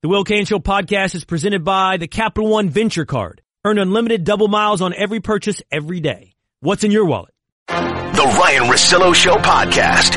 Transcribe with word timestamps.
The 0.00 0.08
Will 0.08 0.22
Cain 0.22 0.44
Show 0.44 0.60
podcast 0.60 1.16
is 1.16 1.24
presented 1.24 1.64
by 1.64 1.96
the 1.96 2.06
Capital 2.06 2.48
One 2.48 2.68
Venture 2.68 3.04
Card. 3.04 3.42
Earn 3.64 3.78
unlimited 3.78 4.22
double 4.22 4.46
miles 4.46 4.80
on 4.80 4.94
every 4.94 5.18
purchase 5.18 5.60
every 5.72 5.98
day. 5.98 6.34
What's 6.60 6.84
in 6.84 6.92
your 6.92 7.04
wallet? 7.04 7.34
The 7.66 8.38
Ryen 8.40 8.70
Russillo 8.70 9.12
Show 9.12 9.34
podcast. 9.38 10.16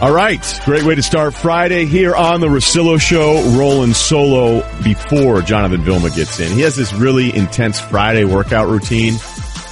All 0.00 0.14
right. 0.14 0.60
Great 0.64 0.84
way 0.84 0.94
to 0.94 1.02
start 1.02 1.34
Friday 1.34 1.84
here 1.84 2.16
on 2.16 2.40
the 2.40 2.46
Russillo 2.46 2.98
Show, 2.98 3.42
rolling 3.58 3.92
solo 3.92 4.66
before 4.82 5.42
Jonathan 5.42 5.82
Vilma 5.82 6.08
gets 6.08 6.40
in. 6.40 6.50
He 6.50 6.62
has 6.62 6.76
this 6.76 6.94
really 6.94 7.36
intense 7.36 7.78
Friday 7.78 8.24
workout 8.24 8.68
routine. 8.68 9.16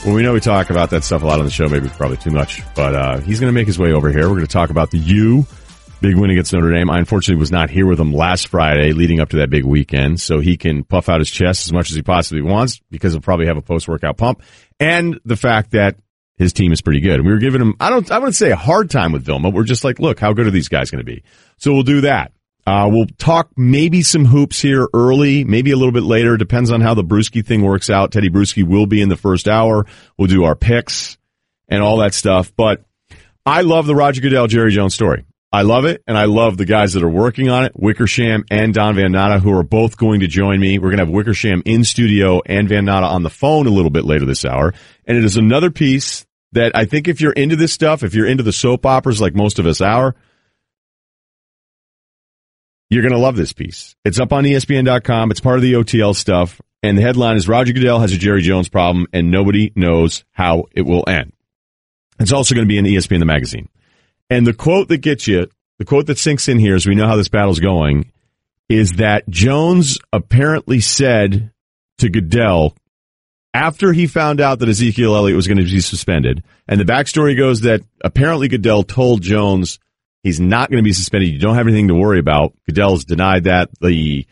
Well, 0.05 0.15
we 0.15 0.23
know 0.23 0.35
we 0.35 0.41
talk 0.41 0.69
about 0.69 0.91
that 0.91 1.05
stuff 1.05 1.23
a 1.23 1.27
lot 1.27 1.39
on 1.39 1.47
the 1.47 1.51
show, 1.51 1.71
maybe 1.71 1.89
probably 1.89 2.19
too 2.19 2.33
much, 2.33 2.63
but 2.75 2.95
uh, 2.95 3.21
he's 3.21 3.41
going 3.41 3.49
to 3.49 3.55
make 3.55 3.67
his 3.67 3.79
way 3.79 3.93
over 3.95 4.11
here. 4.11 4.29
We're 4.29 4.35
going 4.35 4.47
to 4.47 4.53
talk 4.53 4.69
about 4.69 4.91
the 4.91 4.99
U 4.99 5.47
Big 6.01 6.17
win 6.17 6.30
against 6.30 6.53
Notre 6.53 6.73
Dame. 6.73 6.91
I 6.91 6.99
unfortunately 6.99 7.41
was 7.41 7.51
not 7.51 7.71
here 7.71 7.87
with 7.87 7.98
him 7.98 8.12
last 8.12 8.48
Friday 8.48 8.93
leading 8.93 9.19
up 9.19 9.30
to 9.30 9.38
that 9.38 9.51
big 9.51 9.65
weekend, 9.65 10.21
so 10.21 10.38
he 10.38 10.57
can 10.57 10.84
puff 10.84 11.09
out 11.09 11.21
his 11.21 11.30
chest 11.30 11.66
as 11.66 11.73
much 11.73 11.91
as 11.91 11.97
he 11.97 12.02
possibly 12.02 12.41
wants 12.41 12.80
because 12.91 13.12
he'll 13.12 13.21
probably 13.21 13.47
have 13.47 13.57
a 13.57 13.62
post 13.62 13.88
workout 13.88 14.16
pump 14.16 14.43
and 14.79 15.19
the 15.24 15.37
fact 15.37 15.73
that 15.73 15.97
his 16.37 16.52
team 16.52 16.71
is 16.73 16.80
pretty 16.80 17.01
good. 17.01 17.21
We 17.21 17.33
were 17.33 17.38
giving 17.38 17.61
him, 17.61 17.74
I 17.80 17.91
don't, 17.91 18.09
I 18.12 18.19
wouldn't 18.19 18.37
say 18.37 18.52
a 18.52 18.57
hard 18.57 18.91
time 18.91 19.11
with 19.11 19.24
Vilma. 19.24 19.51
We're 19.51 19.65
just 19.65 19.83
like, 19.83 19.98
look, 19.98 20.21
how 20.21 20.33
good 20.33 20.47
are 20.47 20.52
these 20.52 20.69
guys 20.69 20.91
going 20.91 21.05
to 21.05 21.12
be? 21.12 21.24
So 21.57 21.73
we'll 21.73 21.83
do 21.83 22.02
that. 22.02 22.33
Uh, 22.65 22.88
we'll 22.88 23.07
talk 23.19 23.51
maybe 23.57 24.02
some 24.02 24.24
hoops 24.24 24.60
here 24.60 24.87
early, 24.95 25.43
maybe 25.43 25.73
a 25.73 25.77
little 25.77 25.91
bit 25.91 26.05
later. 26.05 26.37
Depends 26.37 26.71
on 26.71 26.80
how 26.80 26.95
the 26.95 27.02
Bruschi 27.02 27.45
thing 27.45 27.62
works 27.62 27.91
out. 27.91 28.12
Teddy 28.12 28.29
Bruschi 28.30 28.62
will 28.62 28.87
be 28.87 29.01
in 29.01 29.09
the 29.09 29.16
first 29.16 29.49
hour. 29.49 29.85
We'll 30.16 30.29
do 30.29 30.45
our 30.45 30.55
picks 30.55 31.19
and 31.66 31.83
all 31.83 31.96
that 31.99 32.15
stuff. 32.15 32.52
But 32.55 32.85
I 33.45 33.62
love 33.62 33.87
the 33.87 33.96
Roger 33.96 34.21
Goodell, 34.21 34.46
Jerry 34.46 34.71
Jones 34.71 34.95
story. 34.95 35.24
I 35.51 35.62
love 35.62 35.87
it, 35.87 36.02
and 36.07 36.19
I 36.19 36.27
love 36.27 36.59
the 36.59 36.66
guys 36.66 36.93
that 36.93 37.02
are 37.02 37.09
working 37.09 37.48
on 37.48 37.65
it, 37.65 37.73
Wickersham 37.75 38.45
and 38.51 38.75
Don 38.75 38.97
Van 38.97 39.12
Natta, 39.12 39.41
who 39.41 39.51
are 39.57 39.62
both 39.62 39.97
going 39.97 40.21
to 40.21 40.27
join 40.27 40.61
me. 40.61 40.79
We're 40.79 40.91
going 40.91 40.99
to 40.99 41.07
have 41.07 41.15
Wickersham 41.15 41.63
in 41.65 41.85
studio 41.85 42.43
and 42.45 42.68
Van 42.68 42.85
Natta 42.85 43.07
on 43.07 43.23
the 43.23 43.30
phone 43.30 43.66
a 43.66 43.71
little 43.71 43.91
bit 43.91 44.04
later 44.04 44.26
this 44.26 44.45
hour. 44.45 44.74
And 45.07 45.16
it 45.16 45.24
is 45.24 45.38
another 45.38 45.71
piece 45.71 46.26
that 46.52 46.73
I 46.74 46.85
think 46.85 47.09
if 47.09 47.23
you're 47.23 47.32
into 47.32 47.57
this 47.57 47.73
stuff, 47.73 48.02
if 48.02 48.15
you're 48.15 48.26
into 48.26 48.43
the 48.43 48.52
soap 48.52 48.85
operas 48.85 49.23
like 49.23 49.35
most 49.35 49.59
of 49.59 49.65
us 49.65 49.80
are, 49.80 50.15
you're 52.91 53.02
going 53.02 53.13
to 53.13 53.19
love 53.19 53.37
this 53.37 53.54
piece. 53.54 53.96
It's 54.04 54.21
up 54.21 54.35
on 54.35 54.45
ESPN.com. 54.45 55.30
It's 55.30 55.41
part 55.41 55.57
of 55.57 55.63
the 55.63 55.74
OTL 55.74 56.15
stuff. 56.15 56.60
And 56.82 56.96
the 56.96 57.02
headline 57.02 57.37
is 57.37 57.49
Roger 57.49 57.73
Goodell 57.73 58.01
has 58.01 58.13
a 58.13 58.19
Jerry 58.19 58.43
Jones 58.43 58.69
problem, 58.69 59.07
and 59.13 59.30
nobody 59.30 59.73
knows 59.74 60.24
how 60.30 60.66
it 60.73 60.82
will 60.82 61.04
end. 61.09 61.32
It's 62.21 62.32
also 62.32 62.54
going 62.54 62.66
to 62.66 62.69
be 62.69 62.79
in 62.79 62.85
ESPN 62.85 63.19
the 63.19 63.24
magazine. 63.24 63.69
And 64.31 64.47
the 64.47 64.53
quote 64.53 64.88
that 64.88 64.98
gets 64.98 65.26
you, 65.26 65.48
the 65.78 65.84
quote 65.84 66.06
that 66.06 66.19
sinks 66.19 66.48
in 66.48 66.59
here 66.59 66.75
as 66.75 66.87
we 66.87 66.94
know 66.94 67.06
how 67.06 67.16
this 67.16 67.28
battle's 67.28 67.60
going, 67.60 68.12
is 68.69 68.93
that 68.93 69.28
Jones 69.28 69.98
apparently 70.12 70.81
said 70.81 71.53
to 71.98 72.10
Goodell 72.10 72.75
after 73.54 73.93
he 73.93 74.06
found 74.06 74.41
out 74.41 74.59
that 74.59 74.69
Ezekiel 74.69 75.16
Elliott 75.16 75.37
was 75.37 75.48
going 75.48 75.59
to 75.59 75.65
be 75.65 75.81
suspended. 75.81 76.44
And 76.66 76.78
the 76.78 76.84
backstory 76.84 77.37
goes 77.37 77.62
that 77.62 77.82
apparently 78.04 78.48
Goodell 78.48 78.82
told 78.82 79.22
Jones 79.22 79.78
he's 80.22 80.38
not 80.38 80.70
going 80.70 80.82
to 80.82 80.88
be 80.88 80.92
suspended. 80.92 81.31
You 81.31 81.38
don't 81.38 81.56
have 81.56 81.66
anything 81.66 81.88
to 81.88 81.94
worry 81.94 82.19
about. 82.19 82.54
Goodell's 82.66 83.04
denied 83.04 83.44
that. 83.44 83.70
The 83.81 84.26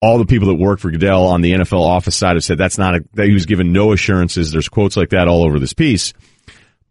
all 0.00 0.18
the 0.18 0.26
people 0.26 0.48
that 0.48 0.54
work 0.56 0.80
for 0.80 0.90
Goodell 0.90 1.26
on 1.26 1.40
the 1.40 1.52
NFL 1.52 1.80
office 1.80 2.14
side 2.14 2.36
have 2.36 2.44
said 2.44 2.58
that's 2.58 2.76
not 2.76 2.94
a, 2.94 3.04
that 3.14 3.26
he 3.26 3.32
was 3.32 3.46
given 3.46 3.72
no 3.72 3.92
assurances. 3.92 4.52
There's 4.52 4.68
quotes 4.68 4.98
like 4.98 5.10
that 5.10 5.28
all 5.28 5.44
over 5.44 5.58
this 5.58 5.72
piece. 5.72 6.12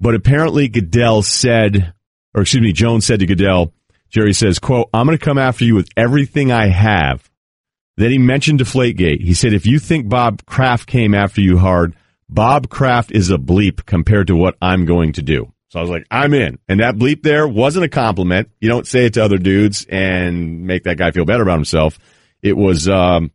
But 0.01 0.15
apparently 0.15 0.67
Goodell 0.67 1.21
said 1.21 1.93
or 2.33 2.41
excuse 2.41 2.63
me, 2.63 2.73
Jones 2.73 3.05
said 3.05 3.19
to 3.19 3.25
Goodell, 3.25 3.73
Jerry 4.09 4.33
says, 4.33 4.59
quote, 4.59 4.89
I'm 4.93 5.05
going 5.05 5.17
to 5.17 5.23
come 5.23 5.37
after 5.37 5.65
you 5.65 5.75
with 5.75 5.89
everything 5.97 6.51
I 6.51 6.67
have. 6.67 7.29
Then 7.97 8.11
he 8.11 8.17
mentioned 8.17 8.59
Deflategate. 8.59 9.21
He 9.21 9.33
said, 9.33 9.53
if 9.53 9.65
you 9.65 9.79
think 9.79 10.09
Bob 10.09 10.45
Kraft 10.45 10.87
came 10.87 11.13
after 11.13 11.41
you 11.41 11.57
hard, 11.57 11.95
Bob 12.29 12.69
Kraft 12.69 13.11
is 13.11 13.29
a 13.29 13.37
bleep 13.37 13.85
compared 13.85 14.27
to 14.27 14.35
what 14.35 14.55
I'm 14.61 14.85
going 14.85 15.13
to 15.13 15.21
do. 15.21 15.51
So 15.69 15.79
I 15.79 15.81
was 15.81 15.89
like, 15.89 16.05
I'm 16.11 16.33
in. 16.33 16.59
And 16.67 16.79
that 16.79 16.95
bleep 16.95 17.23
there 17.23 17.47
wasn't 17.47 17.85
a 17.85 17.89
compliment. 17.89 18.49
You 18.59 18.69
don't 18.69 18.85
say 18.85 19.05
it 19.05 19.15
to 19.15 19.23
other 19.23 19.37
dudes 19.37 19.85
and 19.89 20.65
make 20.65 20.83
that 20.83 20.97
guy 20.97 21.11
feel 21.11 21.25
better 21.25 21.43
about 21.43 21.57
himself. 21.57 21.97
It 22.41 22.55
was, 22.55 22.87
um, 22.87 23.31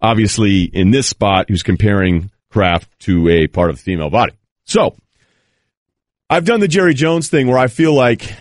obviously 0.00 0.64
in 0.64 0.90
this 0.90 1.08
spot, 1.08 1.46
he 1.48 1.52
was 1.52 1.62
comparing 1.62 2.30
Kraft 2.50 2.90
to 3.00 3.28
a 3.28 3.46
part 3.46 3.70
of 3.70 3.76
the 3.76 3.82
female 3.82 4.10
body. 4.10 4.32
So 4.64 4.96
I've 6.32 6.44
done 6.44 6.60
the 6.60 6.68
Jerry 6.68 6.94
Jones 6.94 7.28
thing 7.28 7.48
where 7.48 7.58
I 7.58 7.66
feel 7.66 7.92
like 7.92 8.32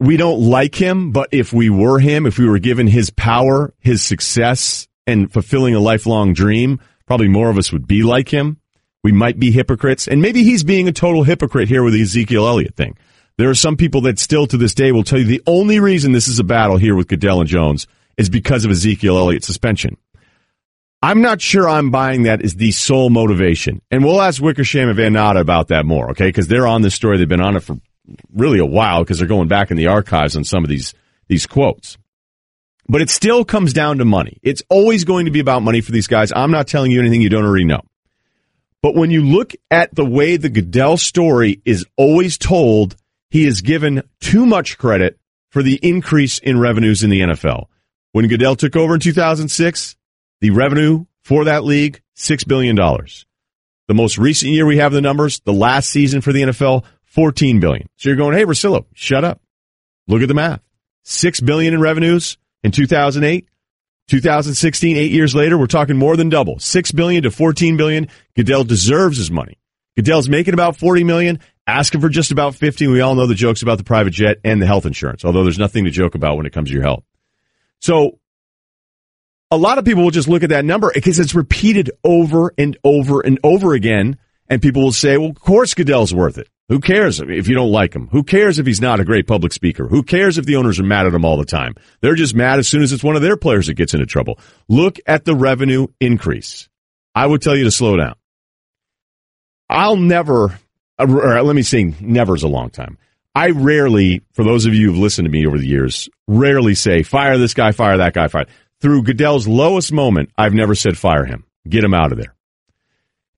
we 0.00 0.16
don't 0.16 0.40
like 0.40 0.74
him, 0.74 1.12
but 1.12 1.28
if 1.30 1.52
we 1.52 1.70
were 1.70 2.00
him, 2.00 2.26
if 2.26 2.36
we 2.36 2.48
were 2.48 2.58
given 2.58 2.88
his 2.88 3.10
power, 3.10 3.72
his 3.78 4.02
success, 4.02 4.88
and 5.06 5.32
fulfilling 5.32 5.76
a 5.76 5.78
lifelong 5.78 6.32
dream, 6.32 6.80
probably 7.06 7.28
more 7.28 7.48
of 7.48 7.58
us 7.58 7.70
would 7.70 7.86
be 7.86 8.02
like 8.02 8.30
him. 8.30 8.60
We 9.04 9.12
might 9.12 9.38
be 9.38 9.52
hypocrites, 9.52 10.08
and 10.08 10.20
maybe 10.20 10.42
he's 10.42 10.64
being 10.64 10.88
a 10.88 10.92
total 10.92 11.22
hypocrite 11.22 11.68
here 11.68 11.84
with 11.84 11.94
the 11.94 12.02
Ezekiel 12.02 12.44
Elliott 12.44 12.74
thing. 12.74 12.98
There 13.38 13.50
are 13.50 13.54
some 13.54 13.76
people 13.76 14.00
that 14.00 14.18
still 14.18 14.48
to 14.48 14.56
this 14.56 14.74
day 14.74 14.90
will 14.90 15.04
tell 15.04 15.20
you 15.20 15.26
the 15.26 15.42
only 15.46 15.78
reason 15.78 16.10
this 16.10 16.26
is 16.26 16.40
a 16.40 16.44
battle 16.44 16.76
here 16.76 16.96
with 16.96 17.06
Goodell 17.06 17.38
and 17.38 17.48
Jones 17.48 17.86
is 18.16 18.28
because 18.28 18.64
of 18.64 18.72
Ezekiel 18.72 19.16
Elliott's 19.16 19.46
suspension. 19.46 19.96
I'm 21.06 21.20
not 21.20 21.40
sure 21.40 21.68
I'm 21.68 21.92
buying 21.92 22.24
that 22.24 22.42
as 22.42 22.56
the 22.56 22.72
sole 22.72 23.10
motivation. 23.10 23.80
And 23.92 24.04
we'll 24.04 24.20
ask 24.20 24.42
Wickersham 24.42 24.88
and 24.88 24.96
Van 24.96 25.12
Natta 25.12 25.38
about 25.38 25.68
that 25.68 25.86
more, 25.86 26.10
okay? 26.10 26.26
Because 26.26 26.48
they're 26.48 26.66
on 26.66 26.82
this 26.82 26.96
story. 26.96 27.16
They've 27.16 27.28
been 27.28 27.40
on 27.40 27.54
it 27.54 27.60
for 27.60 27.78
really 28.34 28.58
a 28.58 28.66
while 28.66 29.04
because 29.04 29.20
they're 29.20 29.28
going 29.28 29.46
back 29.46 29.70
in 29.70 29.76
the 29.76 29.86
archives 29.86 30.36
on 30.36 30.42
some 30.42 30.64
of 30.64 30.68
these, 30.68 30.94
these 31.28 31.46
quotes. 31.46 31.96
But 32.88 33.02
it 33.02 33.10
still 33.10 33.44
comes 33.44 33.72
down 33.72 33.98
to 33.98 34.04
money. 34.04 34.40
It's 34.42 34.64
always 34.68 35.04
going 35.04 35.26
to 35.26 35.30
be 35.30 35.38
about 35.38 35.62
money 35.62 35.80
for 35.80 35.92
these 35.92 36.08
guys. 36.08 36.32
I'm 36.34 36.50
not 36.50 36.66
telling 36.66 36.90
you 36.90 36.98
anything 36.98 37.22
you 37.22 37.30
don't 37.30 37.44
already 37.44 37.66
know. 37.66 37.82
But 38.82 38.96
when 38.96 39.12
you 39.12 39.22
look 39.22 39.52
at 39.70 39.94
the 39.94 40.04
way 40.04 40.36
the 40.36 40.48
Goodell 40.48 40.96
story 40.96 41.62
is 41.64 41.86
always 41.96 42.36
told, 42.36 42.96
he 43.30 43.46
is 43.46 43.60
given 43.60 44.02
too 44.18 44.44
much 44.44 44.76
credit 44.76 45.20
for 45.50 45.62
the 45.62 45.78
increase 45.84 46.40
in 46.40 46.58
revenues 46.58 47.04
in 47.04 47.10
the 47.10 47.20
NFL. 47.20 47.66
When 48.10 48.26
Goodell 48.26 48.56
took 48.56 48.74
over 48.74 48.94
in 48.94 49.00
2006, 49.00 49.94
the 50.40 50.50
revenue 50.50 51.04
for 51.22 51.44
that 51.44 51.64
league, 51.64 52.00
$6 52.16 52.46
billion. 52.46 52.76
The 52.76 53.94
most 53.94 54.18
recent 54.18 54.52
year 54.52 54.66
we 54.66 54.78
have 54.78 54.92
the 54.92 55.00
numbers, 55.00 55.40
the 55.40 55.52
last 55.52 55.90
season 55.90 56.20
for 56.20 56.32
the 56.32 56.42
NFL, 56.42 56.84
14 57.04 57.60
billion. 57.60 57.88
So 57.96 58.08
you're 58.08 58.16
going, 58.16 58.36
hey, 58.36 58.44
Russillo, 58.44 58.84
shut 58.94 59.24
up. 59.24 59.40
Look 60.08 60.22
at 60.22 60.28
the 60.28 60.34
math. 60.34 60.60
6 61.04 61.40
billion 61.40 61.74
in 61.74 61.80
revenues 61.80 62.38
in 62.62 62.72
2008. 62.72 63.48
2016, 64.08 64.96
eight 64.96 65.10
years 65.10 65.34
later, 65.34 65.58
we're 65.58 65.66
talking 65.66 65.96
more 65.96 66.16
than 66.16 66.28
double. 66.28 66.58
6 66.58 66.92
billion 66.92 67.24
to 67.24 67.30
14 67.30 67.76
billion. 67.76 68.08
Goodell 68.36 68.62
deserves 68.62 69.18
his 69.18 69.30
money. 69.30 69.58
Goodell's 69.96 70.28
making 70.28 70.54
about 70.54 70.76
40 70.76 71.04
million, 71.04 71.40
asking 71.66 72.00
for 72.00 72.08
just 72.08 72.30
about 72.30 72.54
50. 72.54 72.86
We 72.86 73.00
all 73.00 73.14
know 73.14 73.26
the 73.26 73.34
jokes 73.34 73.62
about 73.62 73.78
the 73.78 73.84
private 73.84 74.12
jet 74.12 74.38
and 74.44 74.62
the 74.62 74.66
health 74.66 74.86
insurance, 74.86 75.24
although 75.24 75.42
there's 75.42 75.58
nothing 75.58 75.84
to 75.84 75.90
joke 75.90 76.14
about 76.14 76.36
when 76.36 76.46
it 76.46 76.52
comes 76.52 76.68
to 76.68 76.74
your 76.74 76.82
health. 76.84 77.02
So 77.80 78.20
a 79.50 79.56
lot 79.56 79.78
of 79.78 79.84
people 79.84 80.02
will 80.02 80.10
just 80.10 80.28
look 80.28 80.42
at 80.42 80.50
that 80.50 80.64
number 80.64 80.90
because 80.94 81.18
it's 81.18 81.34
repeated 81.34 81.90
over 82.04 82.52
and 82.58 82.76
over 82.84 83.20
and 83.20 83.38
over 83.44 83.74
again. 83.74 84.18
And 84.48 84.62
people 84.62 84.82
will 84.82 84.92
say, 84.92 85.16
well, 85.16 85.30
of 85.30 85.40
course 85.40 85.74
Goodell's 85.74 86.14
worth 86.14 86.38
it. 86.38 86.48
Who 86.68 86.80
cares 86.80 87.20
if 87.20 87.46
you 87.48 87.54
don't 87.54 87.70
like 87.70 87.94
him? 87.94 88.08
Who 88.08 88.24
cares 88.24 88.58
if 88.58 88.66
he's 88.66 88.80
not 88.80 88.98
a 88.98 89.04
great 89.04 89.26
public 89.28 89.52
speaker? 89.52 89.86
Who 89.86 90.02
cares 90.02 90.36
if 90.36 90.46
the 90.46 90.56
owners 90.56 90.80
are 90.80 90.84
mad 90.84 91.06
at 91.06 91.14
him 91.14 91.24
all 91.24 91.36
the 91.36 91.44
time? 91.44 91.74
They're 92.00 92.16
just 92.16 92.34
mad 92.34 92.58
as 92.58 92.68
soon 92.68 92.82
as 92.82 92.92
it's 92.92 93.04
one 93.04 93.14
of 93.14 93.22
their 93.22 93.36
players 93.36 93.68
that 93.68 93.74
gets 93.74 93.94
into 93.94 94.06
trouble. 94.06 94.40
Look 94.68 94.98
at 95.06 95.24
the 95.24 95.34
revenue 95.36 95.86
increase. 96.00 96.68
I 97.14 97.26
would 97.26 97.40
tell 97.40 97.56
you 97.56 97.64
to 97.64 97.70
slow 97.70 97.96
down. 97.96 98.14
I'll 99.68 99.96
never, 99.96 100.58
uh, 100.98 101.06
or 101.06 101.42
let 101.42 101.54
me 101.54 101.62
say 101.62 101.94
never 102.00 102.34
is 102.34 102.42
a 102.42 102.48
long 102.48 102.70
time. 102.70 102.98
I 103.34 103.50
rarely, 103.50 104.22
for 104.32 104.44
those 104.44 104.66
of 104.66 104.74
you 104.74 104.88
who've 104.88 104.98
listened 104.98 105.26
to 105.26 105.30
me 105.30 105.46
over 105.46 105.58
the 105.58 105.66
years, 105.66 106.08
rarely 106.26 106.74
say, 106.74 107.02
fire 107.02 107.38
this 107.38 107.54
guy, 107.54 107.72
fire 107.72 107.98
that 107.98 108.14
guy, 108.14 108.28
fire 108.28 108.46
through 108.80 109.02
Goodell's 109.02 109.48
lowest 109.48 109.92
moment, 109.92 110.30
I've 110.36 110.54
never 110.54 110.74
said 110.74 110.98
fire 110.98 111.24
him. 111.24 111.44
Get 111.68 111.84
him 111.84 111.94
out 111.94 112.12
of 112.12 112.18
there. 112.18 112.34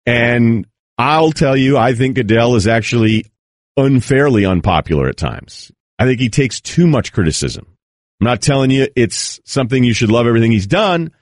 And 0.06 0.66
I'll 0.96 1.32
tell 1.32 1.56
you, 1.56 1.76
I 1.76 1.94
think 1.94 2.16
Goodell 2.16 2.56
is 2.56 2.66
actually 2.66 3.26
unfairly 3.76 4.44
unpopular 4.44 5.08
at 5.08 5.16
times. 5.16 5.70
I 5.98 6.04
think 6.04 6.20
he 6.20 6.28
takes 6.28 6.60
too 6.60 6.86
much 6.86 7.12
criticism. 7.12 7.66
I'm 8.20 8.24
not 8.24 8.42
telling 8.42 8.70
you 8.70 8.88
it's 8.96 9.40
something 9.44 9.84
you 9.84 9.94
should 9.94 10.10
love 10.10 10.26
everything 10.26 10.50
he's 10.50 10.66
done, 10.66 11.12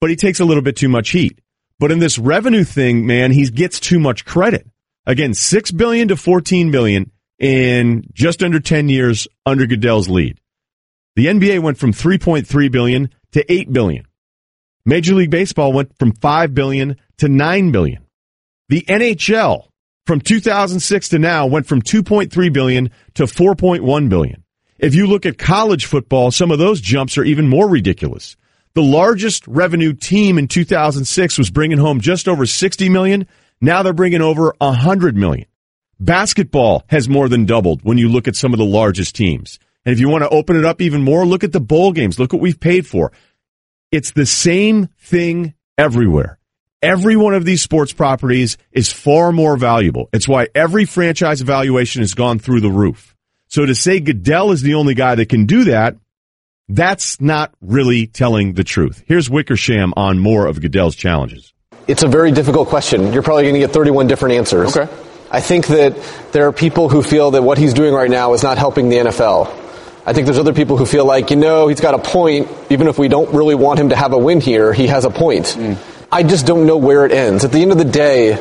but 0.00 0.10
he 0.10 0.16
takes 0.16 0.40
a 0.40 0.44
little 0.44 0.62
bit 0.62 0.76
too 0.76 0.88
much 0.88 1.10
heat. 1.10 1.40
But 1.78 1.92
in 1.92 2.00
this 2.00 2.18
revenue 2.18 2.64
thing, 2.64 3.06
man, 3.06 3.32
he 3.32 3.48
gets 3.48 3.80
too 3.80 3.98
much 3.98 4.24
credit. 4.24 4.66
Again, 5.06 5.32
6 5.32 5.70
billion 5.70 6.08
to 6.08 6.16
14 6.16 6.70
billion 6.70 7.10
in 7.38 8.04
just 8.12 8.42
under 8.42 8.60
10 8.60 8.88
years 8.88 9.26
under 9.46 9.66
Goodell's 9.66 10.08
lead. 10.08 10.38
The 11.16 11.26
NBA 11.26 11.60
went 11.60 11.78
from 11.78 11.92
3.3 11.92 12.70
billion 12.70 13.10
to 13.32 13.52
8 13.52 13.72
billion. 13.72 14.06
Major 14.84 15.14
League 15.14 15.30
Baseball 15.30 15.72
went 15.72 15.96
from 15.98 16.12
5 16.12 16.54
billion 16.54 16.96
to 17.18 17.28
9 17.28 17.70
billion. 17.72 18.04
The 18.68 18.82
NHL 18.88 19.68
from 20.06 20.20
2006 20.20 21.10
to 21.10 21.18
now 21.18 21.46
went 21.46 21.66
from 21.66 21.82
2.3 21.82 22.52
billion 22.52 22.90
to 23.14 23.24
4.1 23.24 24.08
billion. 24.08 24.44
If 24.78 24.94
you 24.94 25.06
look 25.06 25.26
at 25.26 25.36
college 25.38 25.86
football, 25.86 26.30
some 26.30 26.50
of 26.50 26.58
those 26.58 26.80
jumps 26.80 27.18
are 27.18 27.24
even 27.24 27.48
more 27.48 27.68
ridiculous. 27.68 28.36
The 28.74 28.82
largest 28.82 29.46
revenue 29.46 29.92
team 29.92 30.38
in 30.38 30.48
2006 30.48 31.36
was 31.36 31.50
bringing 31.50 31.78
home 31.78 32.00
just 32.00 32.28
over 32.28 32.46
60 32.46 32.88
million. 32.88 33.26
Now 33.60 33.82
they're 33.82 33.92
bringing 33.92 34.22
over 34.22 34.54
100 34.58 35.16
million. 35.16 35.46
Basketball 36.00 36.84
has 36.88 37.08
more 37.08 37.28
than 37.28 37.44
doubled 37.44 37.80
when 37.82 37.98
you 37.98 38.08
look 38.08 38.28
at 38.28 38.36
some 38.36 38.52
of 38.52 38.58
the 38.58 38.64
largest 38.64 39.16
teams. 39.16 39.58
And 39.88 39.94
if 39.94 40.00
you 40.00 40.10
want 40.10 40.22
to 40.22 40.28
open 40.28 40.54
it 40.54 40.66
up 40.66 40.82
even 40.82 41.02
more, 41.02 41.24
look 41.24 41.44
at 41.44 41.52
the 41.52 41.60
bowl 41.60 41.92
games. 41.92 42.18
Look 42.18 42.34
what 42.34 42.42
we've 42.42 42.60
paid 42.60 42.86
for. 42.86 43.10
It's 43.90 44.10
the 44.10 44.26
same 44.26 44.90
thing 44.98 45.54
everywhere. 45.78 46.38
Every 46.82 47.16
one 47.16 47.32
of 47.32 47.46
these 47.46 47.62
sports 47.62 47.94
properties 47.94 48.58
is 48.70 48.92
far 48.92 49.32
more 49.32 49.56
valuable. 49.56 50.10
It's 50.12 50.28
why 50.28 50.48
every 50.54 50.84
franchise 50.84 51.40
evaluation 51.40 52.02
has 52.02 52.12
gone 52.12 52.38
through 52.38 52.60
the 52.60 52.70
roof. 52.70 53.16
So 53.46 53.64
to 53.64 53.74
say 53.74 53.98
Goodell 53.98 54.50
is 54.50 54.60
the 54.60 54.74
only 54.74 54.92
guy 54.92 55.14
that 55.14 55.30
can 55.30 55.46
do 55.46 55.64
that, 55.64 55.96
that's 56.68 57.18
not 57.18 57.54
really 57.62 58.06
telling 58.06 58.52
the 58.52 58.64
truth. 58.64 59.02
Here's 59.06 59.30
Wickersham 59.30 59.94
on 59.96 60.18
more 60.18 60.44
of 60.44 60.60
Goodell's 60.60 60.96
challenges. 60.96 61.54
It's 61.86 62.02
a 62.02 62.08
very 62.08 62.30
difficult 62.30 62.68
question. 62.68 63.14
You're 63.14 63.22
probably 63.22 63.44
going 63.44 63.54
to 63.54 63.60
get 63.60 63.70
31 63.70 64.06
different 64.06 64.34
answers. 64.34 64.76
Okay. 64.76 64.92
I 65.30 65.40
think 65.40 65.68
that 65.68 65.96
there 66.32 66.46
are 66.46 66.52
people 66.52 66.90
who 66.90 67.02
feel 67.02 67.30
that 67.30 67.42
what 67.42 67.56
he's 67.56 67.72
doing 67.72 67.94
right 67.94 68.10
now 68.10 68.34
is 68.34 68.42
not 68.42 68.58
helping 68.58 68.90
the 68.90 68.96
NFL. 68.96 69.64
I 70.08 70.14
think 70.14 70.24
there's 70.24 70.38
other 70.38 70.54
people 70.54 70.78
who 70.78 70.86
feel 70.86 71.04
like, 71.04 71.28
you 71.28 71.36
know, 71.36 71.68
he's 71.68 71.82
got 71.82 71.92
a 71.92 71.98
point. 71.98 72.48
Even 72.70 72.88
if 72.88 72.98
we 72.98 73.08
don't 73.08 73.30
really 73.34 73.54
want 73.54 73.78
him 73.78 73.90
to 73.90 73.94
have 73.94 74.14
a 74.14 74.18
win 74.18 74.40
here, 74.40 74.72
he 74.72 74.86
has 74.86 75.04
a 75.04 75.10
point. 75.10 75.44
Mm. 75.48 75.76
I 76.10 76.22
just 76.22 76.46
don't 76.46 76.66
know 76.66 76.78
where 76.78 77.04
it 77.04 77.12
ends. 77.12 77.44
At 77.44 77.52
the 77.52 77.60
end 77.60 77.72
of 77.72 77.76
the 77.76 77.84
day, 77.84 78.32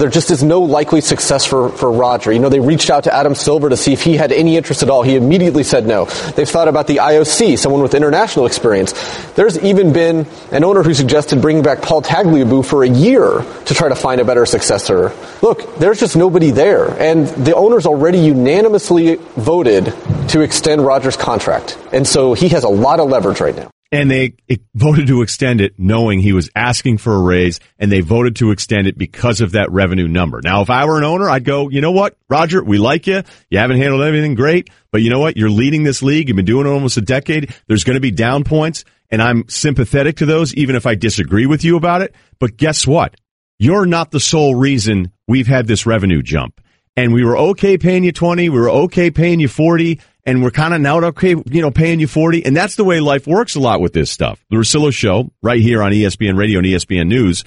there 0.00 0.08
just 0.08 0.30
is 0.30 0.42
no 0.42 0.62
likely 0.62 1.02
success 1.02 1.44
for, 1.44 1.68
for 1.68 1.92
Roger. 1.92 2.32
You 2.32 2.38
know, 2.38 2.48
they 2.48 2.58
reached 2.58 2.88
out 2.88 3.04
to 3.04 3.14
Adam 3.14 3.34
Silver 3.34 3.68
to 3.68 3.76
see 3.76 3.92
if 3.92 4.02
he 4.02 4.16
had 4.16 4.32
any 4.32 4.56
interest 4.56 4.82
at 4.82 4.88
all. 4.88 5.02
He 5.02 5.14
immediately 5.14 5.62
said 5.62 5.86
no. 5.86 6.06
They've 6.06 6.48
thought 6.48 6.68
about 6.68 6.86
the 6.86 6.96
IOC, 6.96 7.58
someone 7.58 7.82
with 7.82 7.94
international 7.94 8.46
experience. 8.46 8.94
There's 9.32 9.58
even 9.58 9.92
been 9.92 10.26
an 10.52 10.64
owner 10.64 10.82
who 10.82 10.94
suggested 10.94 11.42
bringing 11.42 11.62
back 11.62 11.82
Paul 11.82 12.00
Tagliabue 12.00 12.64
for 12.64 12.82
a 12.82 12.88
year 12.88 13.44
to 13.66 13.74
try 13.74 13.90
to 13.90 13.94
find 13.94 14.22
a 14.22 14.24
better 14.24 14.46
successor. 14.46 15.12
Look, 15.42 15.76
there's 15.76 16.00
just 16.00 16.16
nobody 16.16 16.50
there. 16.50 16.88
And 16.98 17.28
the 17.28 17.54
owners 17.54 17.84
already 17.84 18.20
unanimously 18.20 19.16
voted 19.36 19.92
to 20.30 20.40
extend 20.40 20.82
Roger's 20.82 21.18
contract. 21.18 21.76
And 21.92 22.08
so 22.08 22.32
he 22.32 22.48
has 22.48 22.64
a 22.64 22.68
lot 22.68 23.00
of 23.00 23.10
leverage 23.10 23.40
right 23.40 23.54
now 23.54 23.70
and 23.92 24.10
they 24.10 24.34
voted 24.74 25.08
to 25.08 25.22
extend 25.22 25.60
it 25.60 25.74
knowing 25.78 26.20
he 26.20 26.32
was 26.32 26.48
asking 26.54 26.98
for 26.98 27.14
a 27.14 27.20
raise 27.20 27.58
and 27.78 27.90
they 27.90 28.00
voted 28.00 28.36
to 28.36 28.52
extend 28.52 28.86
it 28.86 28.96
because 28.96 29.40
of 29.40 29.52
that 29.52 29.70
revenue 29.72 30.06
number. 30.06 30.40
Now, 30.42 30.62
if 30.62 30.70
I 30.70 30.84
were 30.84 30.98
an 30.98 31.04
owner, 31.04 31.28
I'd 31.28 31.44
go, 31.44 31.68
you 31.68 31.80
know 31.80 31.90
what, 31.90 32.16
Roger, 32.28 32.62
we 32.62 32.78
like 32.78 33.06
you. 33.06 33.22
You 33.48 33.58
haven't 33.58 33.78
handled 33.78 34.02
everything 34.02 34.34
great, 34.34 34.70
but 34.92 35.02
you 35.02 35.10
know 35.10 35.18
what? 35.18 35.36
You're 35.36 35.50
leading 35.50 35.82
this 35.82 36.02
league. 36.02 36.28
You've 36.28 36.36
been 36.36 36.44
doing 36.44 36.66
it 36.66 36.70
almost 36.70 36.96
a 36.96 37.02
decade. 37.02 37.54
There's 37.66 37.84
going 37.84 37.96
to 37.96 38.00
be 38.00 38.12
down 38.12 38.44
points 38.44 38.84
and 39.10 39.20
I'm 39.20 39.48
sympathetic 39.48 40.16
to 40.18 40.26
those, 40.26 40.54
even 40.54 40.76
if 40.76 40.86
I 40.86 40.94
disagree 40.94 41.46
with 41.46 41.64
you 41.64 41.76
about 41.76 42.02
it. 42.02 42.14
But 42.38 42.56
guess 42.56 42.86
what? 42.86 43.16
You're 43.58 43.86
not 43.86 44.10
the 44.10 44.20
sole 44.20 44.54
reason 44.54 45.12
we've 45.26 45.48
had 45.48 45.66
this 45.66 45.84
revenue 45.84 46.22
jump. 46.22 46.60
And 46.96 47.12
we 47.12 47.24
were 47.24 47.36
okay 47.36 47.78
paying 47.78 48.04
you 48.04 48.12
20. 48.12 48.48
We 48.48 48.58
were 48.58 48.70
okay 48.70 49.10
paying 49.10 49.40
you 49.40 49.48
40 49.48 50.00
and 50.24 50.42
we're 50.42 50.50
kind 50.50 50.74
of 50.74 50.80
now 50.80 51.00
okay, 51.00 51.34
you 51.50 51.62
know, 51.62 51.70
paying 51.70 52.00
you 52.00 52.06
40. 52.06 52.44
And 52.44 52.56
that's 52.56 52.76
the 52.76 52.84
way 52.84 53.00
life 53.00 53.26
works 53.26 53.54
a 53.54 53.60
lot 53.60 53.80
with 53.80 53.92
this 53.92 54.10
stuff. 54.10 54.44
The 54.50 54.56
Russillo 54.56 54.92
Show, 54.92 55.30
right 55.42 55.60
here 55.60 55.82
on 55.82 55.92
ESPN 55.92 56.36
Radio 56.36 56.58
and 56.58 56.66
ESPN 56.66 57.08
News. 57.08 57.44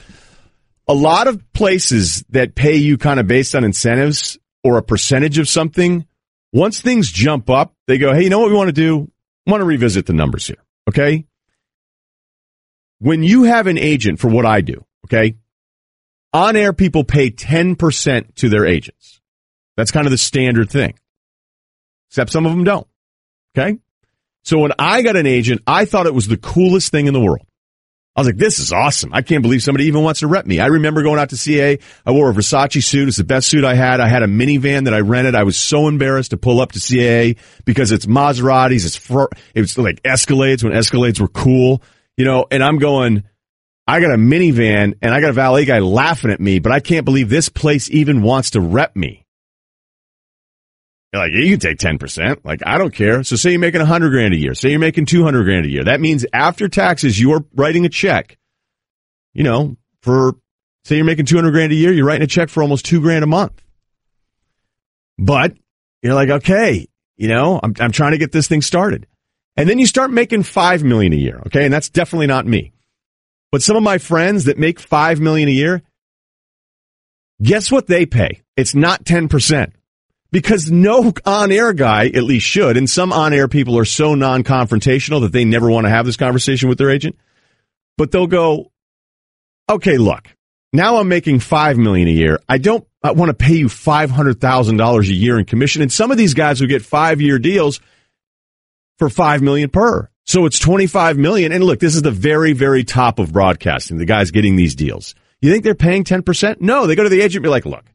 A 0.88 0.94
lot 0.94 1.28
of 1.28 1.42
places 1.54 2.24
that 2.30 2.56
pay 2.56 2.76
you 2.76 2.98
kind 2.98 3.20
of 3.20 3.28
based 3.28 3.56
on 3.56 3.64
incentives 3.64 4.38
or 4.64 4.78
a 4.78 4.84
percentage 4.84 5.38
of 5.38 5.48
something, 5.48 6.06
once 6.52 6.82
things 6.82 7.12
jump 7.12 7.50
up, 7.50 7.74
they 7.88 7.98
go, 7.98 8.14
hey, 8.14 8.24
you 8.24 8.30
know 8.30 8.40
what 8.40 8.50
we 8.50 8.56
want 8.56 8.68
to 8.68 8.74
do? 8.74 9.10
I 9.48 9.52
want 9.52 9.62
to 9.62 9.66
revisit 9.66 10.06
the 10.06 10.14
numbers 10.14 10.48
here. 10.48 10.64
Okay. 10.90 11.26
When 13.00 13.24
you 13.24 13.44
have 13.44 13.68
an 13.68 13.78
agent 13.78 14.20
for 14.20 14.30
what 14.30 14.46
I 14.46 14.62
do, 14.62 14.86
okay, 15.06 15.36
on 16.32 16.56
air 16.56 16.74
people 16.74 17.04
pay 17.04 17.30
10% 17.30 18.36
to 18.36 18.50
their 18.50 18.66
agents. 18.66 19.22
That's 19.78 19.92
kind 19.92 20.08
of 20.08 20.12
the 20.12 20.18
standard 20.18 20.70
thing 20.70 20.96
except 22.14 22.32
some 22.32 22.46
of 22.46 22.52
them 22.52 22.64
don't. 22.64 22.86
Okay. 23.58 23.80
So 24.44 24.60
when 24.60 24.72
I 24.78 25.02
got 25.02 25.16
an 25.16 25.26
agent, 25.26 25.64
I 25.66 25.86
thought 25.86 26.06
it 26.06 26.14
was 26.14 26.28
the 26.28 26.38
coolest 26.38 26.92
thing 26.92 27.08
in 27.08 27.14
the 27.14 27.20
world. 27.20 27.48
I 28.16 28.22
was 28.22 28.28
like, 28.28 28.38
this 28.38 28.60
is 28.60 28.72
awesome. 28.72 29.12
I 29.12 29.24
can't 29.24 29.42
believe 29.42 29.64
somebody 29.64 29.86
even 29.86 30.04
wants 30.04 30.20
to 30.20 30.28
rep 30.28 30.46
me. 30.46 30.60
I 30.60 30.68
remember 30.68 31.02
going 31.02 31.18
out 31.18 31.32
to 31.32 31.36
CAA. 31.36 31.82
I 32.06 32.12
wore 32.12 32.30
a 32.30 32.34
Versace 32.34 32.84
suit. 32.84 33.08
It's 33.08 33.18
the 33.18 33.24
best 33.24 33.48
suit 33.48 33.66
I 33.66 33.74
had. 33.74 34.00
I 34.00 34.08
had 34.10 34.22
a 34.22 34.28
minivan 34.28 34.86
that 34.86 34.94
I 34.94 35.00
rented. 35.00 35.34
I 35.34 35.42
was 35.42 35.58
so 35.58 35.88
embarrassed 35.88 36.30
to 36.30 36.38
pull 36.38 36.62
up 36.62 36.74
to 36.74 36.80
CAA 36.80 37.40
because 37.66 37.92
it's 37.92 38.06
Maseratis. 38.06 38.86
It's 38.86 38.96
fr- 38.96 39.34
it 39.56 39.62
was 39.62 39.76
like 39.80 40.04
Escalades 40.04 40.64
when 40.64 40.74
Escalades 40.74 41.20
were 41.20 41.28
cool, 41.28 41.82
you 42.16 42.26
know, 42.26 42.46
and 42.52 42.64
I'm 42.64 42.78
going, 42.78 43.24
I 43.88 44.00
got 44.02 44.12
a 44.12 44.18
minivan 44.18 45.00
and 45.02 45.16
I 45.16 45.20
got 45.20 45.32
a 45.32 45.34
valet 45.34 45.66
guy 45.66 45.80
laughing 45.80 46.30
at 46.30 46.40
me, 46.40 46.60
but 46.60 46.72
I 46.72 46.80
can't 46.80 47.06
believe 47.06 47.30
this 47.30 47.50
place 47.50 47.90
even 47.90 48.22
wants 48.22 48.52
to 48.52 48.62
rep 48.62 48.96
me. 48.96 49.23
Like, 51.14 51.32
you 51.34 51.58
can 51.58 51.60
take 51.60 51.78
10%. 51.78 52.44
Like, 52.44 52.62
I 52.66 52.80
don't 52.80 52.94
care. 52.94 53.24
So 53.24 53.36
say 53.36 53.52
you're 53.52 53.60
making 53.60 53.82
100 53.82 54.10
grand 54.10 54.34
a 54.34 54.38
year. 54.38 54.56
Say 54.56 54.72
you're 54.72 54.80
making 54.80 55.06
200 55.06 55.44
grand 55.44 55.66
a 55.66 55.70
year. 55.70 55.84
That 55.84 56.02
means 56.02 56.26
after 56.34 56.68
taxes, 56.68 57.20
you're 57.20 57.46
writing 57.54 57.86
a 57.86 57.90
check, 57.90 58.38
you 59.34 59.44
know, 59.44 59.78
for, 60.02 60.34
say 60.86 60.96
you're 60.96 61.06
making 61.06 61.26
200 61.26 61.52
grand 61.52 61.72
a 61.72 61.76
year, 61.76 61.94
you're 61.94 62.06
writing 62.06 62.24
a 62.24 62.28
check 62.28 62.50
for 62.50 62.64
almost 62.64 62.86
two 62.86 63.00
grand 63.00 63.24
a 63.24 63.28
month. 63.28 63.62
But 65.20 65.56
you're 66.02 66.16
like, 66.16 66.30
okay, 66.30 66.88
you 67.16 67.28
know, 67.28 67.60
I'm, 67.62 67.76
I'm 67.80 67.92
trying 67.92 68.14
to 68.14 68.18
get 68.18 68.32
this 68.32 68.48
thing 68.48 68.64
started. 68.64 69.06
And 69.56 69.70
then 69.70 69.78
you 69.78 69.86
start 69.86 70.10
making 70.10 70.44
5 70.44 70.84
million 70.84 71.14
a 71.14 71.18
year. 71.18 71.44
Okay. 71.46 71.66
And 71.66 71.74
that's 71.74 71.90
definitely 71.90 72.28
not 72.28 72.48
me. 72.48 72.72
But 73.52 73.62
some 73.62 73.78
of 73.78 73.84
my 73.84 74.00
friends 74.00 74.46
that 74.46 74.58
make 74.58 74.80
5 74.80 75.20
million 75.20 75.48
a 75.48 75.52
year, 75.52 75.84
guess 77.40 77.72
what 77.72 77.86
they 77.86 78.08
pay? 78.08 78.42
It's 78.58 78.74
not 78.74 79.04
10% 79.04 79.74
because 80.34 80.72
no 80.72 81.14
on-air 81.28 81.74
guy 81.74 82.08
at 82.08 82.24
least 82.24 82.48
should, 82.48 82.76
and 82.76 82.90
some 82.90 83.14
on-air 83.14 83.48
people 83.48 83.78
are 83.78 83.86
so 83.86 84.16
non-confrontational 84.16 85.22
that 85.22 85.32
they 85.32 85.46
never 85.46 85.70
want 85.70 85.86
to 85.86 85.92
have 85.92 86.08
this 86.08 86.18
conversation 86.18 86.68
with 86.68 86.80
their 86.80 86.90
agent. 86.90 87.16
But 88.00 88.12
they'll 88.12 88.26
go, 88.26 88.72
okay, 89.70 90.00
look, 90.00 90.28
now 90.74 90.98
I'm 90.98 91.08
making 91.08 91.40
five 91.40 91.78
million 91.78 92.08
a 92.08 92.12
year. 92.12 92.40
I 92.50 92.58
don't 92.58 92.86
want 93.04 93.30
to 93.30 93.36
pay 93.36 93.54
you 93.54 93.70
five 93.70 94.10
hundred 94.10 94.42
thousand 94.42 94.78
dollars 94.78 95.08
a 95.08 95.14
year 95.14 95.38
in 95.38 95.46
commission, 95.46 95.84
and 95.84 95.92
some 95.92 96.10
of 96.10 96.18
these 96.18 96.34
guys 96.34 96.60
will 96.60 96.68
get 96.68 96.84
five-year 96.84 97.38
deals 97.38 97.80
for 98.98 99.10
five 99.10 99.44
million 99.44 99.70
per. 99.70 100.10
So 100.26 100.48
it's 100.48 100.58
twenty-five 100.58 101.16
million. 101.16 101.52
And 101.52 101.64
look, 101.64 101.80
this 101.80 101.94
is 101.96 102.02
the 102.02 102.10
very, 102.10 102.54
very 102.54 102.84
top 102.84 103.20
of 103.20 103.32
broadcasting. 103.32 103.98
The 103.98 104.06
guys 104.06 104.32
getting 104.32 104.56
these 104.56 104.74
deals. 104.74 105.14
You 105.42 105.52
think 105.52 105.64
they're 105.64 105.76
paying 105.76 106.04
ten 106.04 106.24
percent? 106.24 106.60
No, 106.60 106.88
they 106.88 106.96
go 106.96 107.04
to 107.04 107.10
the 107.10 107.22
agent 107.22 107.36
and 107.36 107.44
be 107.44 107.50
like, 107.50 107.68
look 107.68 107.86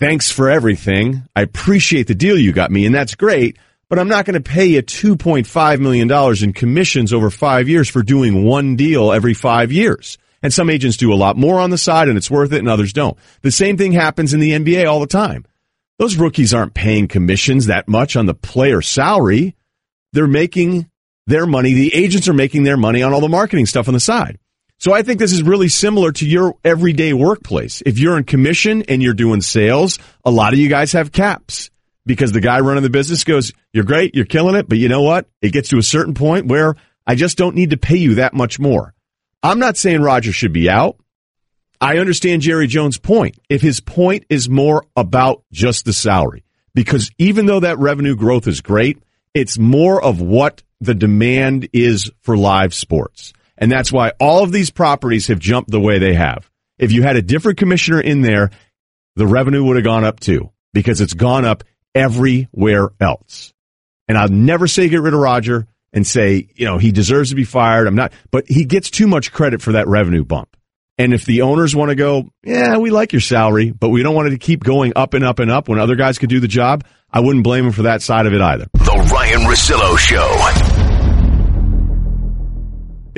thanks 0.00 0.32
for 0.32 0.50
everything. 0.50 1.22
I 1.36 1.42
appreciate 1.42 2.08
the 2.08 2.14
deal 2.14 2.36
you 2.36 2.52
got 2.52 2.72
me, 2.72 2.86
and 2.86 2.94
that's 2.94 3.14
great, 3.14 3.58
but 3.88 3.98
I'm 3.98 4.08
not 4.08 4.24
going 4.24 4.42
to 4.42 4.50
pay 4.50 4.66
you 4.66 4.82
$2.5 4.82 5.78
million 5.78 6.42
in 6.42 6.52
commissions 6.52 7.12
over 7.12 7.30
five 7.30 7.68
years 7.68 7.88
for 7.88 8.02
doing 8.02 8.44
one 8.44 8.74
deal 8.74 9.12
every 9.12 9.34
five 9.34 9.70
years. 9.70 10.18
And 10.42 10.52
some 10.52 10.70
agents 10.70 10.96
do 10.96 11.12
a 11.12 11.14
lot 11.14 11.36
more 11.36 11.60
on 11.60 11.68
the 11.68 11.76
side 11.76 12.08
and 12.08 12.16
it's 12.16 12.30
worth 12.30 12.52
it 12.52 12.60
and 12.60 12.68
others 12.68 12.94
don't. 12.94 13.18
The 13.42 13.50
same 13.50 13.76
thing 13.76 13.92
happens 13.92 14.32
in 14.32 14.40
the 14.40 14.52
NBA 14.52 14.88
all 14.88 15.00
the 15.00 15.06
time. 15.06 15.44
Those 15.98 16.16
rookies 16.16 16.54
aren't 16.54 16.72
paying 16.72 17.08
commissions 17.08 17.66
that 17.66 17.88
much 17.88 18.16
on 18.16 18.24
the 18.24 18.32
player 18.32 18.80
salary. 18.80 19.54
They're 20.14 20.26
making 20.26 20.88
their 21.26 21.44
money. 21.44 21.74
The 21.74 21.94
agents 21.94 22.26
are 22.26 22.32
making 22.32 22.62
their 22.62 22.78
money 22.78 23.02
on 23.02 23.12
all 23.12 23.20
the 23.20 23.28
marketing 23.28 23.66
stuff 23.66 23.86
on 23.86 23.92
the 23.92 24.00
side. 24.00 24.38
So 24.80 24.94
I 24.94 25.02
think 25.02 25.18
this 25.18 25.34
is 25.34 25.42
really 25.42 25.68
similar 25.68 26.10
to 26.10 26.26
your 26.26 26.54
everyday 26.64 27.12
workplace. 27.12 27.82
If 27.84 27.98
you're 27.98 28.16
in 28.16 28.24
commission 28.24 28.82
and 28.88 29.02
you're 29.02 29.12
doing 29.12 29.42
sales, 29.42 29.98
a 30.24 30.30
lot 30.30 30.54
of 30.54 30.58
you 30.58 30.70
guys 30.70 30.92
have 30.92 31.12
caps 31.12 31.70
because 32.06 32.32
the 32.32 32.40
guy 32.40 32.60
running 32.60 32.82
the 32.82 32.88
business 32.88 33.22
goes, 33.22 33.52
you're 33.74 33.84
great, 33.84 34.14
you're 34.14 34.24
killing 34.24 34.54
it, 34.54 34.70
but 34.70 34.78
you 34.78 34.88
know 34.88 35.02
what? 35.02 35.26
It 35.42 35.52
gets 35.52 35.68
to 35.68 35.76
a 35.76 35.82
certain 35.82 36.14
point 36.14 36.46
where 36.46 36.76
I 37.06 37.14
just 37.14 37.36
don't 37.36 37.56
need 37.56 37.70
to 37.70 37.76
pay 37.76 37.98
you 37.98 38.14
that 38.14 38.32
much 38.32 38.58
more. 38.58 38.94
I'm 39.42 39.58
not 39.58 39.76
saying 39.76 40.00
Roger 40.00 40.32
should 40.32 40.54
be 40.54 40.70
out. 40.70 40.96
I 41.78 41.98
understand 41.98 42.40
Jerry 42.40 42.66
Jones' 42.66 42.96
point. 42.96 43.38
If 43.50 43.60
his 43.60 43.80
point 43.80 44.24
is 44.30 44.48
more 44.48 44.86
about 44.96 45.42
just 45.52 45.84
the 45.84 45.92
salary, 45.92 46.42
because 46.72 47.10
even 47.18 47.44
though 47.44 47.60
that 47.60 47.78
revenue 47.78 48.16
growth 48.16 48.46
is 48.46 48.62
great, 48.62 49.02
it's 49.34 49.58
more 49.58 50.02
of 50.02 50.22
what 50.22 50.62
the 50.80 50.94
demand 50.94 51.68
is 51.74 52.10
for 52.22 52.34
live 52.34 52.72
sports. 52.72 53.34
And 53.60 53.70
that's 53.70 53.92
why 53.92 54.12
all 54.18 54.42
of 54.42 54.52
these 54.52 54.70
properties 54.70 55.28
have 55.28 55.38
jumped 55.38 55.70
the 55.70 55.80
way 55.80 55.98
they 55.98 56.14
have. 56.14 56.50
If 56.78 56.92
you 56.92 57.02
had 57.02 57.16
a 57.16 57.22
different 57.22 57.58
commissioner 57.58 58.00
in 58.00 58.22
there, 58.22 58.50
the 59.16 59.26
revenue 59.26 59.62
would 59.64 59.76
have 59.76 59.84
gone 59.84 60.04
up 60.04 60.18
too, 60.18 60.50
because 60.72 61.00
it's 61.02 61.12
gone 61.12 61.44
up 61.44 61.62
everywhere 61.94 62.88
else. 62.98 63.52
And 64.08 64.16
I'll 64.16 64.28
never 64.28 64.66
say 64.66 64.88
get 64.88 65.02
rid 65.02 65.14
of 65.14 65.20
Roger 65.20 65.66
and 65.92 66.06
say, 66.06 66.48
you 66.54 66.64
know, 66.64 66.78
he 66.78 66.90
deserves 66.90 67.30
to 67.30 67.36
be 67.36 67.44
fired. 67.44 67.86
I'm 67.86 67.94
not, 67.94 68.12
but 68.30 68.48
he 68.48 68.64
gets 68.64 68.90
too 68.90 69.06
much 69.06 69.30
credit 69.32 69.60
for 69.60 69.72
that 69.72 69.88
revenue 69.88 70.24
bump. 70.24 70.56
And 70.96 71.14
if 71.14 71.24
the 71.24 71.42
owners 71.42 71.74
want 71.74 71.90
to 71.90 71.94
go, 71.94 72.30
yeah, 72.44 72.78
we 72.78 72.90
like 72.90 73.12
your 73.12 73.20
salary, 73.20 73.70
but 73.70 73.88
we 73.88 74.02
don't 74.02 74.14
want 74.14 74.28
it 74.28 74.32
to 74.32 74.38
keep 74.38 74.62
going 74.62 74.92
up 74.96 75.14
and 75.14 75.24
up 75.24 75.38
and 75.38 75.50
up 75.50 75.68
when 75.68 75.78
other 75.78 75.96
guys 75.96 76.18
could 76.18 76.28
do 76.28 76.40
the 76.40 76.48
job, 76.48 76.84
I 77.10 77.20
wouldn't 77.20 77.44
blame 77.44 77.66
him 77.66 77.72
for 77.72 77.82
that 77.82 78.02
side 78.02 78.26
of 78.26 78.34
it 78.34 78.40
either. 78.40 78.66
The 78.74 79.10
Ryen 79.12 79.40
Russillo 79.40 79.98
Show. 79.98 80.69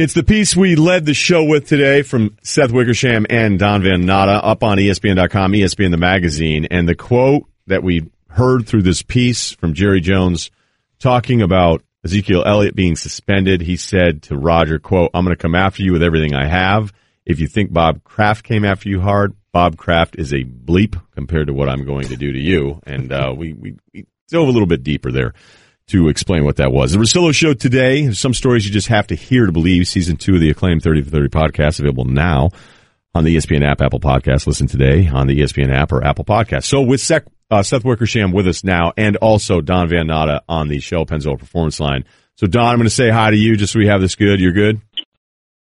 It's 0.02 0.14
the 0.14 0.24
piece 0.24 0.56
we 0.56 0.74
led 0.74 1.06
the 1.06 1.14
show 1.14 1.44
with 1.44 1.68
today 1.68 2.02
from 2.02 2.36
Seth 2.42 2.72
Wickersham 2.72 3.24
and 3.30 3.56
Don 3.56 3.84
Van 3.84 4.04
Natta 4.04 4.44
up 4.44 4.64
on 4.64 4.78
ESPN.com, 4.78 5.52
ESPN 5.52 5.92
the 5.92 5.96
magazine. 5.96 6.64
And 6.72 6.88
the 6.88 6.96
quote 6.96 7.44
that 7.68 7.84
we 7.84 8.10
heard 8.26 8.66
through 8.66 8.82
this 8.82 9.02
piece 9.02 9.52
from 9.52 9.74
Jerry 9.74 10.00
Jones 10.00 10.50
talking 10.98 11.40
about 11.40 11.84
Ezekiel 12.04 12.42
Elliott 12.44 12.74
being 12.74 12.96
suspended, 12.96 13.60
he 13.60 13.76
said 13.76 14.22
to 14.22 14.36
Roger, 14.36 14.80
quote, 14.80 15.12
I'm 15.14 15.24
going 15.24 15.36
to 15.36 15.40
come 15.40 15.54
after 15.54 15.84
you 15.84 15.92
with 15.92 16.02
everything 16.02 16.34
I 16.34 16.48
have. 16.48 16.92
If 17.24 17.38
you 17.38 17.46
think 17.46 17.72
Bob 17.72 18.02
Kraft 18.02 18.42
came 18.44 18.64
after 18.64 18.88
you 18.88 19.00
hard, 19.00 19.36
Bob 19.52 19.76
Kraft 19.76 20.16
is 20.18 20.32
a 20.32 20.42
bleep 20.42 21.00
compared 21.12 21.46
to 21.46 21.54
what 21.54 21.68
I'm 21.68 21.84
going 21.84 22.08
to 22.08 22.16
do 22.16 22.32
to 22.32 22.40
you. 22.40 22.80
And 22.82 23.12
uh, 23.12 23.32
we, 23.36 23.52
we, 23.52 23.76
we 23.94 24.06
dove 24.30 24.48
a 24.48 24.50
little 24.50 24.66
bit 24.66 24.82
deeper 24.82 25.12
there 25.12 25.32
to 25.88 26.08
explain 26.08 26.44
what 26.44 26.56
that 26.56 26.72
was. 26.72 26.92
The 26.92 26.98
Russillo 26.98 27.34
Show 27.34 27.54
today, 27.54 28.12
some 28.12 28.34
stories 28.34 28.66
you 28.66 28.72
just 28.72 28.88
have 28.88 29.06
to 29.08 29.14
hear 29.14 29.46
to 29.46 29.52
believe. 29.52 29.86
Season 29.88 30.16
two 30.16 30.34
of 30.34 30.40
the 30.40 30.50
acclaimed 30.50 30.82
30 30.82 31.02
for 31.02 31.10
30 31.10 31.28
podcast 31.28 31.78
available 31.78 32.04
now 32.04 32.50
on 33.14 33.24
the 33.24 33.36
ESPN 33.36 33.62
app, 33.62 33.82
Apple 33.82 34.00
Podcast. 34.00 34.46
Listen 34.46 34.66
today 34.66 35.08
on 35.08 35.26
the 35.26 35.40
ESPN 35.40 35.72
app 35.74 35.92
or 35.92 36.04
Apple 36.04 36.24
Podcast. 36.24 36.64
So 36.64 36.80
with 36.80 37.00
Seth, 37.00 37.28
uh, 37.50 37.62
Seth 37.62 37.84
Wickersham 37.84 38.32
with 38.32 38.48
us 38.48 38.64
now 38.64 38.92
and 38.96 39.16
also 39.16 39.60
Don 39.60 39.88
Van 39.88 40.06
Natta 40.06 40.42
on 40.48 40.68
the 40.68 40.80
Shell 40.80 41.06
Pennzoil 41.06 41.38
Performance 41.38 41.78
Line. 41.80 42.04
So 42.36 42.46
Don, 42.46 42.66
I'm 42.66 42.78
going 42.78 42.84
to 42.84 42.90
say 42.90 43.10
hi 43.10 43.30
to 43.30 43.36
you 43.36 43.56
just 43.56 43.74
so 43.74 43.78
we 43.78 43.88
have 43.88 44.00
this 44.00 44.14
good. 44.14 44.40
You're 44.40 44.52
good? 44.52 44.80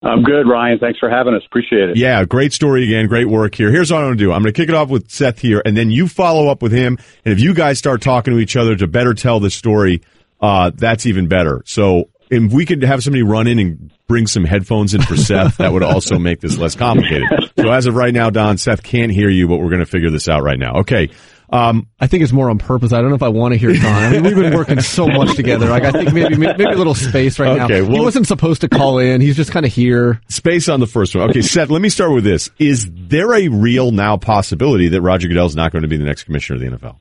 I'm 0.03 0.23
good, 0.23 0.49
Ryen. 0.49 0.79
Thanks 0.79 0.99
for 0.99 1.09
having 1.09 1.35
us. 1.35 1.43
Appreciate 1.47 1.91
it. 1.91 1.97
Yeah, 1.97 2.25
great 2.25 2.53
story 2.53 2.85
again. 2.85 3.07
Great 3.07 3.29
work 3.29 3.55
here. 3.55 3.71
Here's 3.71 3.93
what 3.93 3.99
I'm 3.99 4.07
going 4.09 4.19
to 4.19 4.25
do. 4.25 4.33
I'm 4.33 4.43
going 4.43 4.53
to 4.53 4.61
kick 4.61 4.69
it 4.69 4.75
off 4.75 4.89
with 4.89 5.11
Seth 5.11 5.39
here, 5.39 5.63
and 5.65 5.77
then 5.77 5.91
you 5.91 6.09
follow 6.09 6.49
up 6.49 6.61
with 6.61 6.73
him. 6.73 6.99
And 7.25 7.33
if 7.33 7.41
you 7.41 7.55
guys 7.55 7.79
start 7.79 8.03
talking 8.03 8.35
to 8.35 8.41
each 8.41 8.57
other 8.57 8.75
to 8.75 8.87
better 8.89 9.15
tell 9.15 9.39
the 9.39 9.51
story, 9.51 10.03
uh, 10.41 10.73
that's 10.75 11.07
even 11.07 11.29
better. 11.29 11.63
So 11.67 12.11
if 12.31 12.53
we 12.53 12.67
could 12.67 12.83
have 12.83 13.03
somebody 13.03 13.23
run 13.23 13.47
in 13.47 13.59
and 13.61 13.93
bring 14.09 14.27
some 14.27 14.45
headphones 14.45 14.95
in 14.95 15.03
for 15.03 15.17
Seth, 15.19 15.59
that 15.59 15.73
would 15.73 15.85
also 15.85 16.19
make 16.19 16.41
this 16.41 16.59
less 16.59 16.75
complicated. 16.75 17.29
So 17.57 17.71
as 17.71 17.87
of 17.87 17.95
right 17.95 18.13
now, 18.13 18.31
Don, 18.31 18.59
Seth 18.59 18.83
can't 18.83 19.13
hear 19.13 19.29
you, 19.29 19.47
but 19.47 19.59
we're 19.59 19.69
going 19.71 19.81
to 19.81 19.87
figure 19.87 20.11
this 20.11 20.29
out 20.29 20.43
right 20.43 20.59
now. 20.59 20.81
Okay. 20.81 21.11
Um, 21.53 21.87
I 22.01 22.07
think 22.07 22.23
it's 22.23 22.33
more 22.33 22.49
on 22.49 22.57
purpose. 22.57 22.95
I 22.95 23.01
don't 23.03 23.11
know 23.11 23.15
if 23.15 23.23
I 23.23 23.29
want 23.29 23.53
to 23.53 23.59
hear 23.59 23.75
Don. 23.75 23.85
I 23.85 24.11
mean, 24.11 24.23
we've 24.23 24.35
been 24.35 24.55
working 24.55 24.81
so 24.81 25.07
much 25.07 25.37
together. 25.37 25.69
Like, 25.69 25.83
I 25.85 25.93
think 25.93 26.15
maybe 26.15 26.35
maybe 26.39 26.65
a 26.65 26.71
little 26.71 26.95
space 26.95 27.39
right 27.39 27.61
okay, 27.61 27.81
now. 27.81 27.87
Well, 27.87 27.99
he 27.99 28.01
wasn't 28.01 28.27
supposed 28.27 28.63
to 28.63 28.71
call 28.71 28.99
in. 28.99 29.21
He's 29.21 29.37
just 29.37 29.53
kind 29.53 29.67
of 29.67 29.73
here. 29.73 30.23
Space 30.29 30.71
on 30.71 30.81
the 30.81 30.87
first 30.87 31.15
one. 31.15 31.29
Okay, 31.29 31.43
Seth. 31.43 31.69
Let 31.69 31.83
me 31.83 31.91
start 31.91 32.13
with 32.13 32.25
this: 32.25 32.49
Is 32.59 32.89
there 32.91 33.35
a 33.35 33.49
real 33.49 33.91
now 33.91 34.17
possibility 34.17 34.89
that 34.89 35.03
Roger 35.03 35.29
Goodell 35.29 35.45
is 35.45 35.55
not 35.55 35.73
going 35.73 35.83
to 35.83 35.89
be 35.89 35.99
the 35.99 36.05
next 36.05 36.25
commissioner 36.25 36.57
of 36.57 36.61
the 36.63 36.79
NFL? 36.79 36.97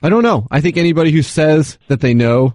I 0.00 0.08
don't 0.08 0.22
know. 0.22 0.46
I 0.48 0.60
think 0.60 0.76
anybody 0.76 1.10
who 1.10 1.22
says 1.22 1.76
that 1.88 2.00
they 2.00 2.14
know 2.14 2.54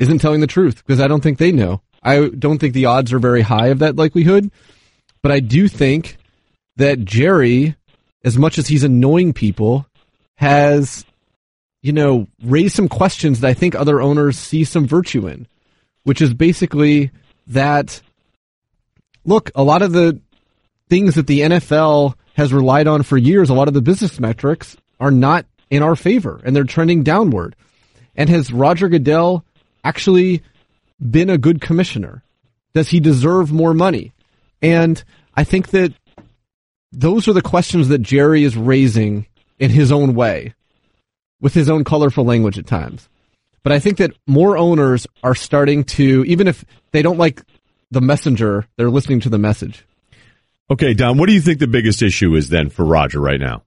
isn't 0.00 0.18
telling 0.18 0.40
the 0.40 0.48
truth 0.48 0.84
because 0.84 1.00
I 1.00 1.06
don't 1.06 1.22
think 1.22 1.38
they 1.38 1.52
know. 1.52 1.82
I 2.02 2.28
don't 2.28 2.58
think 2.58 2.74
the 2.74 2.86
odds 2.86 3.12
are 3.12 3.20
very 3.20 3.42
high 3.42 3.68
of 3.68 3.78
that 3.78 3.94
likelihood, 3.94 4.50
but 5.22 5.30
I 5.30 5.38
do 5.38 5.68
think 5.68 6.18
that 6.76 7.04
Jerry, 7.04 7.76
as 8.24 8.36
much 8.36 8.58
as 8.58 8.66
he's 8.66 8.84
annoying 8.84 9.32
people, 9.32 9.86
has, 10.36 11.04
you 11.82 11.92
know, 11.92 12.26
raised 12.42 12.74
some 12.74 12.88
questions 12.88 13.40
that 13.40 13.48
I 13.48 13.54
think 13.54 13.74
other 13.74 14.00
owners 14.00 14.38
see 14.38 14.64
some 14.64 14.86
virtue 14.86 15.26
in, 15.26 15.46
which 16.04 16.22
is 16.22 16.32
basically 16.32 17.10
that, 17.48 18.00
look, 19.24 19.50
a 19.54 19.62
lot 19.62 19.82
of 19.82 19.92
the 19.92 20.20
things 20.88 21.16
that 21.16 21.26
the 21.26 21.40
NFL 21.40 22.14
has 22.34 22.52
relied 22.52 22.86
on 22.86 23.02
for 23.02 23.16
years, 23.16 23.50
a 23.50 23.54
lot 23.54 23.68
of 23.68 23.74
the 23.74 23.82
business 23.82 24.20
metrics 24.20 24.76
are 25.00 25.10
not 25.10 25.46
in 25.70 25.82
our 25.82 25.96
favor 25.96 26.40
and 26.44 26.54
they're 26.54 26.64
trending 26.64 27.02
downward. 27.02 27.56
And 28.14 28.30
has 28.30 28.52
Roger 28.52 28.88
Goodell 28.88 29.44
actually 29.84 30.42
been 31.00 31.30
a 31.30 31.38
good 31.38 31.60
commissioner? 31.60 32.22
Does 32.74 32.88
he 32.88 33.00
deserve 33.00 33.52
more 33.52 33.74
money? 33.74 34.12
And 34.62 35.02
I 35.34 35.44
think 35.44 35.68
that 35.68 35.92
those 36.92 37.28
are 37.28 37.32
the 37.32 37.42
questions 37.42 37.88
that 37.88 38.02
Jerry 38.02 38.44
is 38.44 38.56
raising 38.56 39.26
in 39.58 39.70
his 39.70 39.92
own 39.92 40.14
way, 40.14 40.54
with 41.40 41.54
his 41.54 41.68
own 41.68 41.84
colorful 41.84 42.24
language 42.24 42.58
at 42.58 42.66
times. 42.66 43.08
But 43.62 43.72
I 43.72 43.78
think 43.78 43.98
that 43.98 44.12
more 44.26 44.56
owners 44.56 45.06
are 45.22 45.34
starting 45.34 45.84
to, 45.84 46.24
even 46.26 46.46
if 46.46 46.64
they 46.92 47.02
don't 47.02 47.18
like 47.18 47.42
the 47.90 48.00
messenger, 48.00 48.66
they're 48.76 48.90
listening 48.90 49.20
to 49.20 49.28
the 49.28 49.38
message. 49.38 49.84
Okay, 50.70 50.94
Don, 50.94 51.18
what 51.18 51.26
do 51.28 51.32
you 51.32 51.40
think 51.40 51.58
the 51.58 51.66
biggest 51.66 52.02
issue 52.02 52.34
is 52.34 52.48
then 52.48 52.70
for 52.70 52.84
Roger 52.84 53.20
right 53.20 53.40
now? 53.40 53.62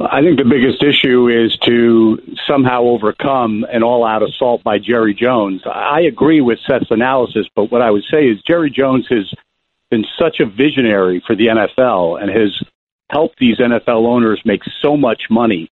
I 0.00 0.22
think 0.22 0.38
the 0.38 0.44
biggest 0.44 0.82
issue 0.82 1.28
is 1.28 1.56
to 1.66 2.18
somehow 2.46 2.82
overcome 2.82 3.66
an 3.70 3.82
all 3.82 4.06
out 4.06 4.22
assault 4.22 4.62
by 4.62 4.78
Jerry 4.78 5.12
Jones. 5.12 5.62
I 5.66 6.02
agree 6.02 6.40
with 6.40 6.58
Seth's 6.66 6.90
analysis, 6.90 7.46
but 7.56 7.72
what 7.72 7.82
I 7.82 7.90
would 7.90 8.04
say 8.10 8.26
is 8.26 8.40
Jerry 8.46 8.70
Jones 8.70 9.06
has 9.10 9.32
been 9.90 10.04
such 10.18 10.40
a 10.40 10.46
visionary 10.46 11.22
for 11.26 11.34
the 11.34 11.46
NFL 11.46 12.22
and 12.22 12.30
has 12.30 12.62
help 13.10 13.32
these 13.38 13.58
NFL 13.58 14.06
owners 14.06 14.40
make 14.44 14.62
so 14.82 14.96
much 14.96 15.22
money. 15.30 15.70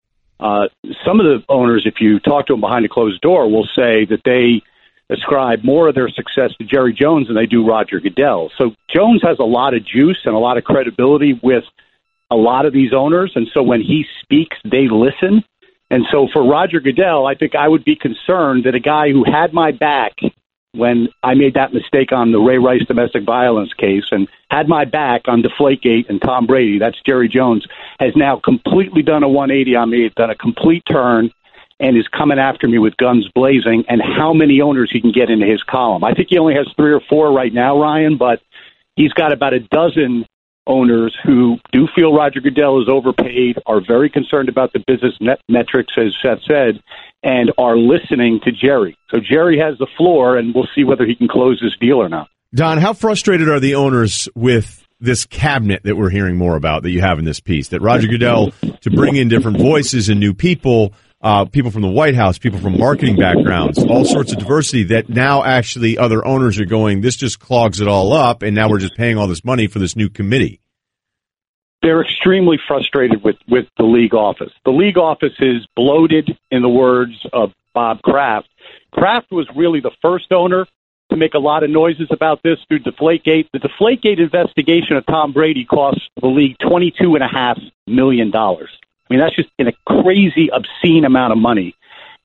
Uh, 0.41 0.69
some 1.05 1.21
of 1.21 1.27
the 1.27 1.45
owners, 1.49 1.85
if 1.85 2.01
you 2.01 2.21
talk 2.21 2.47
to 2.47 2.53
them 2.53 2.61
behind 2.61 2.85
a 2.85 2.89
closed 2.89 3.21
door, 3.21 3.51
will 3.51 3.69
say 3.75 4.05
that 4.05 4.21
they 4.25 4.63
ascribe 5.11 5.65
more 5.65 5.89
of 5.89 5.95
their 5.95 6.09
success 6.09 6.53
to 6.59 6.65
Jerry 6.65 6.93
Jones 6.93 7.27
than 7.27 7.37
they 7.37 7.47
do 7.47 7.67
Roger 7.67 7.99
Goodell. 7.99 8.51
So 8.57 8.75
Jones 8.95 9.23
has 9.23 9.39
a 9.39 9.45
lot 9.45 9.75
of 9.75 9.85
juice 9.85 10.19
and 10.25 10.35
a 10.35 10.39
lot 10.39 10.59
of 10.59 10.65
credibility 10.65 11.39
with 11.43 11.65
a 12.31 12.37
lot 12.37 12.67
of 12.67 12.73
these 12.73 12.93
owners, 12.93 13.33
and 13.35 13.49
so 13.55 13.63
when 13.63 13.81
he 13.81 14.05
speaks, 14.23 14.57
they 14.65 14.87
listen. 14.91 15.43
And 15.91 16.05
so 16.13 16.29
for 16.31 16.47
Roger 16.47 16.81
Goodell, 16.81 17.27
I 17.27 17.35
think 17.35 17.55
I 17.55 17.67
would 17.67 17.85
be 17.85 17.97
concerned 17.97 18.65
that 18.65 18.75
a 18.75 18.81
guy 18.81 19.11
who 19.11 19.25
had 19.25 19.55
my 19.55 19.73
back 19.73 20.13
when 20.79 21.09
I 21.25 21.35
made 21.35 21.55
that 21.55 21.75
mistake 21.75 22.13
on 22.13 22.31
the 22.31 22.39
Ray 22.39 22.59
Rice 22.59 22.85
domestic 22.87 23.25
violence 23.25 23.75
case 23.75 24.05
and 24.13 24.29
had 24.51 24.69
my 24.69 24.85
back 24.85 25.23
on 25.27 25.43
Deflategate 25.43 26.09
and 26.09 26.23
Tom 26.23 26.47
Brady, 26.47 26.79
that's 26.79 26.97
Jerry 27.05 27.29
Jones, 27.29 27.67
has 27.99 28.15
now 28.15 28.37
completely 28.37 29.03
done 29.03 29.25
a 29.25 29.29
180 29.29 29.75
on 29.75 29.91
me, 29.91 30.09
done 30.17 30.31
a 30.31 30.37
complete 30.37 30.85
turn, 30.91 31.31
and 31.81 31.97
is 31.97 32.07
coming 32.09 32.39
after 32.39 32.69
me 32.69 32.79
with 32.79 32.97
guns 32.97 33.29
blazing, 33.35 33.85
and 33.89 34.01
how 34.01 34.33
many 34.33 34.61
owners 34.61 34.91
he 34.93 35.01
can 35.01 35.13
get 35.13 35.31
into 35.31 35.47
his 35.47 35.63
column. 35.65 36.05
I 36.05 36.15
think 36.15 36.29
he 36.31 36.39
only 36.39 36.55
has 36.55 36.69
three 36.77 36.93
or 36.93 37.01
four 37.01 37.33
right 37.33 37.53
now, 37.53 37.81
Ryen, 37.81 38.17
but 38.17 38.41
he's 38.95 39.13
got 39.13 39.33
about 39.33 39.55
a 39.55 39.61
dozen 39.61 40.27
owners 40.69 41.17
who 41.25 41.57
do 41.73 41.89
feel 41.97 42.15
Roger 42.15 42.41
Goodell 42.41 42.81
is 42.83 42.89
overpaid, 42.89 43.59
are 43.67 43.81
very 43.85 44.11
concerned 44.11 44.49
about 44.49 44.73
the 44.73 44.85
business 44.87 45.15
net 45.21 45.41
metrics, 45.49 45.93
as 45.97 46.15
Seth 46.23 46.39
said, 46.47 46.81
and 47.23 47.51
are 47.59 47.77
listening 47.77 48.41
to 48.45 48.53
Jerry. 48.53 48.97
So 49.11 49.19
Jerry 49.19 49.59
has 49.59 49.79
the 49.79 49.89
floor, 49.97 50.37
and 50.37 50.55
we'll 50.55 50.69
see 50.75 50.85
whether 50.85 51.05
he 51.05 51.17
can 51.17 51.27
close 51.29 51.59
this 51.61 51.77
deal 51.81 51.97
or 51.97 52.09
not. 52.09 52.29
Don, 52.55 52.79
how 52.79 52.93
frustrated 52.93 53.49
are 53.49 53.61
the 53.61 53.75
owners 53.75 54.29
with 54.35 54.87
this 55.01 55.27
cabinet 55.27 55.83
that 55.85 55.97
we're 55.97 56.11
hearing 56.11 56.37
more 56.37 56.57
about 56.57 56.83
that 56.83 56.91
you 56.91 57.01
have 57.01 57.19
in 57.19 57.25
this 57.25 57.41
piece? 57.41 57.69
That 57.69 57.81
Roger 57.81 58.09
Goodell, 58.09 58.53
to 58.83 58.91
bring 58.91 59.17
in 59.17 59.29
different 59.29 59.59
voices 59.59 60.09
and 60.09 60.21
new 60.21 60.35
people, 60.35 60.93
uh, 61.21 61.45
people 61.47 61.71
from 61.71 61.83
the 61.83 61.91
White 61.91 62.15
House, 62.15 62.39
people 62.39 62.59
from 62.59 62.79
marketing 62.79 63.17
backgrounds, 63.17 63.79
all 63.79 64.05
sorts 64.05 64.33
of 64.33 64.39
diversity 64.39 64.85
that 64.85 65.09
now 65.09 65.43
actually 65.43 65.99
other 65.99 66.25
owners 66.27 66.59
are 66.61 66.67
going, 66.67 67.01
this 67.01 67.17
just 67.17 67.41
clogs 67.41 67.81
it 67.81 67.89
all 67.89 68.13
up, 68.13 68.43
and 68.43 68.55
now 68.55 68.69
we're 68.69 68.79
just 68.79 68.97
paying 68.97 69.19
all 69.19 69.27
this 69.27 69.45
money 69.45 69.67
for 69.67 69.79
this 69.79 69.97
new 69.97 70.09
committee 70.09 70.61
they're 71.83 72.03
extremely 72.03 72.59
frustrated 72.67 73.23
with, 73.23 73.37
with 73.49 73.67
the 73.77 73.85
league 73.85 74.15
office. 74.15 74.53
The 74.65 74.71
league 74.71 74.99
office 74.99 75.35
is 75.39 75.67
bloated, 75.77 76.37
in 76.51 76.63
the 76.63 76.69
words 76.69 77.15
of 77.33 77.53
Bob 77.75 78.03
Kraft. 78.03 78.49
Kraft 78.93 79.31
was 79.31 79.47
really 79.55 79.81
the 79.81 79.93
first 80.03 80.33
owner 80.33 80.67
to 81.11 81.17
make 81.17 81.35
a 81.35 81.39
lot 81.39 81.63
of 81.63 81.71
noises 81.71 82.09
about 82.11 82.41
this 82.43 82.59
through 82.69 82.81
Deflategate. 82.81 83.49
The 83.53 83.61
Deflategate 83.61 84.19
investigation 84.19 84.97
of 84.97 85.07
Tom 85.07 85.33
Brady 85.33 85.65
cost 85.65 86.01
the 86.21 86.27
league 86.29 86.57
twenty-two 86.59 87.15
and 87.15 87.23
a 87.23 87.29
half 87.29 87.59
million 87.87 88.31
dollars. 88.31 88.71
I 89.09 89.15
mean, 89.15 89.21
that's 89.21 89.37
just 89.37 89.49
in 89.59 89.69
a 89.69 89.73
crazy, 89.87 90.51
obscene 90.53 91.05
amount 91.05 91.33
of 91.33 91.39
money. 91.39 91.75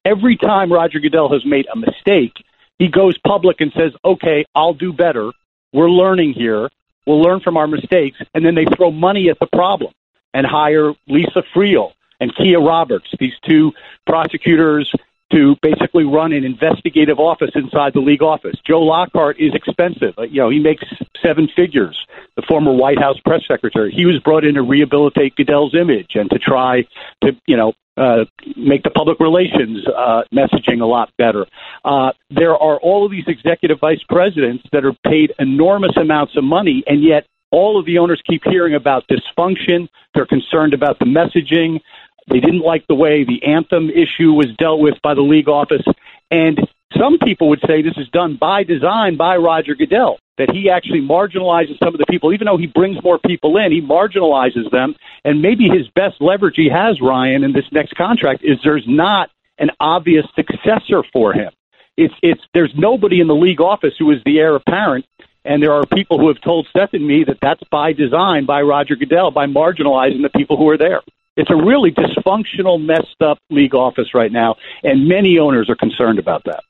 Every 0.05 0.35
time 0.35 0.71
Roger 0.71 0.99
Goodell 0.99 1.31
has 1.31 1.45
made 1.45 1.65
a 1.73 1.77
mistake, 1.77 2.33
he 2.77 2.89
goes 2.89 3.17
public 3.19 3.61
and 3.61 3.71
says, 3.73 3.93
"Okay, 4.03 4.45
I'll 4.53 4.73
do 4.73 4.91
better. 4.91 5.31
We're 5.71 5.89
learning 5.89 6.33
here. 6.33 6.69
We'll 7.05 7.21
learn 7.21 7.39
from 7.39 7.57
our 7.57 7.67
mistakes, 7.67 8.17
and 8.33 8.45
then 8.45 8.55
they 8.55 8.65
throw 8.65 8.91
money 8.91 9.29
at 9.29 9.39
the 9.39 9.47
problem 9.47 9.93
and 10.33 10.45
hire 10.45 10.93
Lisa 11.07 11.43
Friel 11.53 11.93
and 12.19 12.35
Kia 12.35 12.59
Roberts, 12.59 13.07
these 13.19 13.33
two 13.47 13.73
prosecutors 14.05 14.91
to 15.33 15.55
basically 15.61 16.03
run 16.03 16.31
an 16.31 16.43
investigative 16.43 17.19
office 17.19 17.51
inside 17.55 17.93
the 17.93 17.99
league 17.99 18.23
office. 18.23 18.55
Joe 18.65 18.81
Lockhart 18.81 19.37
is 19.39 19.53
expensive. 19.53 20.13
You 20.29 20.41
know, 20.41 20.49
he 20.49 20.59
makes 20.59 20.83
seven 21.21 21.47
figures. 21.55 21.97
The 22.35 22.43
former 22.47 22.73
White 22.73 22.99
House 22.99 23.17
press 23.25 23.41
secretary. 23.47 23.91
He 23.95 24.05
was 24.05 24.19
brought 24.23 24.43
in 24.45 24.55
to 24.55 24.61
rehabilitate 24.61 25.35
Goodell's 25.35 25.75
image 25.75 26.11
and 26.15 26.29
to 26.29 26.39
try 26.39 26.83
to, 27.23 27.31
you 27.45 27.57
know, 27.57 27.73
uh, 27.95 28.25
make 28.57 28.81
the 28.83 28.89
public 28.89 29.19
relations 29.19 29.85
uh, 29.87 30.23
messaging 30.33 30.81
a 30.81 30.85
lot 30.85 31.11
better. 31.17 31.45
Uh, 31.85 32.11
there 32.31 32.55
are 32.55 32.79
all 32.79 33.05
of 33.05 33.11
these 33.11 33.25
executive 33.27 33.79
vice 33.79 34.01
presidents 34.09 34.63
that 34.71 34.83
are 34.83 34.95
paid 35.05 35.31
enormous 35.37 35.95
amounts 35.95 36.35
of 36.35 36.43
money, 36.43 36.83
and 36.87 37.03
yet 37.03 37.27
all 37.51 37.79
of 37.79 37.85
the 37.85 37.99
owners 37.99 38.19
keep 38.27 38.41
hearing 38.45 38.73
about 38.73 39.03
dysfunction. 39.07 39.87
They're 40.15 40.25
concerned 40.25 40.73
about 40.73 40.97
the 40.97 41.05
messaging. 41.05 41.81
They 42.29 42.39
didn't 42.39 42.61
like 42.61 42.85
the 42.87 42.95
way 42.95 43.23
the 43.23 43.43
anthem 43.43 43.89
issue 43.89 44.33
was 44.33 44.47
dealt 44.57 44.79
with 44.79 44.95
by 45.03 45.13
the 45.13 45.21
league 45.21 45.49
office. 45.49 45.83
And 46.31 46.59
some 46.97 47.17
people 47.19 47.49
would 47.49 47.61
say 47.67 47.81
this 47.81 47.97
is 47.97 48.07
done 48.09 48.37
by 48.39 48.63
design 48.63 49.17
by 49.17 49.37
Roger 49.37 49.75
Goodell, 49.75 50.19
that 50.37 50.51
he 50.51 50.69
actually 50.69 51.01
marginalizes 51.01 51.77
some 51.79 51.93
of 51.93 51.99
the 51.99 52.05
people. 52.09 52.33
Even 52.33 52.45
though 52.45 52.57
he 52.57 52.67
brings 52.67 53.01
more 53.03 53.19
people 53.19 53.57
in, 53.57 53.71
he 53.71 53.81
marginalizes 53.81 54.69
them. 54.71 54.95
And 55.25 55.41
maybe 55.41 55.67
his 55.67 55.87
best 55.95 56.21
leverage 56.21 56.55
he 56.55 56.69
has, 56.69 57.01
Ryen, 57.01 57.43
in 57.43 57.51
this 57.53 57.65
next 57.71 57.95
contract 57.95 58.43
is 58.43 58.57
there's 58.63 58.85
not 58.87 59.29
an 59.57 59.69
obvious 59.79 60.25
successor 60.35 61.03
for 61.11 61.33
him. 61.33 61.51
It's, 61.97 62.13
it's, 62.23 62.41
there's 62.53 62.73
nobody 62.75 63.21
in 63.21 63.27
the 63.27 63.35
league 63.35 63.61
office 63.61 63.93
who 63.97 64.11
is 64.11 64.17
the 64.25 64.39
heir 64.39 64.55
apparent. 64.55 65.05
And 65.45 65.61
there 65.61 65.73
are 65.73 65.85
people 65.85 66.19
who 66.19 66.29
have 66.29 66.41
told 66.41 66.67
Seth 66.75 66.93
and 66.93 67.05
me 67.05 67.25
that 67.25 67.37
that's 67.41 67.63
by 67.69 67.93
design 67.93 68.45
by 68.45 68.61
Roger 68.61 68.95
Goodell, 68.95 69.29
by 69.31 69.45
marginalizing 69.45 70.21
the 70.21 70.31
people 70.35 70.57
who 70.57 70.69
are 70.69 70.77
there. 70.77 71.01
It's 71.35 71.49
a 71.49 71.55
really 71.55 71.91
dysfunctional, 71.91 72.83
messed 72.83 73.21
up 73.21 73.39
league 73.49 73.73
office 73.73 74.13
right 74.13 74.31
now, 74.31 74.55
and 74.83 75.07
many 75.07 75.39
owners 75.39 75.69
are 75.69 75.75
concerned 75.75 76.19
about 76.19 76.43
that. 76.45 76.63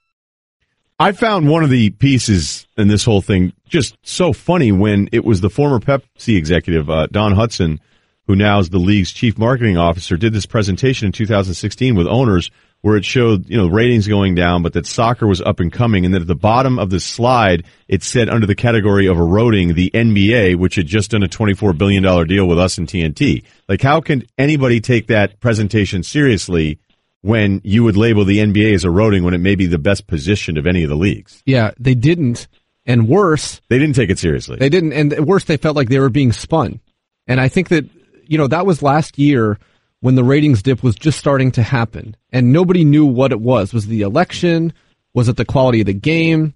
I 1.00 1.12
found 1.12 1.50
one 1.50 1.64
of 1.64 1.70
the 1.70 1.90
pieces 1.90 2.66
in 2.78 2.88
this 2.88 3.04
whole 3.04 3.22
thing 3.22 3.52
just 3.68 3.98
so 4.04 4.32
funny 4.32 4.72
when 4.72 5.10
it 5.12 5.26
was 5.26 5.42
the 5.42 5.50
former 5.50 5.80
Pepsi 5.80 6.38
executive, 6.38 6.90
uh, 6.90 7.08
Dawn 7.08 7.34
Hudson, 7.34 7.82
who 8.28 8.36
now 8.36 8.60
is 8.60 8.70
the 8.70 8.78
league's 8.78 9.12
chief 9.12 9.38
marketing 9.38 9.78
officer, 9.78 10.18
did 10.18 10.34
this 10.34 10.46
presentation 10.46 11.08
in 11.08 11.12
2016 11.12 11.96
with 11.96 12.08
owners 12.08 12.50
where 12.82 12.98
it 12.98 13.06
showed, 13.06 13.50
you 13.50 13.56
know, 13.56 13.68
ratings 13.68 14.08
going 14.08 14.36
down, 14.36 14.62
but 14.62 14.74
that 14.74 14.86
soccer 14.86 15.26
was 15.26 15.42
up 15.42 15.62
and 15.62 15.72
coming. 15.72 16.04
And 16.04 16.14
that 16.14 16.22
at 16.22 16.28
the 16.28 16.36
bottom 16.36 16.78
of 16.78 16.90
the 16.90 17.00
slide, 17.00 17.64
it 17.88 18.04
said 18.04 18.28
under 18.28 18.46
the 18.46 18.56
category 18.56 19.08
of 19.08 19.18
eroding 19.18 19.74
the 19.74 19.90
NBA, 19.94 20.58
which 20.58 20.76
had 20.76 20.86
just 20.86 21.12
done 21.12 21.24
a 21.24 21.30
$24 21.30 21.78
billion 21.78 22.04
deal 22.28 22.46
with 22.46 22.60
us 22.60 22.78
and 22.78 22.88
TNT. 22.88 23.44
Like, 23.70 23.82
how 23.82 24.02
can 24.02 24.26
anybody 24.38 24.82
take 24.82 25.08
that 25.08 25.40
presentation 25.40 26.04
seriously 26.04 26.78
when 27.22 27.62
you 27.64 27.86
would 27.86 27.96
label 27.96 28.26
the 28.26 28.40
NBA 28.40 28.74
as 28.74 28.84
eroding 28.84 29.24
when 29.24 29.34
it 29.34 29.38
may 29.38 29.56
be 29.56 29.66
the 29.66 29.80
best 29.80 30.06
positioned 30.06 30.58
of 30.58 30.68
any 30.68 30.84
of 30.84 30.90
the 30.90 30.98
leagues? 30.98 31.42
Yeah, 31.46 31.72
they 31.80 31.96
didn't. 31.96 32.48
And 32.86 33.08
worse, 33.08 33.62
they 33.70 33.80
didn't 33.80 33.96
take 33.96 34.10
it 34.10 34.20
seriously. 34.20 34.58
They 34.58 34.68
didn't. 34.68 34.92
And 34.92 35.26
worse, 35.26 35.46
they 35.46 35.56
felt 35.56 35.78
like 35.78 35.88
they 35.88 36.00
were 36.00 36.10
being 36.10 36.34
spun. 36.34 36.82
And 37.28 37.40
I 37.40 37.48
think 37.48 37.70
that, 37.70 37.86
you 38.28 38.38
know, 38.38 38.48
that 38.48 38.66
was 38.66 38.82
last 38.82 39.18
year 39.18 39.58
when 40.00 40.16
the 40.16 40.24
ratings 40.24 40.62
dip 40.62 40.84
was 40.84 40.96
just 40.96 41.18
starting 41.18 41.52
to 41.52 41.64
happen 41.64 42.16
and 42.32 42.52
nobody 42.52 42.84
knew 42.84 43.06
what 43.06 43.32
it 43.32 43.40
was. 43.40 43.74
Was 43.74 43.86
it 43.86 43.90
the 43.90 44.02
election? 44.02 44.74
Was 45.14 45.30
it 45.30 45.38
the 45.38 45.46
quality 45.46 45.82
of 45.82 45.86
the 45.88 45.94
game? 45.94 46.54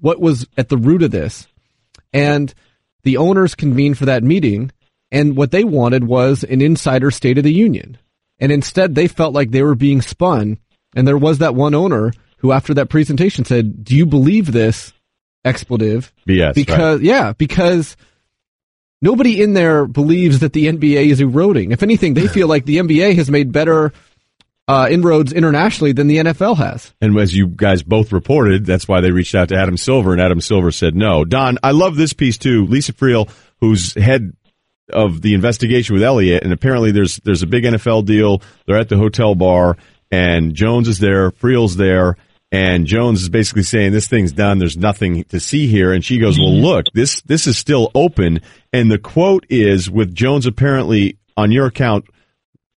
What 0.00 0.20
was 0.20 0.46
at 0.56 0.68
the 0.68 0.76
root 0.76 1.02
of 1.02 1.10
this? 1.10 1.46
And 2.12 2.52
the 3.04 3.16
owners 3.16 3.54
convened 3.54 3.98
for 3.98 4.06
that 4.06 4.24
meeting 4.24 4.72
and 5.10 5.36
what 5.36 5.50
they 5.50 5.64
wanted 5.64 6.04
was 6.04 6.44
an 6.44 6.60
insider 6.60 7.10
state 7.10 7.38
of 7.38 7.44
the 7.44 7.52
union. 7.52 7.98
And 8.38 8.52
instead 8.52 8.94
they 8.94 9.08
felt 9.08 9.34
like 9.34 9.50
they 9.50 9.62
were 9.62 9.74
being 9.74 10.02
spun. 10.02 10.58
And 10.94 11.06
there 11.06 11.18
was 11.18 11.38
that 11.38 11.54
one 11.54 11.74
owner 11.74 12.12
who 12.38 12.52
after 12.52 12.74
that 12.74 12.88
presentation 12.88 13.44
said, 13.44 13.84
do 13.84 13.96
you 13.96 14.06
believe 14.06 14.52
this 14.52 14.92
expletive? 15.44 16.12
BS. 16.28 16.54
Because, 16.54 16.98
right. 16.98 17.06
yeah, 17.06 17.32
because 17.32 17.96
nobody 19.00 19.42
in 19.42 19.54
there 19.54 19.86
believes 19.86 20.40
that 20.40 20.52
the 20.52 20.66
NBA 20.66 21.06
is 21.06 21.20
eroding. 21.20 21.72
If 21.72 21.82
anything, 21.82 22.14
they 22.14 22.28
feel 22.28 22.48
like 22.48 22.64
the 22.64 22.78
NBA 22.78 23.16
has 23.16 23.30
made 23.30 23.52
better 23.52 23.92
uh, 24.68 24.86
inroads 24.90 25.32
internationally 25.32 25.92
than 25.92 26.06
the 26.08 26.18
NFL 26.18 26.58
has. 26.58 26.92
And 27.00 27.18
as 27.18 27.34
you 27.34 27.48
guys 27.48 27.82
both 27.82 28.12
reported, 28.12 28.66
that's 28.66 28.86
why 28.86 29.00
they 29.00 29.10
reached 29.10 29.34
out 29.34 29.48
to 29.48 29.56
Adam 29.56 29.78
Silver, 29.78 30.12
and 30.12 30.20
Adam 30.20 30.40
Silver 30.40 30.70
said 30.70 30.94
no. 30.94 31.24
Don, 31.24 31.58
I 31.62 31.70
love 31.70 31.96
this 31.96 32.12
piece 32.12 32.36
too. 32.36 32.66
Lisa 32.66 32.92
Friel, 32.92 33.30
who's 33.60 33.94
head 33.94 34.34
of 34.92 35.22
the 35.22 35.34
investigation 35.34 35.94
with 35.94 36.02
Elliott, 36.02 36.44
and 36.44 36.52
apparently 36.52 36.92
there's 36.92 37.16
there's 37.16 37.42
a 37.42 37.46
big 37.46 37.64
NFL 37.64 38.04
deal. 38.04 38.42
They're 38.66 38.78
at 38.78 38.88
the 38.90 38.96
hotel 38.96 39.34
bar, 39.34 39.76
and 40.10 40.54
Jones 40.54 40.88
is 40.88 40.98
there, 40.98 41.30
Friel's 41.30 41.76
there, 41.76 42.16
and 42.50 42.86
Jones 42.86 43.22
is 43.22 43.28
basically 43.28 43.62
saying 43.62 43.92
this 43.92 44.08
thing's 44.08 44.32
done. 44.32 44.58
There's 44.58 44.76
nothing 44.76 45.24
to 45.24 45.38
see 45.38 45.66
here. 45.66 45.92
And 45.92 46.04
she 46.04 46.18
goes, 46.18 46.38
well, 46.38 46.54
look, 46.54 46.86
this, 46.94 47.20
this 47.22 47.46
is 47.46 47.58
still 47.58 47.90
open. 47.94 48.40
And 48.72 48.90
the 48.90 48.98
quote 48.98 49.44
is 49.50 49.90
with 49.90 50.14
Jones 50.14 50.46
apparently 50.46 51.18
on 51.36 51.52
your 51.52 51.66
account 51.66 52.06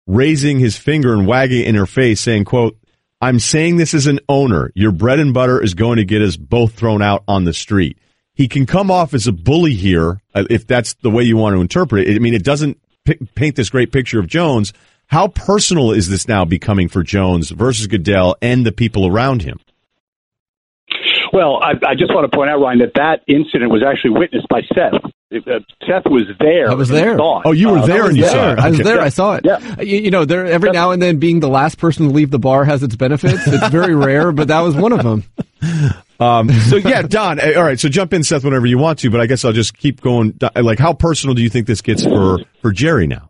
raising 0.08 0.60
his 0.60 0.76
finger 0.76 1.14
and 1.14 1.28
wagging 1.28 1.66
in 1.66 1.76
her 1.76 1.86
face 1.86 2.20
saying, 2.20 2.46
quote, 2.46 2.78
I'm 3.22 3.40
saying 3.40 3.78
this 3.78 3.94
as 3.94 4.08
an 4.08 4.20
owner. 4.28 4.72
Your 4.74 4.92
bread 4.92 5.20
and 5.20 5.34
butter 5.34 5.62
is 5.62 5.76
going 5.76 5.98
to 5.98 6.06
get 6.06 6.22
us 6.22 6.36
both 6.36 6.74
thrown 6.74 7.02
out 7.02 7.24
on 7.28 7.44
the 7.44 7.54
street. 7.54 8.00
He 8.34 8.48
can 8.48 8.66
come 8.66 8.90
off 8.90 9.14
as 9.14 9.28
a 9.28 9.34
bully 9.34 9.74
here, 9.74 10.22
uh, 10.34 10.46
if 10.50 10.66
that's 10.66 10.94
the 10.96 11.10
way 11.12 11.24
you 11.24 11.36
want 11.38 11.56
to 11.56 11.62
interpret 11.62 12.08
it. 12.08 12.16
I 12.16 12.20
mean, 12.20 12.34
it 12.34 12.44
doesn't 12.44 12.80
paint 13.36 13.56
this 13.56 13.70
great 13.70 13.92
picture 13.92 14.20
of 14.20 14.28
Jones, 14.28 14.74
how 15.10 15.28
personal 15.28 15.92
is 15.92 16.08
this 16.08 16.28
now 16.28 16.46
becoming 16.46 16.88
for 16.88 17.02
Jones 17.02 17.50
versus 17.50 17.88
Goodell 17.88 18.36
and 18.44 18.64
the 18.64 18.72
people 18.72 19.08
around 19.08 19.42
him? 19.42 19.60
Well, 21.34 21.58
I, 21.64 21.72
I 21.86 21.96
just 21.96 22.14
want 22.14 22.30
to 22.30 22.36
point 22.36 22.50
out, 22.50 22.60
Ryen, 22.60 22.78
that 22.80 22.94
that 22.94 23.22
incident 23.28 23.72
was 23.72 23.84
actually 23.84 24.12
witnessed 24.12 24.48
by 24.50 24.62
Seth. 24.62 24.94
Uh, 25.32 25.60
Seth 25.86 26.06
was 26.06 26.26
there. 26.40 26.70
I 26.70 26.76
was 26.76 26.90
there. 26.90 27.18
Oh, 27.20 27.52
you 27.52 27.70
were 27.70 27.80
uh, 27.80 27.86
there 27.88 28.06
and 28.08 28.18
you 28.18 28.24
there. 28.24 28.32
saw 28.32 28.54
it. 28.54 28.60
I 28.60 28.70
was 28.70 28.80
okay. 28.80 28.84
there. 28.84 28.98
Yeah. 28.98 29.04
I 29.04 29.10
saw 29.10 29.34
it. 29.36 29.46
Yeah. 29.46 29.82
You, 29.82 29.98
you 29.98 30.12
know, 30.12 30.26
there 30.26 30.46
every 30.46 30.72
now 30.72 30.92
and 30.92 31.02
then 31.02 31.18
being 31.18 31.40
the 31.40 31.50
last 31.50 31.80
person 31.80 32.08
to 32.08 32.14
leave 32.14 32.30
the 32.30 32.40
bar 32.40 32.64
has 32.66 32.84
its 32.84 32.96
benefits. 32.96 33.48
It's 33.48 33.70
very 33.70 33.96
rare, 33.96 34.32
but 34.32 34.50
that 34.50 34.62
was 34.62 34.76
one 34.76 34.92
of 34.92 35.04
them. 35.04 35.24
Um, 36.20 36.52
so 36.52 36.76
yeah, 36.76 37.02
Don. 37.02 37.40
All 37.40 37.64
right, 37.64 37.80
so 37.80 37.90
jump 37.90 38.14
in, 38.14 38.24
Seth, 38.24 38.44
whenever 38.44 38.66
you 38.66 38.78
want 38.78 39.00
to. 39.00 39.10
But 39.10 39.22
I 39.22 39.26
guess 39.26 39.46
I'll 39.46 39.54
just 39.54 39.76
keep 39.78 40.02
going. 40.02 40.38
Like, 40.56 40.78
how 40.78 40.94
personal 40.94 41.34
do 41.34 41.42
you 41.42 41.50
think 41.50 41.66
this 41.66 41.82
gets 41.82 42.04
for 42.04 42.40
for 42.62 42.72
Jerry 42.72 43.08
now? 43.08 43.30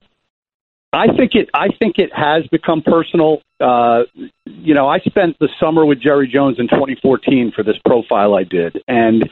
I 0.91 1.07
think 1.15 1.35
it. 1.35 1.49
I 1.53 1.67
think 1.69 1.99
it 1.99 2.11
has 2.13 2.47
become 2.47 2.81
personal. 2.81 3.41
Uh, 3.59 4.03
you 4.45 4.73
know, 4.73 4.87
I 4.87 4.99
spent 4.99 5.37
the 5.39 5.49
summer 5.59 5.85
with 5.85 5.99
Jerry 5.99 6.27
Jones 6.27 6.59
in 6.59 6.67
2014 6.67 7.51
for 7.51 7.63
this 7.63 7.77
profile 7.85 8.33
I 8.33 8.43
did, 8.43 8.81
and 8.87 9.29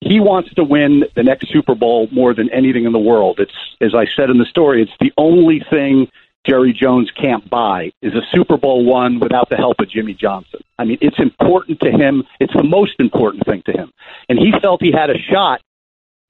he 0.00 0.20
wants 0.20 0.54
to 0.54 0.64
win 0.64 1.04
the 1.16 1.22
next 1.22 1.48
Super 1.52 1.74
Bowl 1.74 2.08
more 2.12 2.34
than 2.34 2.50
anything 2.50 2.84
in 2.84 2.92
the 2.92 3.00
world. 3.00 3.40
It's 3.40 3.54
as 3.80 3.94
I 3.94 4.06
said 4.16 4.30
in 4.30 4.38
the 4.38 4.44
story, 4.44 4.82
it's 4.82 4.92
the 5.00 5.12
only 5.16 5.64
thing 5.70 6.08
Jerry 6.46 6.72
Jones 6.72 7.10
can't 7.10 7.48
buy 7.48 7.92
is 8.00 8.14
a 8.14 8.22
Super 8.32 8.56
Bowl 8.56 8.84
one 8.84 9.18
without 9.18 9.48
the 9.48 9.56
help 9.56 9.80
of 9.80 9.88
Jimmy 9.88 10.14
Johnson. 10.14 10.60
I 10.78 10.84
mean, 10.84 10.98
it's 11.00 11.18
important 11.18 11.80
to 11.80 11.90
him. 11.90 12.24
It's 12.38 12.54
the 12.54 12.64
most 12.64 12.94
important 13.00 13.44
thing 13.44 13.62
to 13.66 13.72
him, 13.72 13.92
and 14.28 14.38
he 14.38 14.52
felt 14.60 14.82
he 14.82 14.92
had 14.92 15.10
a 15.10 15.18
shot 15.18 15.62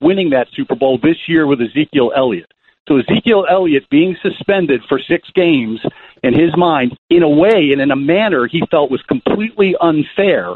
winning 0.01 0.31
that 0.31 0.47
Super 0.53 0.75
Bowl 0.75 0.97
this 0.97 1.17
year 1.27 1.45
with 1.45 1.61
Ezekiel 1.61 2.11
Elliott. 2.15 2.52
So 2.87 2.97
Ezekiel 2.97 3.45
Elliott 3.49 3.89
being 3.89 4.17
suspended 4.21 4.81
for 4.89 4.99
six 4.99 5.29
games, 5.33 5.79
in 6.21 6.33
his 6.33 6.55
mind, 6.57 6.97
in 7.09 7.23
a 7.23 7.29
way 7.29 7.69
and 7.71 7.81
in 7.81 7.91
a 7.91 7.95
manner 7.95 8.47
he 8.47 8.63
felt 8.69 8.91
was 8.91 9.01
completely 9.03 9.75
unfair, 9.79 10.55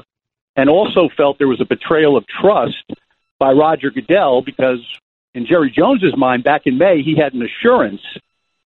and 0.55 0.69
also 0.69 1.09
felt 1.15 1.37
there 1.37 1.47
was 1.47 1.61
a 1.61 1.65
betrayal 1.65 2.17
of 2.17 2.25
trust 2.27 2.83
by 3.39 3.51
Roger 3.51 3.91
Goodell 3.91 4.41
because, 4.41 4.79
in 5.35 5.45
Jerry 5.45 5.71
Jones's 5.71 6.17
mind, 6.17 6.43
back 6.43 6.63
in 6.65 6.77
May, 6.77 7.01
he 7.01 7.15
had 7.15 7.33
an 7.33 7.43
assurance 7.43 8.01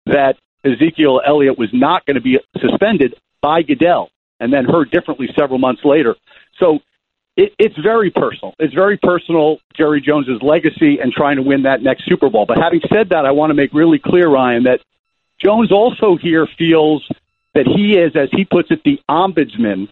that 0.05 0.37
Ezekiel 0.63 1.21
Elliott 1.25 1.57
was 1.57 1.69
not 1.73 2.05
going 2.05 2.15
to 2.15 2.21
be 2.21 2.39
suspended 2.59 3.15
by 3.41 3.61
Goodell, 3.63 4.09
and 4.39 4.53
then 4.53 4.65
heard 4.65 4.91
differently 4.91 5.29
several 5.37 5.59
months 5.59 5.83
later. 5.83 6.15
So 6.59 6.79
it, 7.35 7.53
it's 7.57 7.77
very 7.77 8.11
personal. 8.11 8.53
It's 8.59 8.73
very 8.73 8.97
personal, 8.97 9.59
Jerry 9.75 10.01
Jones's 10.01 10.41
legacy 10.41 10.99
and 10.99 11.11
trying 11.11 11.37
to 11.37 11.41
win 11.41 11.63
that 11.63 11.81
next 11.81 12.05
Super 12.05 12.29
Bowl. 12.29 12.45
But 12.45 12.57
having 12.57 12.81
said 12.93 13.09
that, 13.09 13.25
I 13.25 13.31
want 13.31 13.51
to 13.51 13.53
make 13.53 13.73
really 13.73 13.99
clear, 13.99 14.29
Ryen, 14.29 14.63
that 14.63 14.81
Jones 15.39 15.71
also 15.71 16.17
here 16.17 16.47
feels 16.57 17.07
that 17.53 17.65
he 17.65 17.97
is, 17.97 18.15
as 18.15 18.29
he 18.31 18.45
puts 18.45 18.71
it, 18.71 18.83
the 18.83 18.99
ombudsman, 19.09 19.89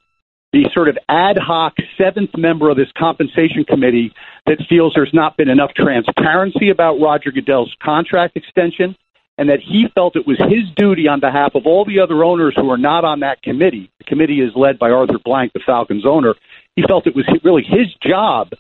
the 0.54 0.70
sort 0.74 0.90
of 0.90 0.98
ad 1.10 1.38
hoc 1.38 1.76
seventh 1.98 2.38
member 2.38 2.70
of 2.70 2.78
this 2.78 2.92
compensation 2.98 3.64
committee 3.64 4.14
that 4.46 4.60
feels 4.70 4.94
there's 4.94 5.14
not 5.14 5.38
been 5.38 5.50
enough 5.50 5.74
transparency 5.74 6.70
about 6.70 7.00
Roger 7.00 7.32
Goodell's 7.32 7.74
contract 7.82 8.38
extension, 8.38 8.96
and 9.38 9.50
that 9.50 9.60
he 9.60 9.88
felt 9.94 10.16
it 10.16 10.26
was 10.26 10.40
his 10.40 10.70
duty 10.76 11.08
on 11.08 11.20
behalf 11.20 11.54
of 11.56 11.66
all 11.66 11.86
the 11.86 12.00
other 12.00 12.24
owners 12.24 12.56
who 12.56 12.70
are 12.72 12.78
not 12.78 13.06
on 13.06 13.20
that 13.22 13.42
committee. 13.42 13.92
The 14.00 14.06
committee 14.06 14.42
is 14.42 14.52
led 14.56 14.80
by 14.80 14.92
Arthur 14.92 15.20
Blank, 15.20 15.54
the 15.54 15.62
Falcons 15.66 16.06
owner 16.06 16.36
he 16.78 16.84
felt 16.88 17.08
it 17.08 17.16
was 17.16 17.26
really 17.44 17.64
his 17.64 17.94
job 18.02 18.52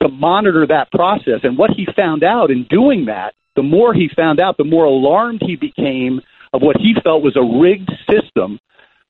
to 0.00 0.08
monitor 0.08 0.66
that 0.66 0.90
process. 0.92 1.40
And 1.42 1.58
what 1.58 1.70
he 1.70 1.86
found 1.94 2.22
out 2.22 2.50
in 2.50 2.64
doing 2.70 3.06
that, 3.06 3.34
the 3.56 3.62
more 3.62 3.92
he 3.92 4.08
found 4.08 4.40
out, 4.40 4.56
the 4.56 4.64
more 4.64 4.84
alarmed 4.84 5.42
he 5.44 5.56
became 5.56 6.20
of 6.52 6.62
what 6.62 6.76
he 6.76 6.94
felt 7.02 7.22
was 7.22 7.36
a 7.36 7.60
rigged 7.60 7.90
system 8.08 8.60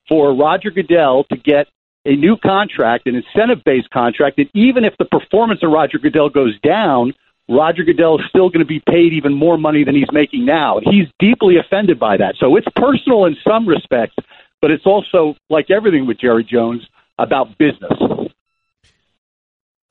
for 0.08 0.34
Roger 0.34 0.70
Goodell 0.70 1.24
to 1.24 1.36
get 1.36 1.68
a 2.06 2.16
new 2.16 2.36
contract, 2.38 3.06
an 3.06 3.14
incentive 3.14 3.62
based 3.64 3.90
contract, 3.90 4.38
that 4.38 4.48
even 4.54 4.84
if 4.84 4.94
the 4.98 5.04
performance 5.04 5.60
of 5.62 5.70
Roger 5.70 5.98
Goodell 5.98 6.30
goes 6.30 6.58
down, 6.60 7.12
Roger 7.48 7.84
Goodell 7.84 8.18
is 8.18 8.24
still 8.30 8.48
going 8.48 8.60
to 8.60 8.66
be 8.66 8.82
paid 8.88 9.12
even 9.12 9.34
more 9.34 9.58
money 9.58 9.84
than 9.84 9.94
he's 9.94 10.10
making 10.12 10.46
now. 10.46 10.80
He's 10.82 11.06
deeply 11.18 11.56
offended 11.58 11.98
by 11.98 12.16
that. 12.16 12.36
So 12.38 12.56
it's 12.56 12.66
personal 12.76 13.26
in 13.26 13.36
some 13.46 13.68
respects, 13.68 14.16
but 14.62 14.70
it's 14.70 14.86
also, 14.86 15.36
like 15.50 15.70
everything 15.70 16.06
with 16.06 16.18
Jerry 16.18 16.44
Jones, 16.44 16.86
about 17.18 17.58
business. 17.58 17.92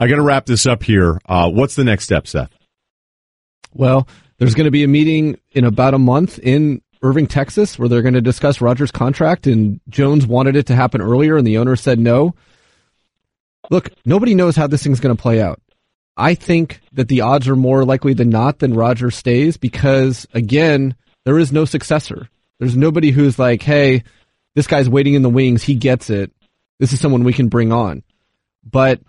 I 0.03 0.07
got 0.07 0.17
to 0.17 0.21
wrap 0.21 0.45
this 0.45 0.65
up 0.65 0.83
here. 0.83 1.21
Uh, 1.25 1.49
what's 1.49 1.75
the 1.75 1.85
next 1.85 2.03
step, 2.03 2.27
Seth? 2.27 2.51
Well, 3.73 4.05
there's 4.37 4.53
going 4.53 4.65
to 4.65 4.71
be 4.71 4.83
a 4.83 4.87
meeting 4.89 5.39
in 5.53 5.63
about 5.63 5.93
a 5.93 5.97
month 5.97 6.39
in 6.39 6.81
Irving, 7.01 7.25
Texas, 7.25 7.79
where 7.79 7.87
they're 7.87 8.01
going 8.01 8.13
to 8.15 8.21
discuss 8.21 8.59
Roger's 8.59 8.91
contract, 8.91 9.47
and 9.47 9.79
Jones 9.87 10.27
wanted 10.27 10.57
it 10.57 10.65
to 10.65 10.75
happen 10.75 11.01
earlier, 11.01 11.37
and 11.37 11.47
the 11.47 11.57
owner 11.57 11.77
said 11.77 11.99
no. 11.99 12.35
Look, 13.69 13.91
nobody 14.03 14.35
knows 14.35 14.57
how 14.57 14.67
this 14.67 14.83
thing's 14.83 14.99
going 14.99 15.15
to 15.15 15.21
play 15.21 15.41
out. 15.41 15.61
I 16.17 16.35
think 16.35 16.81
that 16.91 17.07
the 17.07 17.21
odds 17.21 17.47
are 17.47 17.55
more 17.55 17.85
likely 17.85 18.13
than 18.13 18.29
not 18.29 18.59
than 18.59 18.73
Rodgers 18.73 19.15
stays 19.15 19.55
because, 19.55 20.27
again, 20.33 20.95
there 21.23 21.39
is 21.39 21.53
no 21.53 21.63
successor. 21.63 22.27
There's 22.59 22.75
nobody 22.75 23.11
who's 23.11 23.39
like, 23.39 23.61
hey, 23.61 24.03
this 24.53 24.67
guy's 24.67 24.89
waiting 24.89 25.13
in 25.13 25.21
the 25.21 25.29
wings. 25.29 25.63
He 25.63 25.75
gets 25.75 26.09
it. 26.09 26.29
This 26.77 26.91
is 26.91 26.99
someone 26.99 27.23
we 27.23 27.31
can 27.31 27.47
bring 27.47 27.71
on. 27.71 28.03
But 28.69 28.99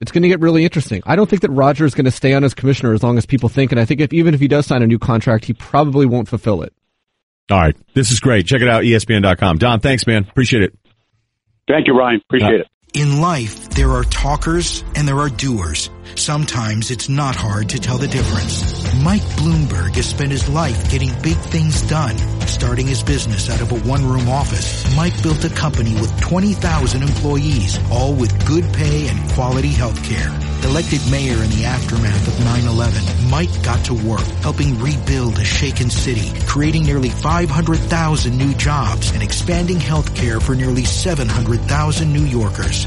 it's 0.00 0.12
going 0.12 0.22
to 0.22 0.28
get 0.28 0.40
really 0.40 0.64
interesting. 0.64 1.02
I 1.06 1.16
don't 1.16 1.28
think 1.28 1.42
that 1.42 1.50
Roger 1.50 1.84
is 1.84 1.94
going 1.94 2.04
to 2.04 2.10
stay 2.10 2.34
on 2.34 2.44
as 2.44 2.54
commissioner 2.54 2.92
as 2.92 3.02
long 3.02 3.18
as 3.18 3.26
people 3.26 3.48
think. 3.48 3.72
And 3.72 3.80
I 3.80 3.84
think 3.84 4.00
if 4.00 4.12
even 4.12 4.34
if 4.34 4.40
he 4.40 4.48
does 4.48 4.66
sign 4.66 4.82
a 4.82 4.86
new 4.86 4.98
contract, 4.98 5.44
he 5.44 5.52
probably 5.52 6.06
won't 6.06 6.28
fulfill 6.28 6.62
it. 6.62 6.72
All 7.50 7.60
right. 7.60 7.76
This 7.94 8.10
is 8.10 8.20
great. 8.20 8.46
Check 8.46 8.62
it 8.62 8.68
out, 8.68 8.84
ESPN.com. 8.84 9.58
Don, 9.58 9.80
thanks, 9.80 10.06
man. 10.06 10.26
Appreciate 10.28 10.62
it. 10.62 10.78
Thank 11.68 11.86
you, 11.86 11.96
Ryen. 11.96 12.20
Appreciate 12.28 12.60
it. 12.60 12.68
In 12.94 13.20
life, 13.20 13.70
there 13.70 13.90
are 13.90 14.04
talkers 14.04 14.84
and 14.94 15.08
there 15.08 15.18
are 15.18 15.28
doers. 15.28 15.90
Sometimes 16.14 16.90
it's 16.90 17.08
not 17.08 17.34
hard 17.34 17.70
to 17.70 17.78
tell 17.78 17.98
the 17.98 18.06
difference. 18.06 18.83
Mike 19.04 19.20
Bloomberg 19.36 19.94
has 19.96 20.06
spent 20.06 20.30
his 20.30 20.48
life 20.48 20.90
getting 20.90 21.10
big 21.20 21.36
things 21.36 21.82
done. 21.82 22.16
Starting 22.48 22.86
his 22.86 23.02
business 23.02 23.50
out 23.50 23.60
of 23.60 23.70
a 23.70 23.78
one-room 23.86 24.30
office, 24.30 24.82
Mike 24.96 25.22
built 25.22 25.44
a 25.44 25.50
company 25.50 25.92
with 26.00 26.18
20,000 26.22 27.02
employees, 27.02 27.78
all 27.90 28.14
with 28.14 28.32
good 28.46 28.64
pay 28.72 29.06
and 29.08 29.30
quality 29.32 29.68
health 29.68 30.02
care. 30.04 30.32
Elected 30.64 31.02
mayor 31.10 31.34
in 31.42 31.50
the 31.50 31.66
aftermath 31.66 32.26
of 32.26 32.32
9-11, 32.46 33.30
Mike 33.30 33.62
got 33.62 33.84
to 33.84 33.92
work 33.92 34.24
helping 34.40 34.80
rebuild 34.80 35.38
a 35.38 35.44
shaken 35.44 35.90
city, 35.90 36.32
creating 36.46 36.84
nearly 36.84 37.10
500,000 37.10 38.38
new 38.38 38.54
jobs 38.54 39.10
and 39.10 39.22
expanding 39.22 39.80
health 39.80 40.14
care 40.14 40.40
for 40.40 40.54
nearly 40.54 40.84
700,000 40.84 42.10
New 42.10 42.24
Yorkers. 42.24 42.86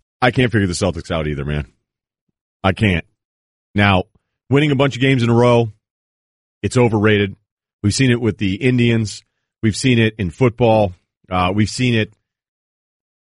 I 0.21 0.31
can't 0.31 0.51
figure 0.51 0.67
the 0.67 0.73
Celtics 0.73 1.11
out 1.11 1.27
either, 1.27 1.45
man. 1.45 1.71
I 2.63 2.73
can't. 2.73 3.05
Now, 3.73 4.03
winning 4.49 4.71
a 4.71 4.75
bunch 4.75 4.95
of 4.95 5.01
games 5.01 5.23
in 5.23 5.29
a 5.29 5.33
row, 5.33 5.71
it's 6.61 6.77
overrated. 6.77 7.35
We've 7.81 7.93
seen 7.93 8.11
it 8.11 8.21
with 8.21 8.37
the 8.37 8.55
Indians. 8.55 9.23
We've 9.63 9.75
seen 9.75 9.97
it 9.97 10.15
in 10.17 10.29
football. 10.29 10.93
Uh, 11.29 11.51
we've 11.55 11.69
seen 11.69 11.95
it. 11.95 12.13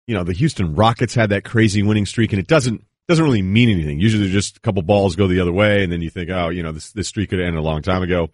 You 0.07 0.15
know, 0.15 0.23
the 0.23 0.33
Houston 0.33 0.75
Rockets 0.75 1.13
had 1.13 1.31
that 1.31 1.43
crazy 1.43 1.83
winning 1.83 2.05
streak, 2.05 2.31
and 2.31 2.39
it 2.39 2.47
doesn't 2.47 2.85
doesn't 3.09 3.23
really 3.23 3.41
mean 3.41 3.69
anything. 3.69 3.99
Usually, 3.99 4.29
just 4.29 4.57
a 4.57 4.59
couple 4.61 4.81
balls 4.81 5.17
go 5.17 5.27
the 5.27 5.41
other 5.41 5.51
way, 5.51 5.83
and 5.83 5.91
then 5.91 6.01
you 6.01 6.09
think, 6.09 6.29
oh, 6.29 6.49
you 6.49 6.63
know, 6.63 6.71
this 6.71 6.93
this 6.93 7.09
streak 7.09 7.29
could 7.29 7.39
have 7.39 7.47
ended 7.47 7.59
a 7.59 7.65
long 7.65 7.81
time 7.81 8.03
ago. 8.03 8.29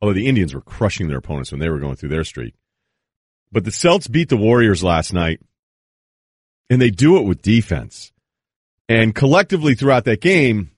Although 0.00 0.14
the 0.14 0.26
Indians 0.26 0.52
were 0.52 0.60
crushing 0.60 1.06
their 1.06 1.18
opponents 1.18 1.52
when 1.52 1.60
they 1.60 1.68
were 1.68 1.78
going 1.78 1.94
through 1.94 2.08
their 2.08 2.24
streak, 2.24 2.54
but 3.52 3.64
the 3.64 3.70
Celts 3.70 4.08
beat 4.08 4.28
the 4.28 4.36
Warriors 4.36 4.82
last 4.82 5.12
night 5.12 5.40
and 6.70 6.80
they 6.80 6.90
do 6.90 7.16
it 7.16 7.22
with 7.22 7.42
defense. 7.42 8.12
And 8.88 9.14
collectively 9.14 9.74
throughout 9.74 10.04
that 10.04 10.20
game, 10.20 10.70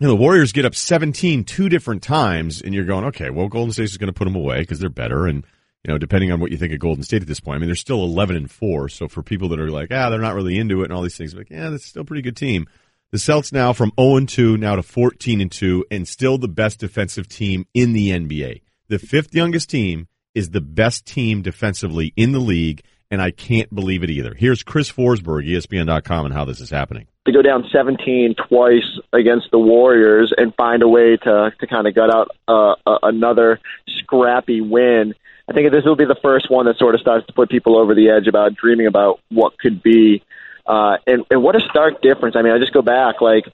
you 0.00 0.06
know, 0.06 0.14
the 0.14 0.20
Warriors 0.20 0.52
get 0.52 0.64
up 0.64 0.74
17 0.74 1.44
two 1.44 1.68
different 1.68 2.02
times, 2.02 2.60
and 2.60 2.74
you're 2.74 2.84
going, 2.84 3.04
okay, 3.06 3.30
well, 3.30 3.48
Golden 3.48 3.72
State 3.72 3.84
is 3.84 3.96
going 3.96 4.12
to 4.12 4.18
put 4.18 4.24
them 4.24 4.34
away 4.34 4.60
because 4.60 4.78
they're 4.78 4.88
better. 4.88 5.26
And, 5.26 5.44
you 5.84 5.92
know, 5.92 5.98
depending 5.98 6.32
on 6.32 6.40
what 6.40 6.50
you 6.50 6.56
think 6.56 6.72
of 6.72 6.80
Golden 6.80 7.04
State 7.04 7.22
at 7.22 7.28
this 7.28 7.40
point, 7.40 7.56
I 7.56 7.58
mean, 7.60 7.68
they're 7.68 7.76
still 7.76 8.02
11 8.02 8.36
and 8.36 8.50
4. 8.50 8.88
So 8.88 9.08
for 9.08 9.22
people 9.22 9.48
that 9.50 9.60
are 9.60 9.70
like, 9.70 9.92
ah, 9.92 10.10
they're 10.10 10.18
not 10.18 10.34
really 10.34 10.58
into 10.58 10.80
it 10.80 10.84
and 10.84 10.92
all 10.92 11.02
these 11.02 11.16
things, 11.16 11.34
like, 11.34 11.50
yeah, 11.50 11.70
that's 11.70 11.86
still 11.86 12.02
a 12.02 12.04
pretty 12.04 12.22
good 12.22 12.36
team. 12.36 12.66
The 13.12 13.18
Celts 13.18 13.52
now 13.52 13.72
from 13.72 13.92
0 14.00 14.16
and 14.16 14.28
2 14.28 14.56
now 14.56 14.74
to 14.74 14.82
14 14.82 15.40
and 15.40 15.52
2, 15.52 15.84
and 15.90 16.08
still 16.08 16.38
the 16.38 16.48
best 16.48 16.80
defensive 16.80 17.28
team 17.28 17.66
in 17.72 17.92
the 17.92 18.10
NBA. 18.10 18.62
The 18.88 18.98
fifth 18.98 19.34
youngest 19.34 19.70
team 19.70 20.08
is 20.34 20.50
the 20.50 20.60
best 20.60 21.06
team 21.06 21.40
defensively 21.40 22.12
in 22.16 22.32
the 22.32 22.40
league 22.40 22.82
and 23.14 23.22
I 23.22 23.30
can't 23.30 23.72
believe 23.74 24.02
it 24.02 24.10
either. 24.10 24.34
Here's 24.34 24.62
Chris 24.62 24.90
Forsberg, 24.92 25.48
ESPN.com, 25.48 26.26
and 26.26 26.34
how 26.34 26.44
this 26.44 26.60
is 26.60 26.68
happening. 26.68 27.06
To 27.26 27.32
go 27.32 27.40
down 27.40 27.64
17 27.72 28.34
twice 28.48 28.98
against 29.12 29.50
the 29.50 29.58
Warriors 29.58 30.34
and 30.36 30.54
find 30.56 30.82
a 30.82 30.88
way 30.88 31.16
to, 31.16 31.52
to 31.58 31.66
kind 31.66 31.86
of 31.86 31.94
gut 31.94 32.12
out 32.12 32.28
uh, 32.46 32.74
uh, 32.86 32.98
another 33.02 33.60
scrappy 34.00 34.60
win. 34.60 35.14
I 35.48 35.52
think 35.52 35.70
this 35.70 35.84
will 35.84 35.96
be 35.96 36.04
the 36.04 36.18
first 36.22 36.50
one 36.50 36.66
that 36.66 36.76
sort 36.76 36.94
of 36.94 37.00
starts 37.00 37.26
to 37.28 37.32
put 37.32 37.48
people 37.48 37.78
over 37.78 37.94
the 37.94 38.10
edge 38.10 38.26
about 38.26 38.54
dreaming 38.56 38.86
about 38.86 39.20
what 39.30 39.58
could 39.58 39.82
be. 39.82 40.22
Uh, 40.66 40.96
and, 41.06 41.24
and 41.30 41.42
what 41.42 41.54
a 41.56 41.60
stark 41.70 42.02
difference. 42.02 42.36
I 42.36 42.42
mean, 42.42 42.52
I 42.52 42.58
just 42.58 42.72
go 42.72 42.82
back, 42.82 43.20
like, 43.20 43.44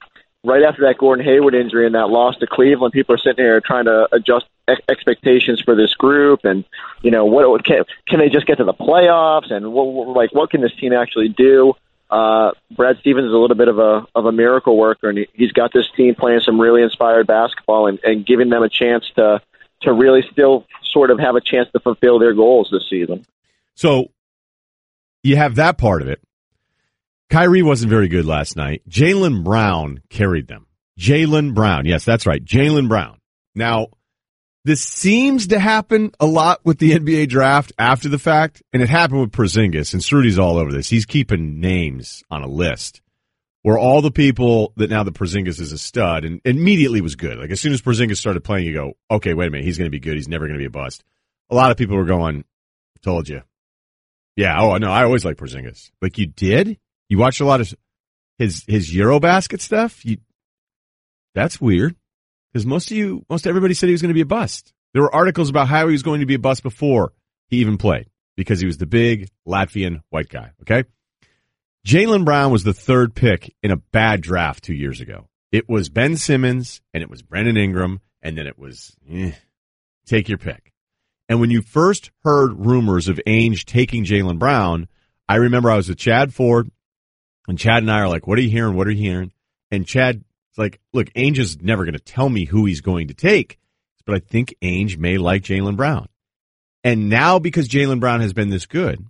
right 0.43 0.63
after 0.63 0.83
that 0.83 0.97
Gordon 0.97 1.25
Hayward 1.25 1.53
injury 1.53 1.85
and 1.85 1.95
that 1.95 2.09
loss 2.09 2.37
to 2.37 2.47
Cleveland, 2.47 2.93
people 2.93 3.15
are 3.15 3.19
sitting 3.19 3.43
here 3.43 3.61
trying 3.61 3.85
to 3.85 4.07
adjust 4.11 4.45
expectations 4.89 5.61
for 5.61 5.75
this 5.75 5.93
group, 5.95 6.41
and 6.43 6.63
you 7.01 7.11
know 7.11 7.25
what 7.25 7.63
can, 7.65 7.83
can 8.07 8.19
they 8.19 8.29
just 8.29 8.45
get 8.45 8.57
to 8.57 8.63
the 8.63 8.73
playoffs, 8.73 9.51
and 9.51 9.71
what, 9.71 10.15
like 10.15 10.33
what 10.33 10.49
can 10.49 10.61
this 10.61 10.75
team 10.79 10.93
actually 10.93 11.29
do? 11.29 11.73
Uh, 12.09 12.51
Brad 12.75 12.97
Stevens 12.99 13.27
is 13.27 13.33
a 13.33 13.37
little 13.37 13.55
bit 13.55 13.67
of 13.67 13.79
a 13.79 14.05
of 14.15 14.25
a 14.25 14.31
miracle 14.31 14.77
worker, 14.77 15.09
and 15.09 15.17
he, 15.17 15.27
he's 15.33 15.51
got 15.51 15.71
this 15.73 15.89
team 15.95 16.15
playing 16.15 16.41
some 16.41 16.59
really 16.59 16.81
inspired 16.81 17.27
basketball 17.27 17.87
and, 17.87 17.99
and 18.03 18.25
giving 18.25 18.49
them 18.49 18.63
a 18.63 18.69
chance 18.69 19.05
to 19.15 19.41
to 19.83 19.93
really 19.93 20.21
still 20.31 20.65
sort 20.83 21.09
of 21.09 21.19
have 21.19 21.35
a 21.35 21.41
chance 21.41 21.69
to 21.71 21.79
fulfill 21.79 22.19
their 22.19 22.33
goals 22.33 22.69
this 22.71 22.83
season. 22.89 23.25
So 23.75 24.11
you 25.23 25.37
have 25.37 25.55
that 25.55 25.77
part 25.77 26.01
of 26.01 26.07
it. 26.07 26.21
Kyrie 27.31 27.63
wasn't 27.63 27.89
very 27.89 28.09
good 28.09 28.25
last 28.25 28.57
night. 28.57 28.81
Jaylen 28.89 29.41
Brown 29.43 30.01
carried 30.09 30.49
them. 30.49 30.67
Jaylen 30.99 31.53
Brown. 31.53 31.85
Yes, 31.85 32.03
that's 32.03 32.25
right. 32.27 32.43
Jaylen 32.43 32.89
Brown. 32.89 33.19
Now, 33.55 33.87
this 34.65 34.81
seems 34.81 35.47
to 35.47 35.57
happen 35.57 36.11
a 36.19 36.25
lot 36.25 36.59
with 36.65 36.77
the 36.77 36.91
NBA 36.91 37.29
draft 37.29 37.71
after 37.79 38.09
the 38.09 38.19
fact, 38.19 38.61
and 38.73 38.83
it 38.83 38.89
happened 38.89 39.21
with 39.21 39.31
Porzingis, 39.31 39.93
and 39.93 40.03
Srudy's 40.03 40.37
all 40.37 40.57
over 40.57 40.73
this. 40.73 40.89
He's 40.89 41.05
keeping 41.05 41.61
names 41.61 42.21
on 42.29 42.43
a 42.43 42.47
list 42.47 43.01
where 43.61 43.77
all 43.77 44.01
the 44.01 44.11
people 44.11 44.73
that 44.75 44.89
now 44.89 45.03
the 45.03 45.13
Porzingis 45.13 45.61
is 45.61 45.71
a 45.71 45.77
stud 45.77 46.25
and 46.25 46.41
immediately 46.43 46.99
was 46.99 47.15
good. 47.15 47.37
Like 47.37 47.51
as 47.51 47.61
soon 47.61 47.71
as 47.71 47.81
Porzingis 47.81 48.17
started 48.17 48.43
playing, 48.43 48.67
you 48.67 48.73
go, 48.73 48.93
okay, 49.09 49.33
wait 49.33 49.47
a 49.47 49.51
minute, 49.51 49.65
he's 49.65 49.77
going 49.77 49.89
to 49.89 49.91
be 49.91 50.01
good. 50.01 50.15
He's 50.15 50.27
never 50.27 50.47
going 50.47 50.59
to 50.59 50.61
be 50.61 50.67
a 50.67 50.69
bust. 50.69 51.01
A 51.49 51.55
lot 51.55 51.71
of 51.71 51.77
people 51.77 51.95
were 51.95 52.03
going, 52.03 52.43
told 53.01 53.29
you. 53.29 53.41
Yeah. 54.35 54.59
Oh 54.59 54.75
no, 54.77 54.91
I 54.91 55.03
always 55.03 55.23
like 55.23 55.37
Porzingis. 55.37 55.91
Like 56.01 56.17
you 56.17 56.25
did? 56.25 56.77
You 57.11 57.17
watch 57.17 57.41
a 57.41 57.45
lot 57.45 57.59
of 57.59 57.73
his 58.37 58.63
his 58.67 58.89
Eurobasket 58.89 59.59
stuff. 59.59 60.05
You, 60.05 60.19
that's 61.35 61.59
weird 61.59 61.97
because 62.53 62.65
most 62.65 62.89
of 62.89 62.95
you, 62.95 63.25
most 63.29 63.45
everybody 63.45 63.73
said 63.73 63.87
he 63.87 63.91
was 63.91 64.01
going 64.01 64.11
to 64.11 64.15
be 64.15 64.21
a 64.21 64.25
bust. 64.25 64.71
There 64.93 65.01
were 65.01 65.13
articles 65.13 65.49
about 65.49 65.67
how 65.67 65.87
he 65.87 65.91
was 65.91 66.03
going 66.03 66.21
to 66.21 66.25
be 66.25 66.35
a 66.35 66.39
bust 66.39 66.63
before 66.63 67.11
he 67.49 67.57
even 67.57 67.77
played 67.77 68.07
because 68.37 68.61
he 68.61 68.65
was 68.65 68.77
the 68.77 68.85
big 68.85 69.27
Latvian 69.45 70.03
white 70.09 70.29
guy. 70.29 70.51
Okay, 70.61 70.85
Jaylen 71.85 72.23
Brown 72.23 72.49
was 72.49 72.63
the 72.63 72.73
third 72.73 73.13
pick 73.13 73.53
in 73.61 73.71
a 73.71 73.75
bad 73.91 74.21
draft 74.21 74.63
two 74.63 74.73
years 74.73 75.01
ago. 75.01 75.27
It 75.51 75.67
was 75.67 75.89
Ben 75.89 76.15
Simmons 76.15 76.79
and 76.93 77.03
it 77.03 77.09
was 77.09 77.21
Brandon 77.21 77.57
Ingram, 77.57 77.99
and 78.21 78.37
then 78.37 78.47
it 78.47 78.57
was 78.57 78.95
eh, 79.11 79.33
take 80.05 80.29
your 80.29 80.37
pick. 80.37 80.71
And 81.27 81.41
when 81.41 81.51
you 81.51 81.61
first 81.61 82.09
heard 82.23 82.65
rumors 82.65 83.09
of 83.09 83.19
Ainge 83.27 83.65
taking 83.65 84.05
Jaylen 84.05 84.39
Brown, 84.39 84.87
I 85.27 85.35
remember 85.35 85.69
I 85.69 85.75
was 85.75 85.89
with 85.89 85.97
Chad 85.97 86.33
Ford 86.33 86.71
and 87.51 87.59
Chad 87.59 87.83
and 87.83 87.91
I 87.91 87.99
are 87.99 88.07
like, 88.07 88.27
what 88.27 88.37
are 88.37 88.41
you 88.41 88.49
hearing? 88.49 88.77
What 88.77 88.87
are 88.87 88.91
you 88.91 89.03
hearing? 89.03 89.33
And 89.71 89.85
Chad 89.85 90.15
is 90.15 90.57
like, 90.57 90.79
look, 90.93 91.11
Ainge 91.15 91.37
is 91.37 91.61
never 91.61 91.83
going 91.83 91.95
to 91.95 91.99
tell 91.99 92.29
me 92.29 92.45
who 92.45 92.63
he's 92.63 92.79
going 92.79 93.09
to 93.09 93.13
take, 93.13 93.59
but 94.05 94.15
I 94.15 94.19
think 94.19 94.55
Ainge 94.61 94.97
may 94.97 95.17
like 95.17 95.43
Jaylen 95.43 95.75
Brown. 95.75 96.07
And 96.85 97.09
now 97.09 97.39
because 97.39 97.67
Jaylen 97.67 97.99
Brown 97.99 98.21
has 98.21 98.31
been 98.31 98.49
this 98.49 98.67
good, 98.67 99.05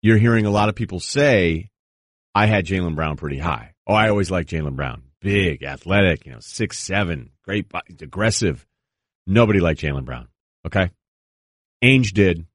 you're 0.00 0.16
hearing 0.16 0.46
a 0.46 0.50
lot 0.52 0.68
of 0.68 0.76
people 0.76 1.00
say, 1.00 1.70
I 2.36 2.46
had 2.46 2.66
Jaylen 2.66 2.94
Brown 2.94 3.16
pretty 3.16 3.40
high. 3.40 3.74
Oh, 3.84 3.94
I 3.94 4.10
always 4.10 4.30
liked 4.30 4.50
Jaylen 4.50 4.76
Brown. 4.76 5.02
Big, 5.20 5.64
athletic, 5.64 6.26
you 6.26 6.30
know, 6.30 6.38
six, 6.38 6.78
seven, 6.78 7.30
great, 7.42 7.66
aggressive. 8.00 8.64
Nobody 9.26 9.58
liked 9.58 9.80
Jaylen 9.80 10.04
Brown. 10.04 10.28
Okay. 10.64 10.92
Ainge 11.82 12.12
did. 12.12 12.46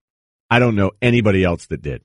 I 0.49 0.59
don't 0.59 0.77
know 0.77 0.91
anybody 1.01 1.43
else 1.43 1.65
that 1.65 1.81
did. 1.81 2.01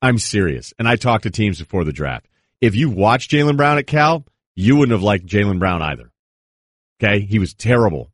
I'm 0.00 0.18
serious. 0.18 0.72
And 0.78 0.88
I 0.88 0.96
talked 0.96 1.24
to 1.24 1.30
teams 1.30 1.58
before 1.58 1.84
the 1.84 1.92
draft. 1.92 2.28
If 2.60 2.74
you 2.74 2.90
watched 2.90 3.30
Jaylen 3.30 3.56
Brown 3.56 3.78
at 3.78 3.86
Cal, 3.86 4.24
you 4.54 4.76
wouldn't 4.76 4.92
have 4.92 5.02
liked 5.02 5.26
Jaylen 5.26 5.58
Brown 5.58 5.82
either. 5.82 6.10
Okay. 7.00 7.20
He 7.20 7.38
was 7.38 7.54
terrible. 7.54 8.10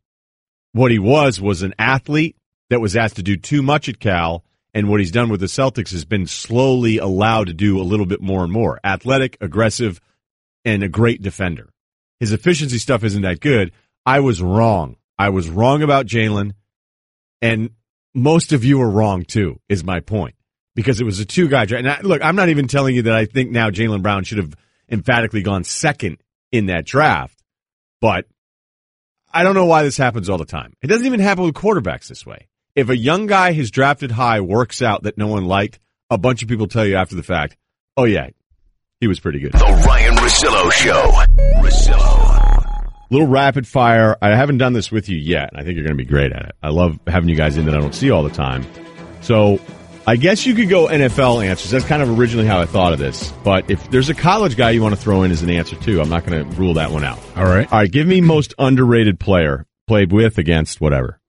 What 0.73 0.91
he 0.91 0.99
was 0.99 1.41
was 1.41 1.63
an 1.63 1.75
athlete 1.79 2.37
that 2.71 2.81
was 2.81 2.97
asked 2.97 3.17
to 3.17 3.23
do 3.23 3.37
too 3.37 3.63
much 3.63 3.89
at 3.89 4.01
Cal. 4.01 4.45
And 4.73 4.89
what 4.89 4.99
he's 5.01 5.13
done 5.13 5.29
with 5.29 5.41
the 5.41 5.47
Celtics 5.47 5.93
has 5.93 6.05
been 6.05 6.27
slowly 6.27 6.99
allowed 6.99 7.47
to 7.47 7.55
do 7.55 7.81
a 7.81 7.83
little 7.83 8.07
bit 8.07 8.21
more 8.21 8.43
and 8.43 8.53
more. 8.53 8.81
Athletic, 8.83 9.37
aggressive, 9.41 10.01
and 10.65 10.83
a 10.83 10.89
great 10.89 11.23
defender. 11.23 11.71
His 12.19 12.33
efficiency 12.33 12.79
stuff 12.79 13.05
isn't 13.05 13.23
that 13.23 13.41
good. 13.41 13.73
I 14.05 14.21
was 14.21 14.43
wrong. 14.43 14.97
I 15.19 15.29
was 15.29 15.49
wrong 15.49 15.83
about 15.83 16.07
Jaylen. 16.07 16.53
And 17.41 17.71
most 18.15 18.53
of 18.53 18.65
you 18.65 18.81
are 18.81 18.91
wrong 18.91 19.25
too, 19.25 19.61
is 19.69 19.85
my 19.85 20.01
point. 20.01 20.35
Because 20.75 21.01
it 21.01 21.05
was 21.05 21.21
a 21.21 21.25
two 21.25 21.49
guy 21.49 21.67
draft. 21.67 21.85
And 21.85 21.91
I, 21.91 22.01
look, 22.01 22.23
I'm 22.23 22.37
not 22.37 22.49
even 22.49 22.67
telling 22.67 22.95
you 22.97 23.03
that 23.03 23.15
I 23.15 23.27
think 23.27 23.51
now 23.51 23.71
Jaylen 23.71 24.03
Brown 24.03 24.25
should 24.25 24.39
have 24.39 24.55
emphatically 24.91 25.43
gone 25.43 25.65
second 25.65 26.19
in 26.51 26.67
that 26.67 26.85
draft. 26.85 27.43
But 28.01 28.27
I 29.33 29.43
don't 29.43 29.55
know 29.55 29.67
why 29.67 29.83
this 29.83 29.97
happens 29.97 30.29
all 30.29 30.39
the 30.39 30.45
time. 30.45 30.75
It 30.83 30.89
doesn't 30.89 31.07
even 31.07 31.21
happen 31.21 31.45
with 31.45 31.55
quarterbacks 31.55 32.09
this 32.09 32.27
way. 32.27 32.49
If 32.75 32.89
a 32.89 32.97
young 32.97 33.27
guy 33.27 33.53
who's 33.53 33.71
drafted 33.71 34.11
high 34.11 34.41
works 34.41 34.83
out 34.83 35.05
that 35.05 35.17
no 35.17 35.29
one 35.29 35.45
liked, 35.47 35.79
a 36.11 36.19
bunch 36.19 36.43
of 36.43 36.49
people 36.49 36.67
tell 36.67 36.85
you 36.85 36.97
after 36.97 37.15
the 37.15 37.23
fact, 37.23 37.57
oh 37.97 38.05
yeah, 38.05 38.31
he 39.01 39.07
was 39.07 39.21
pretty 39.21 39.39
good. 39.39 39.53
The 39.53 39.85
Ryen 39.87 40.15
Russillo 40.15 40.73
Show. 40.73 41.13
Russillo. 41.61 42.91
Little 43.11 43.29
rapid 43.29 43.67
fire. 43.67 44.17
I 44.21 44.35
haven't 44.37 44.59
done 44.59 44.73
this 44.73 44.91
with 44.91 45.09
you 45.09 45.19
yet. 45.19 45.51
and 45.53 45.61
I 45.61 45.65
think 45.65 45.77
you're 45.77 45.85
going 45.85 45.97
to 45.97 46.03
be 46.03 46.09
great 46.09 46.33
at 46.33 46.47
it. 46.47 46.53
I 46.63 46.71
love 46.71 46.99
having 47.07 47.29
you 47.29 47.37
guys 47.37 47.57
in 47.57 47.67
that 47.67 47.75
I 47.75 47.81
don't 47.81 47.95
see 47.95 48.11
all 48.11 48.23
the 48.23 48.31
time. 48.31 48.67
So 49.21 49.61
I 50.07 50.17
guess 50.17 50.45
you 50.45 50.55
could 50.55 50.69
go 50.69 50.87
NFL 50.89 51.47
answers. 51.47 51.71
That's 51.71 51.85
kind 51.87 52.03
of 52.03 52.19
originally 52.19 52.47
how 52.47 52.61
I 52.61 52.67
thought 52.67 52.93
of 52.93 52.99
this. 52.99 53.33
But 53.43 53.71
if 53.71 53.91
there's 53.91 54.11
a 54.11 54.15
college 54.15 54.55
guy 54.55 54.71
you 54.71 54.83
want 54.83 54.95
to 54.95 55.01
throw 55.01 55.23
in 55.23 55.31
as 55.31 55.43
an 55.43 55.49
answer 55.49 55.77
too, 55.77 56.01
I'm 56.01 56.11
not 56.11 56.27
going 56.27 56.45
to 56.49 56.57
rule 56.57 56.75
that 56.75 56.91
one 56.91 57.05
out. 57.05 57.19
All 57.37 57.45
right. 57.45 57.71
All 57.73 57.79
right. 57.79 57.91
Give 57.91 58.07
me 58.07 58.21
most 58.21 58.53
underrated 58.59 59.19
player 59.19 59.67
played 59.87 60.13
with, 60.13 60.37
against, 60.37 60.81
whatever. 60.81 61.21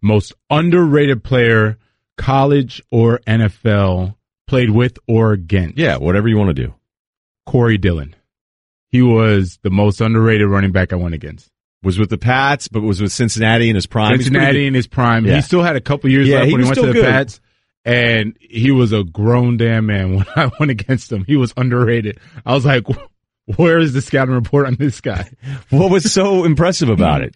Most 0.00 0.32
underrated 0.50 1.22
player, 1.22 1.78
college 2.16 2.82
or 2.90 3.20
NFL, 3.20 4.16
played 4.48 4.70
with 4.70 4.98
or 5.06 5.32
against. 5.32 5.78
Yeah, 5.78 5.98
whatever 5.98 6.26
you 6.28 6.36
want 6.36 6.48
to 6.48 6.54
do. 6.54 6.74
Corey 7.46 7.78
Dillon. 7.78 8.14
He 8.90 9.02
was 9.02 9.58
the 9.62 9.70
most 9.70 10.00
underrated 10.00 10.48
running 10.48 10.72
back 10.72 10.92
I 10.92 10.96
went 10.96 11.14
against. 11.14 11.48
Was 11.84 11.96
with 11.96 12.10
the 12.10 12.18
Pats, 12.18 12.66
but 12.66 12.82
was 12.82 13.00
with 13.00 13.12
Cincinnati 13.12 13.68
in 13.68 13.76
his 13.76 13.86
prime. 13.86 14.16
Cincinnati 14.16 14.66
in 14.66 14.74
his 14.74 14.88
prime. 14.88 15.24
Yeah. 15.24 15.36
He 15.36 15.42
still 15.42 15.62
had 15.62 15.76
a 15.76 15.80
couple 15.80 16.10
years 16.10 16.26
Yeah, 16.26 16.38
left 16.38 16.46
he 16.46 16.52
when 16.54 16.62
he 16.62 16.68
was 16.68 16.76
went 16.78 16.86
to 16.86 16.92
the 16.92 17.00
good. 17.00 17.04
Pats. 17.04 17.40
And 17.88 18.36
he 18.40 18.70
was 18.70 18.92
a 18.92 19.02
grown 19.04 19.56
damn 19.56 19.86
man 19.86 20.14
when 20.16 20.26
I 20.36 20.50
went 20.58 20.70
against 20.70 21.10
him. 21.12 21.24
He 21.24 21.36
was 21.36 21.52
underrated. 21.56 22.18
I 22.44 22.54
was 22.54 22.64
like, 22.66 22.84
where 23.56 23.78
is 23.78 23.92
the 23.94 24.02
scouting 24.02 24.34
report 24.34 24.66
on 24.66 24.74
this 24.74 25.00
guy? 25.00 25.30
What 25.70 25.90
was 25.90 26.12
so 26.12 26.44
impressive 26.44 26.88
about 26.88 27.22
it? 27.22 27.34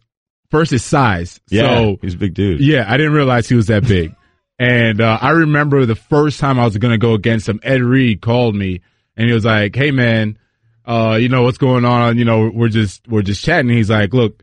First, 0.51 0.71
his 0.71 0.85
size. 0.85 1.41
Yeah, 1.49 1.63
So, 1.75 1.97
he's 2.03 2.15
a 2.15 2.19
big 2.19 2.35
dude. 2.35 2.61
yeah, 2.61 2.85
I 2.87 2.97
didn't 2.99 3.15
realize 3.15 3.49
he 3.49 3.55
was 3.55 3.69
that 3.69 3.87
big. 3.87 4.15
and 4.59 5.01
uh, 5.01 5.19
I 5.21 5.31
remember 5.31 5.87
the 5.87 5.95
first 5.97 6.39
time 6.41 6.59
I 6.61 6.65
was 6.65 6.77
going 6.77 6.93
to 6.93 6.99
go 6.99 7.15
against 7.15 7.49
him, 7.49 7.59
Ed 7.63 7.81
Reed 7.83 8.21
called 8.21 8.55
me 8.55 8.83
and 9.17 9.27
he 9.29 9.33
was 9.35 9.45
like, 9.45 9.75
"Hey, 9.77 9.91
man, 9.91 10.39
uh, 10.87 11.19
you 11.21 11.29
know 11.29 11.43
what's 11.43 11.59
going 11.59 11.85
on? 11.85 12.19
You 12.19 12.25
know, 12.25 12.51
we're 12.53 12.69
just 12.69 13.07
we're 13.09 13.23
just 13.23 13.45
chatting." 13.45 13.71
He's 13.71 13.91
like, 13.91 14.13
"Look, 14.15 14.43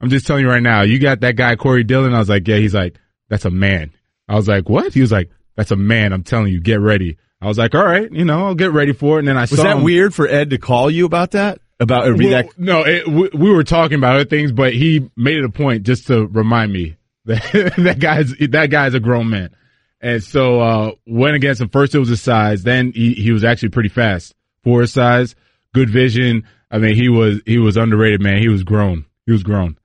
I'm 0.00 0.10
just 0.10 0.26
telling 0.26 0.44
you 0.44 0.50
right 0.50 0.62
now, 0.62 0.82
you 0.82 0.98
got 0.98 1.20
that 1.20 1.36
guy 1.36 1.56
Corey 1.56 1.84
Dillon." 1.84 2.14
I 2.14 2.18
was 2.18 2.28
like, 2.28 2.46
"Yeah." 2.46 2.56
He's 2.58 2.74
like, 2.74 2.96
"That's 3.28 3.44
a 3.44 3.50
man." 3.50 3.90
I 4.28 4.34
was 4.34 4.48
like, 4.48 4.68
"What?" 4.68 4.92
He 4.94 5.00
was 5.00 5.12
like, 5.12 5.30
"That's 5.56 5.70
a 5.70 5.76
man." 5.76 6.12
I'm 6.12 6.22
telling 6.24 6.52
you, 6.52 6.60
get 6.60 6.80
ready. 6.80 7.16
I 7.40 7.46
was 7.46 7.58
like, 7.58 7.74
"All 7.74 7.84
right, 7.84 8.10
you 8.10 8.24
know, 8.24 8.46
I'll 8.46 8.54
get 8.54 8.72
ready 8.72 8.92
for 8.92 9.16
it." 9.16 9.20
And 9.20 9.28
then 9.28 9.36
I 9.36 9.42
Was 9.42 9.50
saw 9.56 9.62
that 9.64 9.76
him- 9.78 9.82
weird 9.84 10.14
for 10.14 10.26
Ed 10.26 10.50
to 10.50 10.58
call 10.58 10.90
you 10.90 11.06
about 11.06 11.32
that? 11.32 11.60
About 11.78 12.16
be 12.16 12.24
well, 12.30 12.42
that? 12.42 12.58
no, 12.58 12.84
it, 12.86 13.06
we, 13.06 13.28
we 13.34 13.50
were 13.50 13.62
talking 13.64 13.98
about 13.98 14.14
other 14.16 14.24
things, 14.24 14.50
but 14.50 14.72
he 14.72 15.10
made 15.14 15.36
it 15.36 15.44
a 15.44 15.50
point 15.50 15.82
just 15.82 16.06
to 16.06 16.26
remind 16.26 16.72
me 16.72 16.96
that 17.26 17.74
that 17.76 17.98
guy's 17.98 18.34
that 18.38 18.70
guy's 18.70 18.94
a 18.94 19.00
grown 19.00 19.28
man. 19.28 19.50
And 20.00 20.22
so 20.22 20.60
uh 20.60 20.90
went 21.06 21.36
against 21.36 21.60
him. 21.60 21.68
First, 21.68 21.94
it 21.94 21.98
was 21.98 22.08
his 22.08 22.22
size. 22.22 22.62
Then 22.62 22.92
he 22.92 23.12
he 23.12 23.30
was 23.30 23.44
actually 23.44 23.68
pretty 23.70 23.88
fast 23.90 24.34
for 24.64 24.80
his 24.80 24.92
size. 24.92 25.34
Good 25.74 25.90
vision. 25.90 26.44
I 26.70 26.78
mean, 26.78 26.94
he 26.94 27.08
was 27.10 27.40
he 27.44 27.58
was 27.58 27.76
underrated, 27.76 28.22
man. 28.22 28.38
He 28.38 28.48
was 28.48 28.62
grown. 28.62 29.04
He 29.26 29.32
was 29.32 29.42
grown. 29.42 29.76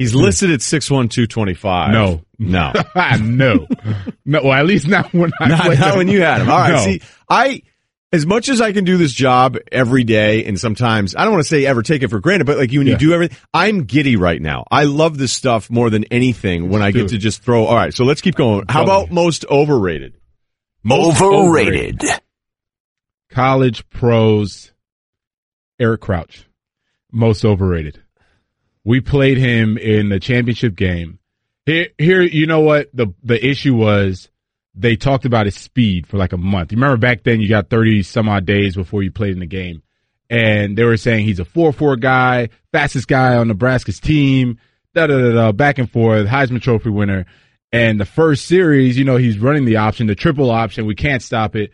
He's 0.00 0.12
hmm. 0.12 0.20
listed 0.20 0.50
at 0.50 0.62
six 0.62 0.90
one 0.90 1.10
two 1.10 1.26
twenty 1.26 1.52
five. 1.52 1.92
No. 1.92 2.22
no, 2.38 2.72
ah, 2.94 3.18
no, 3.20 3.66
no. 4.24 4.42
Well, 4.42 4.54
at 4.54 4.64
least 4.64 4.88
not 4.88 5.12
when 5.12 5.30
I 5.38 5.48
not, 5.48 5.60
played 5.60 5.78
not 5.78 5.96
when 5.98 6.08
you 6.08 6.22
had 6.22 6.40
him. 6.40 6.48
All 6.48 6.58
right. 6.58 6.72
No. 6.72 6.84
See, 6.84 7.02
I 7.28 7.60
as 8.10 8.24
much 8.24 8.48
as 8.48 8.62
I 8.62 8.72
can 8.72 8.84
do 8.84 8.96
this 8.96 9.12
job 9.12 9.58
every 9.70 10.04
day, 10.04 10.46
and 10.46 10.58
sometimes 10.58 11.14
I 11.14 11.24
don't 11.24 11.34
want 11.34 11.44
to 11.44 11.48
say 11.48 11.66
ever 11.66 11.82
take 11.82 12.02
it 12.02 12.08
for 12.08 12.18
granted, 12.18 12.46
but 12.46 12.56
like 12.56 12.72
you 12.72 12.80
when 12.80 12.86
you 12.86 12.96
do 12.96 13.12
everything, 13.12 13.36
I'm 13.52 13.84
giddy 13.84 14.16
right 14.16 14.40
now. 14.40 14.64
I 14.70 14.84
love 14.84 15.18
this 15.18 15.34
stuff 15.34 15.68
more 15.68 15.90
than 15.90 16.04
anything. 16.04 16.70
When 16.70 16.80
I 16.80 16.92
get 16.92 17.04
it. 17.04 17.08
to 17.08 17.18
just 17.18 17.42
throw. 17.42 17.66
All 17.66 17.76
right. 17.76 17.92
So 17.92 18.04
let's 18.04 18.22
keep 18.22 18.36
going. 18.36 18.64
How 18.70 18.82
about 18.82 19.10
most 19.10 19.44
overrated? 19.50 20.14
Most 20.82 21.20
Overrated. 21.20 22.00
college 23.28 23.86
pros 23.90 24.72
Eric 25.78 26.00
Crouch, 26.00 26.46
most 27.12 27.44
overrated. 27.44 28.02
We 28.84 29.00
played 29.00 29.38
him 29.38 29.76
in 29.76 30.08
the 30.08 30.20
championship 30.20 30.74
game. 30.74 31.18
Here, 31.66 31.88
here, 31.98 32.22
you 32.22 32.46
know 32.46 32.60
what 32.60 32.88
the 32.94 33.08
the 33.22 33.44
issue 33.44 33.74
was? 33.74 34.28
They 34.74 34.96
talked 34.96 35.24
about 35.24 35.46
his 35.46 35.56
speed 35.56 36.06
for 36.06 36.16
like 36.16 36.32
a 36.32 36.38
month. 36.38 36.72
You 36.72 36.76
remember 36.76 36.96
back 36.96 37.22
then, 37.22 37.40
you 37.40 37.48
got 37.48 37.68
thirty 37.68 38.02
some 38.02 38.28
odd 38.28 38.46
days 38.46 38.74
before 38.74 39.02
you 39.02 39.10
played 39.10 39.32
in 39.32 39.40
the 39.40 39.46
game, 39.46 39.82
and 40.28 40.76
they 40.76 40.84
were 40.84 40.96
saying 40.96 41.26
he's 41.26 41.40
a 41.40 41.44
four 41.44 41.72
four 41.72 41.96
guy, 41.96 42.48
fastest 42.72 43.08
guy 43.08 43.36
on 43.36 43.48
Nebraska's 43.48 44.00
team. 44.00 44.58
Da 44.94 45.06
da 45.06 45.18
da 45.18 45.32
da, 45.32 45.52
back 45.52 45.78
and 45.78 45.90
forth, 45.90 46.26
Heisman 46.26 46.62
Trophy 46.62 46.90
winner. 46.90 47.26
And 47.72 48.00
the 48.00 48.04
first 48.04 48.46
series, 48.46 48.98
you 48.98 49.04
know, 49.04 49.16
he's 49.16 49.38
running 49.38 49.64
the 49.64 49.76
option, 49.76 50.08
the 50.08 50.16
triple 50.16 50.50
option. 50.50 50.86
We 50.86 50.96
can't 50.96 51.22
stop 51.22 51.54
it 51.54 51.70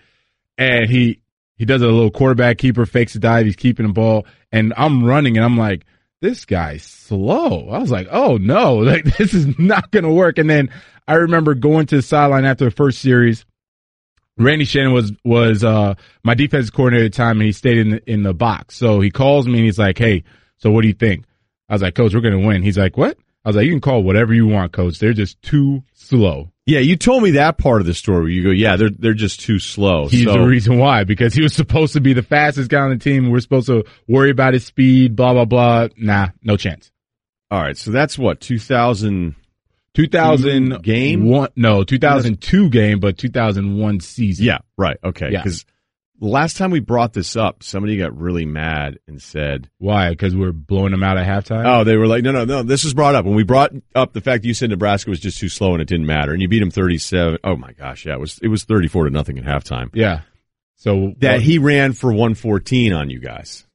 and 0.59 0.89
he 0.89 1.21
he 1.57 1.65
does 1.65 1.83
a 1.83 1.87
little 1.87 2.11
quarterback 2.11 2.59
keeper, 2.59 2.85
fakes 2.85 3.15
a 3.15 3.19
dive, 3.19 3.47
he's 3.47 3.57
keeping 3.57 3.87
the 3.87 3.93
ball, 3.93 4.27
and 4.53 4.75
I'm 4.77 5.05
running, 5.05 5.37
and 5.37 5.45
I'm 5.45 5.57
like, 5.57 5.87
this 6.21 6.45
guy's 6.45 6.83
slow. 6.83 7.69
I 7.69 7.79
was 7.79 7.91
like, 7.91 8.09
oh 8.11 8.37
no, 8.37 8.77
like 8.77 9.05
this 9.05 9.35
is 9.35 9.59
not 9.59 9.91
gonna 9.91 10.13
work. 10.13 10.39
And 10.39 10.49
then 10.49 10.71
I 11.07 11.15
remember 11.15 11.55
going 11.55 11.87
to 11.87 11.97
the 11.97 12.03
sideline 12.03 12.45
after 12.45 12.67
the 12.67 12.71
first 12.71 12.99
series. 13.01 13.45
Randy 14.39 14.67
Shannon 14.67 14.93
was 14.93 15.13
was 15.25 15.65
uh 15.65 15.95
my 16.23 16.35
defensive 16.35 16.75
coordinator 16.75 17.07
at 17.07 17.13
the 17.13 17.17
time, 17.17 17.41
and 17.41 17.47
he 17.47 17.53
stayed 17.53 17.79
in 17.79 17.91
the, 17.91 18.11
in 18.11 18.23
the 18.23 18.35
box. 18.35 18.77
So 18.77 19.01
he 19.01 19.11
calls 19.11 19.47
me 19.47 19.55
and 19.55 19.65
he's 19.65 19.79
like, 19.79 19.99
hey, 19.99 20.25
so 20.59 20.71
what 20.71 20.83
do 20.83 20.89
you 20.89 20.95
think? 20.95 21.25
I 21.69 21.75
was 21.75 21.83
like, 21.83 21.95
coach, 21.95 22.15
we're 22.15 22.21
gonna 22.21 22.47
win. 22.47 22.63
He's 22.63 22.79
like, 22.79 22.97
what? 22.97 23.17
I 23.45 23.49
was 23.49 23.57
like, 23.57 23.67
you 23.67 23.73
can 23.73 23.81
call 23.81 24.03
whatever 24.03 24.35
you 24.35 24.47
want, 24.47 24.73
coach. 24.73 24.99
They're 24.99 25.13
just 25.13 25.41
too 25.41 25.85
slow. 25.93 26.51
Yeah, 26.67 26.81
you 26.81 26.97
told 26.97 27.23
me 27.23 27.33
that 27.33 27.59
part 27.59 27.81
of 27.81 27.87
the 27.87 27.95
story. 27.95 28.21
Where 28.23 28.29
you 28.29 28.43
go, 28.43 28.51
yeah, 28.51 28.75
they're 28.77 28.91
they're 28.91 29.15
just 29.15 29.41
too 29.41 29.61
slow. 29.61 30.09
He's 30.09 30.25
so, 30.25 30.33
the 30.33 30.41
reason 30.41 30.79
why, 30.79 31.05
because 31.05 31.33
he 31.33 31.41
was 31.41 31.55
supposed 31.55 31.93
to 31.93 32.01
be 32.01 32.13
the 32.13 32.25
fastest 32.25 32.69
guy 32.71 32.81
on 32.81 32.91
the 32.91 32.99
team. 32.99 33.31
We're 33.31 33.39
supposed 33.41 33.69
to 33.69 33.85
worry 34.09 34.31
about 34.31 34.53
his 34.53 34.67
speed, 34.67 35.15
blah, 35.15 35.33
blah, 35.33 35.45
blah. 35.45 35.89
Nah, 35.97 36.29
no 36.43 36.57
chance. 36.57 36.91
all 37.53 37.63
right, 37.63 37.77
so 37.77 37.93
that's 37.93 38.19
what 38.19 38.41
two 38.41 38.59
thousand. 38.59 39.37
2000 39.95 40.83
Game? 40.83 41.25
One, 41.25 41.49
no, 41.57 41.83
2002 41.83 42.69
game, 42.69 43.01
but 43.01 43.17
2001 43.17 44.01
season. 44.01 44.45
Yeah, 44.45 44.59
right. 44.77 44.99
Okay, 45.03 45.31
Yeah. 45.33 45.43
Last 46.21 46.57
time 46.57 46.71
we 46.71 46.81
brought 46.81 47.13
this 47.13 47.37
up, 47.37 47.63
somebody 47.63 47.97
got 47.97 48.19
really 48.19 48.45
mad 48.45 48.99
and 49.07 49.21
said, 49.21 49.69
Why? 49.79 50.11
Because 50.11 50.35
we're 50.35 50.53
blowing 50.53 50.91
them 50.93 51.03
out 51.03 51.19
at 51.19 51.27
halftime? 51.27 51.65
"Oh, 51.67 51.85
they 51.85 51.97
were 51.97 52.07
like, 52.07 52.23
no, 52.23 52.33
no, 52.33 52.45
no." 52.45 52.63
This 52.63 52.85
was 52.85 52.95
brought 52.95 53.15
up 53.15 53.25
when 53.25 53.35
we 53.35 53.45
brought 53.45 53.73
up 53.95 54.13
the 54.13 54.21
fact 54.21 54.43
that 54.43 54.49
you 54.49 54.55
said 54.55 54.71
Nebraska 54.71 55.11
was 55.11 55.21
just 55.21 55.39
too 55.39 55.49
slow 55.49 55.73
and 55.73 55.83
it 55.83 55.89
didn't 55.89 56.07
matter, 56.07 56.33
and 56.33 56.43
you 56.43 56.49
beat 56.49 56.61
them 56.61 56.71
thirty-seven. 56.71 57.39
Oh 57.45 57.57
my 57.57 57.73
gosh, 57.73 58.07
yeah, 58.07 58.15
it 58.15 58.21
was 58.21 58.39
it 58.43 58.49
was 58.49 58.65
thirty-four 58.65 59.05
to 59.05 59.11
nothing 59.11 59.39
at 59.39 59.45
halftime. 59.45 59.91
Yeah. 59.93 60.23
So 60.77 61.15
That 61.19 61.41
he 61.41 61.59
ran 61.59 61.93
for 61.93 62.13
one 62.13 62.35
fourteen 62.35 62.93
on 62.93 63.09
you 63.11 63.19
guys, 63.19 63.67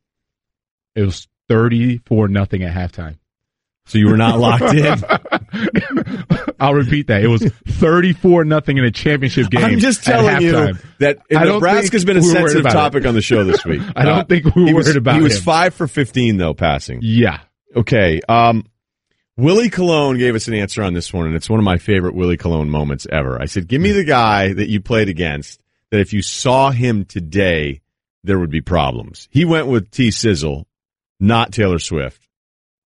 it 0.95 1.03
was 1.03 1.27
34 1.49 2.29
nothing 2.29 2.63
at 2.63 2.73
halftime. 2.73 3.17
So 3.91 3.97
you 3.97 4.07
were 4.07 4.15
not 4.15 4.39
locked 4.39 4.73
in. 4.73 5.03
I'll 6.61 6.73
repeat 6.73 7.07
that. 7.07 7.21
It 7.21 7.27
was 7.27 7.43
34 7.67 8.45
nothing 8.45 8.77
in 8.77 8.85
a 8.85 8.91
championship 8.91 9.49
game. 9.49 9.65
I'm 9.65 9.79
just 9.79 10.05
telling 10.05 10.41
you 10.41 10.75
that 10.99 11.19
Nebraska's 11.29 12.05
been 12.05 12.15
a 12.15 12.21
we 12.21 12.25
sensitive 12.25 12.61
about 12.61 12.71
it. 12.71 12.73
topic 12.73 13.05
on 13.05 13.15
the 13.15 13.21
show 13.21 13.43
this 13.43 13.65
week. 13.65 13.81
I 13.97 14.05
don't 14.05 14.29
think 14.29 14.55
we 14.55 14.61
were 14.61 14.67
he 14.69 14.73
was, 14.73 14.85
worried 14.85 14.95
about 14.97 15.15
He 15.15 15.21
was 15.21 15.35
him. 15.37 15.43
five 15.43 15.73
for 15.73 15.87
fifteen 15.87 16.37
though 16.37 16.53
passing. 16.53 16.99
Yeah. 17.01 17.41
Okay. 17.75 18.21
Um, 18.29 18.65
Willie 19.35 19.69
Colon 19.69 20.17
gave 20.17 20.35
us 20.35 20.47
an 20.47 20.53
answer 20.53 20.83
on 20.83 20.93
this 20.93 21.11
one, 21.11 21.25
and 21.25 21.35
it's 21.35 21.49
one 21.49 21.59
of 21.59 21.65
my 21.65 21.77
favorite 21.77 22.15
Willie 22.15 22.37
Colon 22.37 22.69
moments 22.69 23.05
ever. 23.11 23.41
I 23.41 23.45
said, 23.45 23.67
"Give 23.67 23.81
me 23.81 23.91
the 23.91 24.05
guy 24.05 24.53
that 24.53 24.69
you 24.69 24.79
played 24.79 25.09
against. 25.09 25.61
That 25.89 25.99
if 25.99 26.13
you 26.13 26.21
saw 26.21 26.71
him 26.71 27.03
today, 27.03 27.81
there 28.23 28.39
would 28.39 28.51
be 28.51 28.61
problems." 28.61 29.27
He 29.31 29.43
went 29.43 29.67
with 29.67 29.91
T 29.91 30.11
Sizzle, 30.11 30.65
not 31.19 31.51
Taylor 31.51 31.79
Swift, 31.79 32.25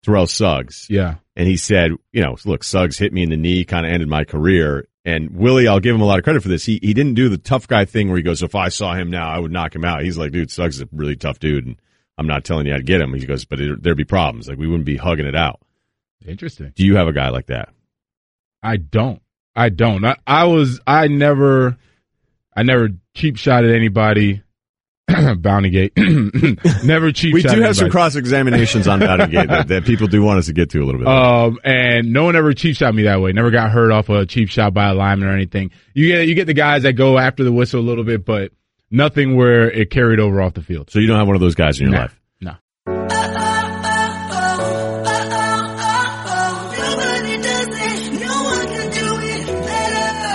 Terrell 0.05 0.27
Suggs. 0.27 0.87
Yeah. 0.89 1.15
And 1.35 1.47
he 1.47 1.57
said, 1.57 1.91
you 2.11 2.21
know, 2.21 2.37
look, 2.45 2.63
Suggs 2.63 2.97
hit 2.97 3.11
me 3.11 3.23
in 3.23 3.29
the 3.29 3.37
knee, 3.37 3.65
kind 3.65 3.85
of 3.85 3.91
ended 3.91 4.07
my 4.07 4.23
career. 4.23 4.87
And 5.03 5.35
Willie, 5.35 5.67
I'll 5.67 5.79
give 5.79 5.95
him 5.95 6.01
a 6.01 6.05
lot 6.05 6.19
of 6.19 6.23
credit 6.23 6.43
for 6.43 6.49
this. 6.49 6.63
He 6.63 6.79
he 6.81 6.93
didn't 6.93 7.15
do 7.15 7.27
the 7.27 7.37
tough 7.37 7.67
guy 7.67 7.85
thing 7.85 8.07
where 8.07 8.17
he 8.17 8.23
goes, 8.23 8.43
if 8.43 8.55
I 8.55 8.69
saw 8.69 8.93
him 8.93 9.09
now, 9.09 9.27
I 9.29 9.39
would 9.39 9.51
knock 9.51 9.75
him 9.75 9.83
out. 9.83 10.03
He's 10.03 10.17
like, 10.17 10.31
dude, 10.31 10.51
Suggs 10.51 10.75
is 10.75 10.81
a 10.81 10.89
really 10.91 11.15
tough 11.15 11.39
dude, 11.39 11.65
and 11.65 11.75
I'm 12.17 12.27
not 12.27 12.43
telling 12.43 12.65
you 12.65 12.71
how 12.71 12.77
to 12.77 12.83
get 12.83 13.01
him. 13.01 13.13
He 13.13 13.25
goes, 13.25 13.45
but 13.45 13.59
it, 13.59 13.83
there'd 13.83 13.97
be 13.97 14.05
problems. 14.05 14.47
Like 14.47 14.57
we 14.57 14.67
wouldn't 14.67 14.85
be 14.85 14.97
hugging 14.97 15.25
it 15.25 15.35
out. 15.35 15.59
Interesting. 16.25 16.71
Do 16.75 16.85
you 16.85 16.95
have 16.95 17.07
a 17.07 17.13
guy 17.13 17.29
like 17.29 17.47
that? 17.47 17.69
I 18.63 18.77
don't. 18.77 19.21
I 19.55 19.69
don't. 19.69 20.03
I, 20.05 20.17
I 20.25 20.45
was. 20.45 20.79
I 20.87 21.07
never. 21.07 21.77
I 22.55 22.63
never 22.63 22.89
cheap 23.13 23.37
shot 23.37 23.63
at 23.65 23.75
anybody. 23.75 24.41
Bounty 25.39 25.69
Gate. 25.69 25.93
never 26.83 27.11
cheap. 27.11 27.33
We 27.33 27.41
do 27.41 27.61
have 27.61 27.75
some 27.75 27.89
cross 27.89 28.15
examinations 28.15 28.87
on 28.87 28.99
Bounty 28.99 29.27
Gate 29.27 29.47
that, 29.47 29.67
that 29.69 29.85
people 29.85 30.07
do 30.07 30.21
want 30.23 30.39
us 30.39 30.45
to 30.47 30.53
get 30.53 30.69
to 30.71 30.79
a 30.79 30.85
little 30.85 30.99
bit. 30.99 31.07
Um, 31.07 31.59
and 31.63 32.11
no 32.13 32.23
one 32.25 32.35
ever 32.35 32.53
cheap 32.53 32.75
shot 32.75 32.93
me 32.95 33.03
that 33.03 33.21
way. 33.21 33.31
Never 33.31 33.51
got 33.51 33.71
hurt 33.71 33.91
off 33.91 34.09
a 34.09 34.25
cheap 34.25 34.49
shot 34.49 34.73
by 34.73 34.89
a 34.89 34.93
lineman 34.93 35.27
or 35.29 35.33
anything. 35.33 35.71
You 35.93 36.07
get 36.07 36.27
you 36.27 36.35
get 36.35 36.45
the 36.47 36.53
guys 36.53 36.83
that 36.83 36.93
go 36.93 37.17
after 37.17 37.43
the 37.43 37.51
whistle 37.51 37.79
a 37.79 37.83
little 37.83 38.03
bit, 38.03 38.25
but 38.25 38.51
nothing 38.91 39.35
where 39.35 39.69
it 39.71 39.89
carried 39.89 40.19
over 40.19 40.41
off 40.41 40.53
the 40.53 40.61
field. 40.61 40.89
so 40.89 40.99
you 40.99 41.07
don't 41.07 41.17
have 41.17 41.27
one 41.27 41.35
of 41.35 41.41
those 41.41 41.55
guys 41.55 41.79
in 41.79 41.85
your 41.87 41.93
Nah. 41.95 42.01
life. 42.03 42.19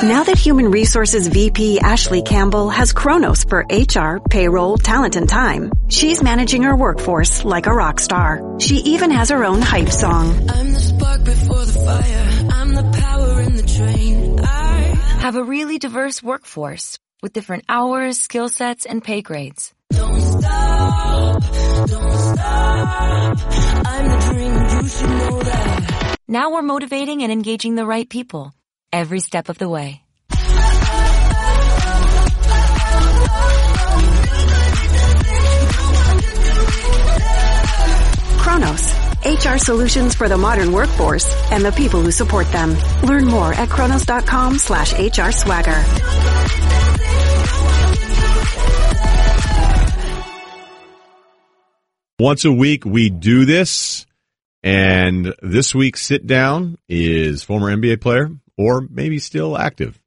Now 0.02 0.24
that 0.24 0.38
Human 0.38 0.70
Resources 0.70 1.28
VP 1.28 1.78
Ashley 1.78 2.22
Campbell 2.22 2.70
has 2.70 2.90
Kronos 2.90 3.44
for 3.44 3.66
HR, 3.70 4.18
payroll, 4.30 4.78
talent, 4.78 5.14
and 5.14 5.28
time, 5.28 5.72
she's 5.88 6.22
managing 6.22 6.62
her 6.62 6.74
workforce 6.74 7.44
like 7.44 7.66
a 7.66 7.74
rock 7.74 8.00
star. 8.00 8.56
She 8.58 8.76
even 8.76 9.10
has 9.10 9.28
her 9.28 9.44
own 9.44 9.60
hype 9.60 9.90
song. 9.90 10.48
I'm 10.48 10.72
the 10.72 10.80
spark 10.80 11.24
before 11.24 11.66
the 11.66 11.72
fire. 11.72 12.48
I'm 12.50 12.74
the 12.74 12.98
power 12.98 13.40
in 13.42 13.56
the 13.56 13.62
train. 13.62 14.40
I 14.40 14.78
Have 15.20 15.36
a 15.36 15.44
really 15.44 15.78
diverse 15.78 16.22
workforce 16.22 16.98
with 17.20 17.34
different 17.34 17.64
hours, 17.68 18.18
skill 18.18 18.48
sets, 18.48 18.86
and 18.86 19.04
pay 19.04 19.20
grades. 19.20 19.74
don't 19.90 20.18
stop, 20.18 21.42
don't 21.88 22.12
stop. 22.12 23.38
I'm 23.86 24.08
the 24.08 24.26
dream, 24.30 24.82
you 24.82 24.88
should 24.88 25.10
know 25.10 25.42
that. 25.42 26.16
Now 26.26 26.52
we're 26.52 26.62
motivating 26.62 27.22
and 27.22 27.30
engaging 27.30 27.74
the 27.74 27.84
right 27.84 28.08
people 28.08 28.54
every 28.92 29.20
step 29.20 29.48
of 29.48 29.58
the 29.58 29.68
way. 29.68 30.02
Kronos, 38.38 38.94
HR 39.24 39.58
solutions 39.58 40.14
for 40.14 40.28
the 40.28 40.36
modern 40.36 40.72
workforce 40.72 41.28
and 41.52 41.64
the 41.64 41.72
people 41.72 42.00
who 42.00 42.10
support 42.10 42.50
them. 42.50 42.76
Learn 43.02 43.26
more 43.26 43.52
at 43.52 43.68
kronos.com 43.68 44.58
slash 44.58 44.92
HR 44.92 45.30
swagger. 45.30 45.84
Once 52.18 52.44
a 52.44 52.52
week, 52.52 52.84
we 52.84 53.08
do 53.08 53.46
this. 53.46 54.04
And 54.62 55.34
this 55.40 55.74
week's 55.74 56.02
sit 56.02 56.26
down 56.26 56.76
is 56.86 57.42
former 57.42 57.74
NBA 57.74 58.02
player 58.02 58.30
or 58.60 58.86
maybe 58.90 59.18
still 59.18 59.56
active 59.56 60.02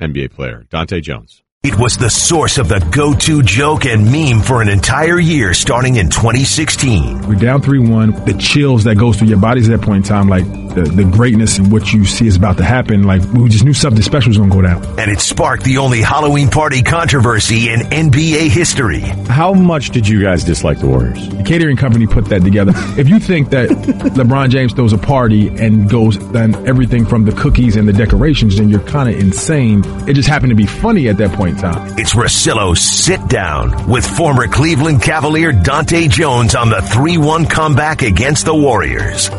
NBA 0.00 0.32
player, 0.32 0.66
Dahntay 0.70 1.02
Jones. 1.02 1.42
It 1.62 1.76
was 1.80 1.96
the 1.96 2.08
source 2.10 2.58
of 2.58 2.68
the 2.68 2.78
go-to 2.92 3.42
joke 3.42 3.86
and 3.86 4.04
meme 4.12 4.40
for 4.40 4.62
an 4.62 4.68
entire 4.68 5.18
year 5.18 5.52
starting 5.52 5.96
in 5.96 6.08
2016. 6.10 7.26
We're 7.26 7.34
down 7.34 7.60
3 7.60 7.80
1. 7.80 8.24
The 8.24 8.34
chills 8.38 8.84
that 8.84 8.94
goes 8.94 9.16
through 9.18 9.28
your 9.28 9.40
bodies 9.40 9.68
at 9.68 9.80
that 9.80 9.84
point 9.84 10.04
in 10.04 10.08
time, 10.08 10.28
like 10.28 10.44
the, 10.76 10.82
the 10.82 11.02
greatness 11.02 11.58
and 11.58 11.72
what 11.72 11.92
you 11.92 12.04
see 12.04 12.28
is 12.28 12.36
about 12.36 12.58
to 12.58 12.64
happen, 12.64 13.02
like 13.02 13.20
we 13.32 13.48
just 13.48 13.64
knew 13.64 13.72
something 13.72 14.00
special 14.00 14.28
was 14.30 14.38
going 14.38 14.50
to 14.50 14.54
go 14.54 14.62
down. 14.62 14.84
And 15.00 15.10
it 15.10 15.18
sparked 15.18 15.64
the 15.64 15.78
only 15.78 16.02
Halloween 16.02 16.50
party 16.50 16.82
controversy 16.82 17.68
in 17.70 17.80
NBA 17.80 18.48
history. 18.48 19.00
How 19.00 19.52
much 19.52 19.90
did 19.90 20.06
you 20.06 20.22
guys 20.22 20.44
dislike 20.44 20.78
the 20.78 20.86
Warriors? 20.86 21.28
The 21.30 21.42
catering 21.42 21.76
company 21.76 22.06
put 22.06 22.26
that 22.26 22.42
together. 22.42 22.74
if 22.96 23.08
you 23.08 23.18
think 23.18 23.50
that 23.50 23.70
LeBron 24.14 24.50
James 24.50 24.72
throws 24.72 24.92
a 24.92 24.98
party 24.98 25.48
and 25.48 25.90
goes 25.90 26.16
done 26.16 26.54
everything 26.68 27.04
from 27.04 27.24
the 27.24 27.32
cookies 27.32 27.74
and 27.74 27.88
the 27.88 27.92
decorations, 27.92 28.58
then 28.58 28.68
you're 28.68 28.78
kind 28.80 29.08
of 29.08 29.18
insane. 29.18 29.82
It 30.08 30.12
just 30.14 30.28
happened 30.28 30.50
to 30.50 30.56
be 30.56 30.66
funny 30.66 31.08
at 31.08 31.16
that 31.16 31.32
point 31.32 31.45
in 31.46 31.56
time. 31.56 31.98
It's 31.98 32.14
Russillo's 32.14 32.80
Sit 32.80 33.28
Down 33.28 33.88
with 33.88 34.06
former 34.06 34.46
Cleveland 34.46 35.02
Cavalier 35.02 35.52
Dahntay 35.52 36.10
Jones 36.10 36.54
on 36.54 36.68
the 36.68 36.76
3-1 36.76 37.50
comeback 37.50 38.02
against 38.02 38.44
the 38.44 38.54
Warriors. 38.54 39.30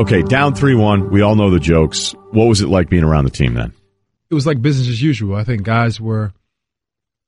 Okay, 0.00 0.22
down 0.22 0.54
3 0.54 0.74
1. 0.74 1.10
We 1.10 1.20
all 1.20 1.36
know 1.36 1.50
the 1.50 1.60
jokes. 1.60 2.12
What 2.30 2.46
was 2.46 2.60
it 2.62 2.68
like 2.68 2.88
being 2.88 3.04
around 3.04 3.24
the 3.24 3.30
team 3.30 3.54
then? 3.54 3.72
It 4.30 4.34
was 4.34 4.46
like 4.46 4.62
business 4.62 4.88
as 4.88 5.02
usual. 5.02 5.36
I 5.36 5.44
think 5.44 5.62
guys 5.62 6.00
were 6.00 6.32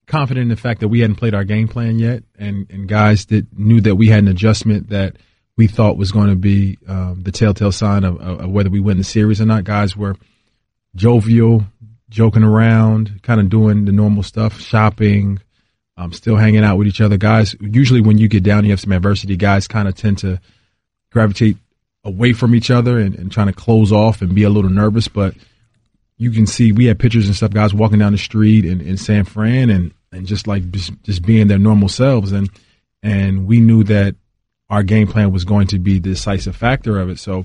confident 0.06 0.42
in 0.44 0.48
the 0.48 0.56
fact 0.56 0.80
that 0.80 0.88
we 0.88 1.00
hadn't 1.00 1.16
played 1.16 1.34
our 1.34 1.44
game 1.44 1.68
plan 1.68 1.98
yet, 1.98 2.22
and, 2.38 2.66
and 2.70 2.88
guys 2.88 3.26
that 3.26 3.46
knew 3.56 3.80
that 3.82 3.96
we 3.96 4.08
had 4.08 4.20
an 4.20 4.28
adjustment 4.28 4.88
that 4.88 5.16
we 5.56 5.66
thought 5.66 5.96
was 5.96 6.12
going 6.12 6.30
to 6.30 6.36
be 6.36 6.78
um, 6.88 7.22
the 7.22 7.32
telltale 7.32 7.72
sign 7.72 8.04
of, 8.04 8.20
of, 8.20 8.40
of 8.40 8.50
whether 8.50 8.70
we 8.70 8.80
win 8.80 8.98
the 8.98 9.04
series 9.04 9.40
or 9.40 9.46
not. 9.46 9.64
Guys 9.64 9.96
were 9.96 10.16
jovial, 10.94 11.64
joking 12.14 12.44
around, 12.44 13.22
kind 13.22 13.40
of 13.40 13.48
doing 13.48 13.84
the 13.84 13.92
normal 13.92 14.22
stuff, 14.22 14.60
shopping, 14.60 15.40
um, 15.96 16.12
still 16.12 16.36
hanging 16.36 16.62
out 16.62 16.78
with 16.78 16.86
each 16.86 17.00
other. 17.00 17.16
Guys, 17.16 17.56
usually 17.60 18.00
when 18.00 18.18
you 18.18 18.28
get 18.28 18.44
down, 18.44 18.64
you 18.64 18.70
have 18.70 18.80
some 18.80 18.92
adversity. 18.92 19.36
Guys 19.36 19.66
kind 19.66 19.88
of 19.88 19.96
tend 19.96 20.18
to 20.18 20.40
gravitate 21.10 21.56
away 22.04 22.32
from 22.32 22.54
each 22.54 22.70
other 22.70 22.98
and, 22.98 23.16
and 23.16 23.32
trying 23.32 23.48
to 23.48 23.52
close 23.52 23.90
off 23.90 24.22
and 24.22 24.34
be 24.34 24.44
a 24.44 24.50
little 24.50 24.70
nervous. 24.70 25.08
But 25.08 25.34
you 26.16 26.30
can 26.30 26.46
see 26.46 26.70
we 26.70 26.86
had 26.86 27.00
pictures 27.00 27.26
and 27.26 27.34
stuff, 27.34 27.50
guys 27.50 27.74
walking 27.74 27.98
down 27.98 28.12
the 28.12 28.18
street 28.18 28.64
in, 28.64 28.80
in 28.80 28.96
San 28.96 29.24
Fran 29.24 29.70
and, 29.70 29.92
and 30.12 30.24
just 30.24 30.46
like 30.46 30.70
just, 30.70 30.92
just 31.02 31.22
being 31.22 31.48
their 31.48 31.58
normal 31.58 31.88
selves. 31.88 32.30
And 32.30 32.48
and 33.02 33.46
we 33.46 33.60
knew 33.60 33.82
that 33.84 34.14
our 34.70 34.84
game 34.84 35.08
plan 35.08 35.32
was 35.32 35.44
going 35.44 35.66
to 35.68 35.78
be 35.80 35.94
the 35.94 36.10
decisive 36.10 36.54
factor 36.54 36.98
of 36.98 37.10
it. 37.10 37.18
So 37.18 37.44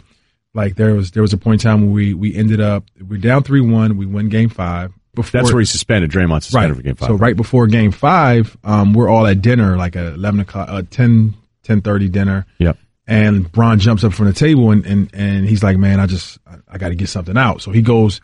like 0.54 0.76
there 0.76 0.94
was 0.94 1.12
there 1.12 1.22
was 1.22 1.34
a 1.34 1.38
point 1.38 1.64
in 1.64 1.70
time 1.70 1.82
where 1.82 1.92
we 1.92 2.14
we 2.14 2.36
ended 2.36 2.62
up 2.62 2.86
we're 3.00 3.20
down 3.20 3.44
three 3.44 3.62
one, 3.62 3.98
we 3.98 4.06
win 4.06 4.30
game 4.30 4.50
five. 4.50 4.94
Before, 5.16 5.42
That's 5.42 5.52
where 5.52 5.60
he 5.60 5.66
suspended 5.66 6.12
Draymond 6.12 6.44
suspended 6.44 6.72
right. 6.72 6.78
for 6.78 6.84
game 6.84 6.96
five. 6.96 7.08
So 7.08 7.16
right 7.16 7.36
before 7.36 7.68
game 7.68 7.92
five, 7.92 8.56
um, 8.64 8.94
we're 8.94 9.10
all 9.10 9.26
at 9.26 9.42
dinner, 9.42 9.76
like 9.76 9.96
at 9.96 10.14
eleven 10.14 10.40
o'clock, 10.40 10.70
uh, 10.70 10.84
10, 10.90 11.34
10.30 11.70 12.12
dinner. 12.12 12.46
Yep. 12.60 12.78
And 13.08 13.52
Bron 13.52 13.80
jumps 13.80 14.04
up 14.04 14.14
from 14.14 14.28
the 14.28 14.34
table 14.34 14.72
and, 14.72 14.86
and, 14.86 15.10
and 15.14 15.50
he's 15.50 15.64
like, 15.64 15.78
man, 15.78 16.00
I 16.00 16.06
just, 16.06 16.38
I, 16.46 16.58
I 16.68 16.78
got 16.78 16.90
to 16.90 16.96
get 16.96 17.10
something 17.10 17.38
out. 17.38 17.62
So 17.62 17.72
he 17.72 17.82
goes, 17.82 18.22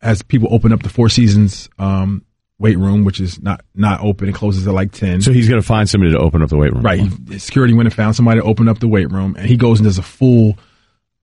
as 0.00 0.22
people 0.22 0.54
open 0.54 0.72
up 0.72 0.82
the 0.84 0.88
Four 0.88 1.08
Seasons, 1.08 1.68
um, 1.80 2.24
weight 2.58 2.78
room, 2.78 3.04
which 3.04 3.18
is 3.18 3.42
not, 3.42 3.64
not 3.74 4.00
open. 4.02 4.28
It 4.28 4.34
closes 4.34 4.68
at 4.68 4.72
like 4.72 4.92
10. 4.92 5.22
So 5.22 5.32
he's 5.32 5.48
going 5.48 5.60
to 5.60 5.66
find 5.66 5.88
somebody 5.88 6.12
to 6.12 6.18
open 6.18 6.42
up 6.42 6.48
the 6.48 6.56
weight 6.56 6.72
room. 6.72 6.82
Right. 6.82 7.00
He, 7.00 7.38
security 7.40 7.74
went 7.74 7.88
and 7.88 7.94
found 7.94 8.14
somebody 8.14 8.40
to 8.40 8.46
open 8.46 8.68
up 8.68 8.78
the 8.78 8.86
weight 8.86 9.10
room 9.10 9.34
and 9.36 9.48
he 9.48 9.56
goes 9.56 9.80
and 9.80 9.84
does 9.84 9.98
a 9.98 10.02
full 10.02 10.56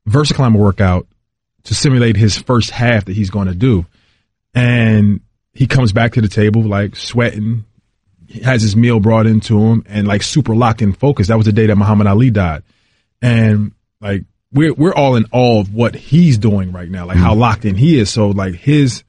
VersaClimber 0.08 0.58
workout 0.58 1.08
to 1.64 1.76
simulate 1.76 2.16
his 2.16 2.38
first 2.38 2.72
half 2.72 3.06
that 3.06 3.16
he's 3.16 3.30
going 3.30 3.48
to 3.48 3.56
do. 3.56 3.86
And 4.54 5.22
he 5.54 5.68
comes 5.68 5.92
back 5.92 6.14
to 6.14 6.22
the 6.22 6.28
table 6.28 6.64
like 6.64 6.96
sweating, 6.96 7.66
he 8.28 8.42
has 8.42 8.62
his 8.62 8.76
meal 8.76 9.00
brought 9.00 9.28
into 9.28 9.60
him 9.60 9.84
and 9.88 10.08
like 10.08 10.24
super 10.24 10.56
locked 10.56 10.82
in 10.82 10.94
focus. 10.94 11.28
That 11.28 11.38
was 11.38 11.46
the 11.46 11.52
day 11.52 11.66
that 11.68 11.76
Muhammad 11.76 12.08
Ali 12.08 12.30
died. 12.30 12.64
And 13.22 13.74
like 14.00 14.24
we're 14.52 14.74
we're 14.74 14.94
all 14.94 15.16
in 15.16 15.26
awe 15.32 15.60
of 15.60 15.74
what 15.74 15.96
he's 15.96 16.38
doing 16.38 16.72
right 16.72 16.90
now, 16.90 17.06
like 17.06 17.18
how 17.18 17.32
mm-hmm. 17.32 17.42
locked 17.42 17.66
in 17.66 17.76
he 17.76 18.00
is. 18.00 18.10
So 18.10 18.30
like 18.30 18.56
his 18.56 19.04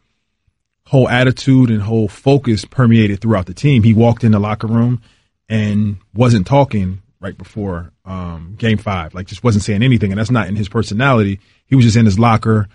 whole 0.87 1.09
attitude 1.09 1.71
and 1.71 1.83
whole 1.83 2.09
focus 2.09 2.65
permeated 2.65 3.21
throughout 3.21 3.47
the 3.47 3.55
team. 3.55 3.83
He 3.83 3.95
walked 3.95 4.25
in 4.25 4.33
the 4.33 4.41
locker 4.41 4.67
room 4.67 5.03
and 5.49 5.97
wasn't 6.15 6.47
talking 6.47 7.02
right 7.23 7.39
before 7.39 7.93
um, 8.05 8.57
game 8.59 8.79
five, 8.79 9.15
like 9.15 9.27
just 9.27 9.45
wasn't 9.45 9.65
saying 9.65 9.83
anything, 9.83 10.11
and 10.11 10.19
that's 10.19 10.31
not 10.31 10.49
in 10.49 10.57
his 10.57 10.69
personality. 10.69 11.41
He 11.67 11.77
was 11.77 11.85
just 11.85 11.97
in 11.97 12.05
his 12.05 12.19
locker, 12.19 12.69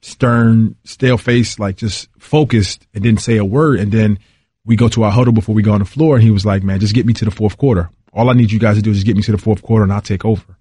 stern, 0.00 0.76
stale 0.84 1.18
face, 1.18 1.58
like 1.58 1.76
just 1.76 2.08
focused 2.18 2.86
and 2.94 3.04
didn't 3.04 3.20
say 3.20 3.36
a 3.36 3.44
word. 3.44 3.78
And 3.78 3.92
then 3.92 4.18
we 4.64 4.76
go 4.76 4.88
to 4.88 5.02
our 5.04 5.10
huddle 5.10 5.32
before 5.32 5.54
we 5.54 5.62
go 5.62 5.72
on 5.72 5.80
the 5.80 5.84
floor, 5.84 6.16
and 6.16 6.24
he 6.24 6.30
was 6.30 6.46
like, 6.46 6.62
"Man, 6.62 6.80
just 6.80 6.94
get 6.94 7.06
me 7.06 7.12
to 7.14 7.24
the 7.24 7.30
fourth 7.30 7.58
quarter. 7.58 7.90
All 8.12 8.30
I 8.30 8.32
need 8.32 8.50
you 8.50 8.58
guys 8.58 8.76
to 8.76 8.82
do 8.82 8.90
is 8.90 8.96
just 8.96 9.06
get 9.06 9.16
me 9.16 9.22
to 9.22 9.32
the 9.32 9.38
fourth 9.38 9.62
quarter, 9.62 9.84
and 9.84 9.92
I'll 9.92 10.00
take 10.00 10.24
over." 10.24 10.56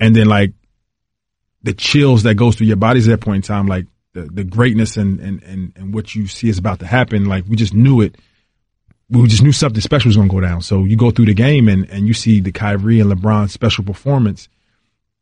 And 0.00 0.14
then 0.14 0.26
like 0.26 0.52
the 1.62 1.72
chills 1.72 2.22
that 2.22 2.36
goes 2.36 2.56
through 2.56 2.68
your 2.68 2.76
bodies 2.76 3.08
at 3.08 3.18
that 3.18 3.24
point 3.24 3.36
in 3.36 3.42
time, 3.42 3.66
like 3.66 3.86
the, 4.14 4.22
the 4.22 4.44
greatness 4.44 4.96
and, 4.96 5.20
and, 5.20 5.42
and, 5.42 5.72
and 5.76 5.94
what 5.94 6.14
you 6.14 6.26
see 6.26 6.48
is 6.48 6.58
about 6.58 6.80
to 6.80 6.86
happen, 6.86 7.26
like 7.26 7.44
we 7.48 7.56
just 7.56 7.74
knew 7.74 8.00
it. 8.00 8.16
We 9.10 9.26
just 9.26 9.42
knew 9.42 9.52
something 9.52 9.80
special 9.80 10.10
was 10.10 10.16
going 10.16 10.28
to 10.28 10.34
go 10.34 10.40
down. 10.40 10.60
So 10.60 10.84
you 10.84 10.96
go 10.96 11.10
through 11.10 11.26
the 11.26 11.34
game 11.34 11.68
and, 11.68 11.88
and 11.90 12.06
you 12.06 12.12
see 12.12 12.40
the 12.40 12.52
Kyrie 12.52 13.00
and 13.00 13.10
LeBron 13.10 13.48
special 13.48 13.84
performance. 13.84 14.48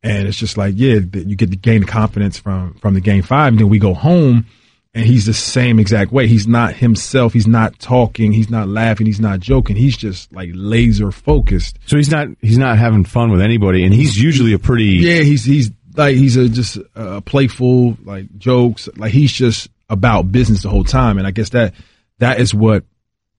And 0.03 0.27
it's 0.27 0.37
just 0.37 0.57
like, 0.57 0.73
yeah, 0.77 0.95
you 0.95 1.35
get 1.35 1.51
to 1.51 1.57
gain 1.57 1.81
the 1.81 1.87
confidence 1.87 2.37
from 2.37 2.75
from 2.75 2.93
the 2.93 3.01
game 3.01 3.23
five, 3.23 3.53
and 3.53 3.59
then 3.59 3.67
we 3.67 3.79
go 3.79 3.95
home, 3.95 4.45
and 4.93 5.05
he's 5.05 5.25
the 5.25 5.33
same 5.33 5.79
exact 5.79 6.11
way. 6.11 6.27
He's 6.27 6.47
not 6.47 6.75
himself. 6.75 7.33
He's 7.33 7.47
not 7.47 7.79
talking. 7.79 8.31
He's 8.31 8.49
not 8.49 8.67
laughing. 8.67 9.07
He's 9.07 9.19
not 9.19 9.39
joking. 9.39 9.75
He's 9.75 9.97
just 9.97 10.31
like 10.31 10.51
laser 10.53 11.11
focused. 11.11 11.79
So 11.87 11.97
he's 11.97 12.11
not 12.11 12.27
he's 12.41 12.59
not 12.59 12.77
having 12.77 13.05
fun 13.05 13.31
with 13.31 13.41
anybody, 13.41 13.83
and 13.83 13.93
he's 13.93 14.21
usually 14.21 14.53
a 14.53 14.59
pretty 14.59 14.97
Yeah, 14.97 15.23
he's 15.23 15.43
he's 15.43 15.71
like 15.95 16.15
he's 16.15 16.37
a 16.37 16.47
just 16.47 16.77
uh, 16.95 17.21
playful, 17.21 17.97
like 18.03 18.37
jokes. 18.37 18.87
Like 18.97 19.11
he's 19.11 19.31
just 19.31 19.67
about 19.89 20.31
business 20.31 20.61
the 20.61 20.69
whole 20.69 20.83
time, 20.83 21.17
and 21.17 21.25
I 21.25 21.31
guess 21.31 21.49
that 21.49 21.73
that 22.19 22.39
is 22.39 22.53
what 22.53 22.83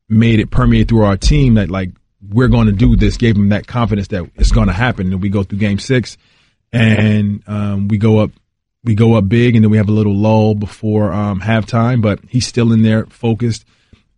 made 0.08 0.40
it 0.40 0.50
permeate 0.50 0.88
through 0.88 1.04
our 1.04 1.16
team. 1.16 1.54
That 1.54 1.70
like 1.70 1.90
we're 2.26 2.48
going 2.48 2.66
to 2.66 2.72
do 2.72 2.96
this, 2.96 3.16
gave 3.16 3.36
him 3.36 3.50
that 3.50 3.66
confidence 3.66 4.08
that 4.08 4.30
it's 4.36 4.52
going 4.52 4.68
to 4.68 4.72
happen. 4.72 5.12
And 5.12 5.22
we 5.22 5.28
go 5.28 5.42
through 5.42 5.58
Game 5.58 5.78
Six, 5.78 6.16
and 6.72 7.42
um, 7.46 7.88
we 7.88 7.98
go 7.98 8.18
up 8.18 8.30
we 8.84 8.94
go 8.94 9.14
up 9.14 9.28
big, 9.28 9.54
and 9.54 9.64
then 9.64 9.70
we 9.70 9.76
have 9.76 9.88
a 9.88 9.92
little 9.92 10.14
lull 10.14 10.54
before 10.54 11.12
um, 11.12 11.40
halftime. 11.40 12.00
But 12.00 12.20
he's 12.28 12.46
still 12.46 12.72
in 12.72 12.82
there, 12.82 13.06
focused, 13.06 13.64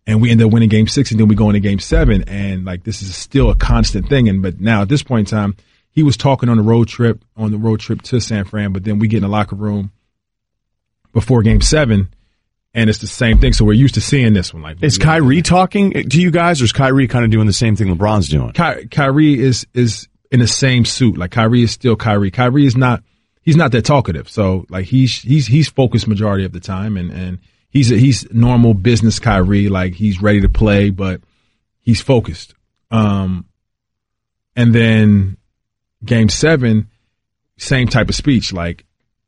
and 0.07 0.21
we 0.21 0.31
end 0.31 0.41
up 0.41 0.51
winning 0.51 0.69
Game 0.69 0.87
Six, 0.87 1.11
and 1.11 1.19
then 1.19 1.27
we 1.27 1.35
go 1.35 1.49
into 1.49 1.59
Game 1.59 1.79
Seven, 1.79 2.23
and 2.27 2.65
like 2.65 2.83
this 2.83 3.01
is 3.01 3.15
still 3.15 3.49
a 3.49 3.55
constant 3.55 4.07
thing. 4.07 4.29
And 4.29 4.41
but 4.41 4.59
now 4.59 4.83
at 4.83 4.89
this 4.89 5.03
point 5.03 5.27
in 5.27 5.37
time, 5.37 5.55
he 5.89 6.03
was 6.03 6.17
talking 6.17 6.49
on 6.49 6.57
the 6.57 6.63
road 6.63 6.87
trip 6.87 7.23
on 7.35 7.51
the 7.51 7.57
road 7.57 7.79
trip 7.79 8.01
to 8.03 8.19
San 8.19 8.45
Fran, 8.45 8.71
but 8.71 8.83
then 8.83 8.99
we 8.99 9.07
get 9.07 9.17
in 9.17 9.23
the 9.23 9.29
locker 9.29 9.55
room 9.55 9.91
before 11.13 11.41
Game 11.41 11.61
Seven. 11.61 12.09
And 12.73 12.89
it's 12.89 12.99
the 12.99 13.07
same 13.07 13.37
thing. 13.39 13.51
So 13.51 13.65
we're 13.65 13.73
used 13.73 13.95
to 13.95 14.01
seeing 14.01 14.33
this 14.33 14.53
one. 14.53 14.63
Like, 14.63 14.81
Is 14.81 14.97
Kyrie 14.97 15.41
talking 15.41 15.91
to 15.91 16.21
you 16.21 16.31
guys, 16.31 16.61
or 16.61 16.65
is 16.65 16.71
Kyrie 16.71 17.07
kind 17.07 17.25
of 17.25 17.31
doing 17.31 17.47
the 17.47 17.53
same 17.53 17.75
thing 17.75 17.87
LeBron's 17.87 18.29
doing? 18.29 18.53
Ky- 18.53 18.87
Kyrie 18.87 19.37
is 19.39 19.67
is 19.73 20.07
in 20.31 20.39
the 20.39 20.47
same 20.47 20.85
suit. 20.85 21.17
Like 21.17 21.31
Kyrie 21.31 21.63
is 21.63 21.71
still 21.71 21.95
Kyrie. 21.97 22.31
Kyrie 22.31 22.65
is 22.65 22.77
not. 22.77 23.03
He's 23.41 23.57
not 23.57 23.71
that 23.73 23.83
talkative. 23.83 24.29
So 24.29 24.65
like 24.69 24.85
he's 24.85 25.21
he's 25.21 25.47
he's 25.47 25.67
focused 25.67 26.07
majority 26.07 26.45
of 26.45 26.53
the 26.53 26.59
time, 26.61 26.95
and 26.95 27.11
and 27.11 27.39
he's 27.69 27.91
a, 27.91 27.97
he's 27.97 28.31
normal 28.31 28.73
business 28.73 29.19
Kyrie. 29.19 29.67
Like 29.67 29.93
he's 29.93 30.21
ready 30.21 30.39
to 30.41 30.49
play, 30.49 30.91
but 30.91 31.21
he's 31.81 32.01
focused. 32.01 32.53
Um, 32.89 33.45
and 34.55 34.73
then 34.73 35.37
game 36.05 36.29
seven, 36.29 36.89
same 37.57 37.87
type 37.87 38.09
of 38.09 38.15
speech. 38.15 38.53
Like 38.53 38.85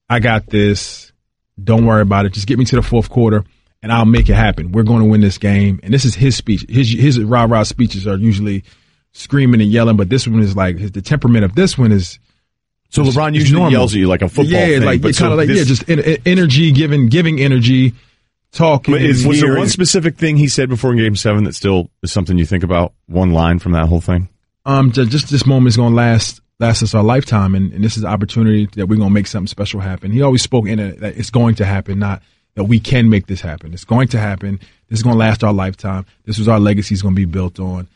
I 0.10 0.20
got 0.20 0.48
this. 0.48 1.12
Don't 1.62 1.86
worry 1.86 2.02
about 2.02 2.26
it. 2.26 2.34
Just 2.34 2.48
get 2.48 2.58
me 2.60 2.66
to 2.66 2.76
the 2.76 2.82
fourth 2.82 3.10
quarter 3.10 3.44
and 3.82 3.92
I'll 3.92 4.06
make 4.06 4.30
it 4.30 4.36
happen. 4.36 4.72
We're 4.72 4.84
going 4.84 5.02
to 5.04 5.08
win 5.10 5.22
this 5.22 5.38
game. 5.38 5.80
And 5.84 5.94
this 5.94 6.06
is 6.06 6.16
his 6.16 6.36
speech. 6.36 6.66
His 6.70 6.92
his 6.92 7.20
rah 7.20 7.46
rah 7.46 7.64
speeches 7.64 8.08
are 8.08 8.18
usually 8.18 8.64
screaming 9.12 9.62
and 9.62 9.70
yelling, 9.70 9.96
but 9.98 10.10
this 10.10 10.28
one 10.28 10.40
is 10.42 10.56
like 10.56 10.78
his, 10.78 10.92
the 10.92 11.02
temperament 11.02 11.46
of 11.46 11.54
this 11.56 11.78
one 11.78 11.92
is. 11.92 12.18
So 12.90 13.04
LeBron 13.04 13.34
usually 13.34 13.54
normal. 13.60 13.72
yells 13.72 13.94
at 13.96 14.00
you 14.00 14.08
like 14.08 14.22
a 14.22 14.30
football 14.30 14.46
Yeah, 14.54 14.66
thing, 14.78 14.84
like 14.84 15.02
but 15.02 15.08
kind 15.08 15.16
so 15.16 15.32
of 15.32 15.38
like 15.38 15.48
this- 15.48 15.58
yeah, 15.58 15.64
just 15.64 15.90
en- 15.90 16.00
en- 16.00 16.18
energy, 16.28 16.72
giving 16.72 17.08
giving 17.08 17.40
energy, 17.40 17.94
talking. 18.52 18.96
Is, 18.96 19.26
was 19.26 19.42
there 19.42 19.58
one 19.58 19.68
specific 19.68 20.16
thing 20.18 20.38
he 20.38 20.48
said 20.48 20.70
before 20.70 20.94
Game 20.96 21.16
Seven 21.16 21.44
that 21.46 21.54
still 21.56 21.90
is 22.04 22.12
something 22.12 22.38
you 22.38 22.46
think 22.46 22.64
about? 22.64 22.94
One 23.08 23.32
line 23.32 23.58
from 23.60 23.72
that 23.72 23.88
whole 23.88 24.02
thing. 24.02 24.30
um, 24.66 24.92
just 24.92 25.30
this 25.30 25.46
moment 25.46 25.70
is 25.70 25.78
going 25.78 25.92
to 25.92 25.96
last 25.96 26.42
last 26.60 26.84
us 26.84 26.94
our 26.94 27.04
lifetime, 27.04 27.56
and, 27.56 27.74
and 27.74 27.84
this 27.84 27.98
is 27.98 28.04
an 28.04 28.10
opportunity 28.10 28.68
that 28.76 28.88
we're 28.88 28.96
to 29.10 29.14
make 29.14 29.28
something 29.28 29.48
special 29.48 29.80
happen. 29.80 30.12
He 30.12 30.22
always 30.22 30.42
spoke 30.42 30.68
in 30.68 30.80
it 30.80 31.00
that 31.00 31.18
it's 31.18 31.30
going 31.30 31.56
to 31.56 31.66
happen, 31.66 32.00
not 32.00 32.22
that 32.56 32.66
we 32.66 32.80
can 32.80 33.10
make 33.10 33.28
this 33.28 33.42
happen. 33.42 33.74
It's 33.74 33.86
going 33.86 34.08
to 34.10 34.20
happen. 34.20 34.60
This 34.90 35.00
is 35.00 35.04
to 35.04 35.14
last 35.14 35.44
our 35.44 35.54
lifetime. 35.54 36.06
This 36.26 36.40
is 36.40 36.48
our 36.48 36.60
legacy 36.60 36.94
is 36.94 37.02
going 37.02 37.16
to 37.16 37.20
be 37.20 37.26
built 37.26 37.60
on, 37.60 37.88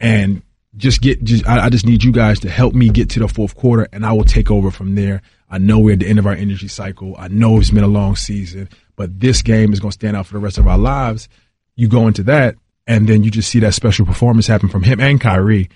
and 0.00 0.42
just 0.76 1.00
get. 1.00 1.22
Just, 1.22 1.46
I, 1.46 1.66
I 1.66 1.70
just 1.70 1.86
need 1.86 2.02
you 2.02 2.12
guys 2.12 2.40
to 2.40 2.50
help 2.50 2.74
me 2.74 2.88
get 2.88 3.10
to 3.10 3.20
the 3.20 3.28
fourth 3.28 3.56
quarter, 3.56 3.88
and 3.92 4.06
I 4.06 4.12
will 4.12 4.24
take 4.24 4.50
over 4.50 4.70
from 4.70 4.94
there. 4.94 5.22
I 5.48 5.58
know 5.58 5.78
we're 5.78 5.92
at 5.92 6.00
the 6.00 6.08
end 6.08 6.18
of 6.18 6.26
our 6.26 6.32
energy 6.32 6.68
cycle. 6.68 7.14
I 7.18 7.28
know 7.28 7.58
it's 7.58 7.70
been 7.70 7.84
a 7.84 7.88
long 7.88 8.16
season, 8.16 8.68
but 8.96 9.20
this 9.20 9.42
game 9.42 9.72
is 9.72 9.80
going 9.80 9.90
to 9.92 9.94
stand 9.94 10.16
out 10.16 10.26
for 10.26 10.34
the 10.34 10.40
rest 10.40 10.58
of 10.58 10.66
our 10.66 10.78
lives. 10.78 11.28
You 11.76 11.88
go 11.88 12.08
into 12.08 12.22
that, 12.24 12.56
and 12.86 13.06
then 13.06 13.22
you 13.22 13.30
just 13.30 13.50
see 13.50 13.60
that 13.60 13.74
special 13.74 14.06
performance 14.06 14.46
happen 14.46 14.68
from 14.68 14.82
him 14.82 14.98
and 14.98 15.20
Kyrie 15.20 15.68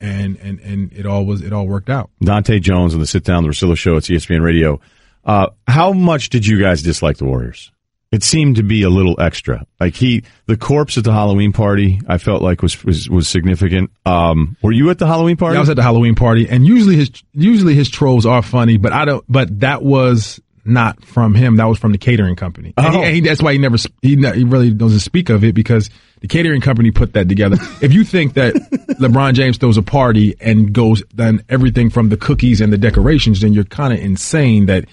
and 0.00 0.36
and 0.36 0.60
and 0.60 0.92
it 0.92 1.06
all 1.06 1.24
was 1.24 1.42
it 1.42 1.52
all 1.52 1.66
worked 1.66 1.90
out. 1.90 2.10
Dahntay 2.22 2.60
Jones 2.60 2.94
on 2.94 3.00
the 3.00 3.06
Sit 3.06 3.24
Down 3.24 3.42
the 3.42 3.50
Russillo 3.50 3.76
Show. 3.76 3.96
It's 3.96 4.08
ESPN 4.08 4.42
Radio. 4.42 4.80
Uh, 5.24 5.48
how 5.66 5.92
much 5.92 6.28
did 6.28 6.46
you 6.46 6.60
guys 6.60 6.82
dislike 6.82 7.16
the 7.16 7.24
Warriors? 7.24 7.72
It 8.12 8.22
seemed 8.22 8.56
to 8.56 8.62
be 8.62 8.82
a 8.82 8.88
little 8.88 9.20
extra. 9.20 9.66
Like 9.80 9.96
he, 9.96 10.22
the 10.46 10.56
corpse 10.56 10.96
at 10.96 11.02
the 11.02 11.12
Halloween 11.12 11.52
party, 11.52 12.00
I 12.06 12.18
felt 12.18 12.40
like 12.40 12.62
was 12.62 12.82
was, 12.84 13.10
was 13.10 13.26
significant. 13.26 13.90
Um, 14.06 14.56
were 14.62 14.70
you 14.72 14.88
at 14.90 14.98
the 14.98 15.06
Halloween 15.08 15.36
party? 15.36 15.54
Yeah, 15.54 15.58
I 15.58 15.62
was 15.62 15.70
at 15.70 15.76
the 15.76 15.82
Halloween 15.82 16.14
party, 16.14 16.48
and 16.48 16.64
usually 16.64 16.94
his 16.96 17.10
usually 17.32 17.74
his 17.74 17.90
trolls 17.90 18.24
are 18.24 18.42
funny, 18.42 18.76
but 18.76 18.92
I 18.92 19.04
don't. 19.04 19.24
But 19.28 19.60
that 19.60 19.82
was 19.82 20.40
not 20.64 21.04
from 21.04 21.34
him. 21.34 21.56
That 21.56 21.64
was 21.66 21.78
from 21.78 21.92
the 21.92 21.98
catering 21.98 22.36
company. 22.36 22.74
And, 22.76 22.86
he, 22.94 22.98
Oh. 22.98 23.02
and 23.02 23.14
he- 23.14 23.20
that's 23.22 23.42
why 23.42 23.52
he 23.52 23.58
never 23.58 23.76
he, 24.02 24.16
he 24.16 24.44
really 24.44 24.70
doesn't 24.72 25.00
speak 25.00 25.28
of 25.28 25.42
it 25.42 25.54
because 25.54 25.90
the 26.20 26.28
catering 26.28 26.60
company 26.60 26.90
put 26.90 27.12
that 27.14 27.28
together. 27.28 27.56
if 27.82 27.92
you 27.92 28.04
think 28.04 28.34
that 28.34 28.54
LeBron 29.00 29.34
James 29.34 29.58
throws 29.58 29.76
a 29.76 29.82
party 29.82 30.34
and 30.40 30.72
goes 30.72 31.02
done 31.14 31.42
everything 31.48 31.90
from 31.90 32.08
the 32.08 32.16
cookies 32.16 32.60
and 32.60 32.72
the 32.72 32.78
decorations, 32.78 33.40
then 33.40 33.52
you're 33.52 33.64
kind 33.64 33.92
of 33.92 34.00
insane 34.00 34.66
that 34.66 34.86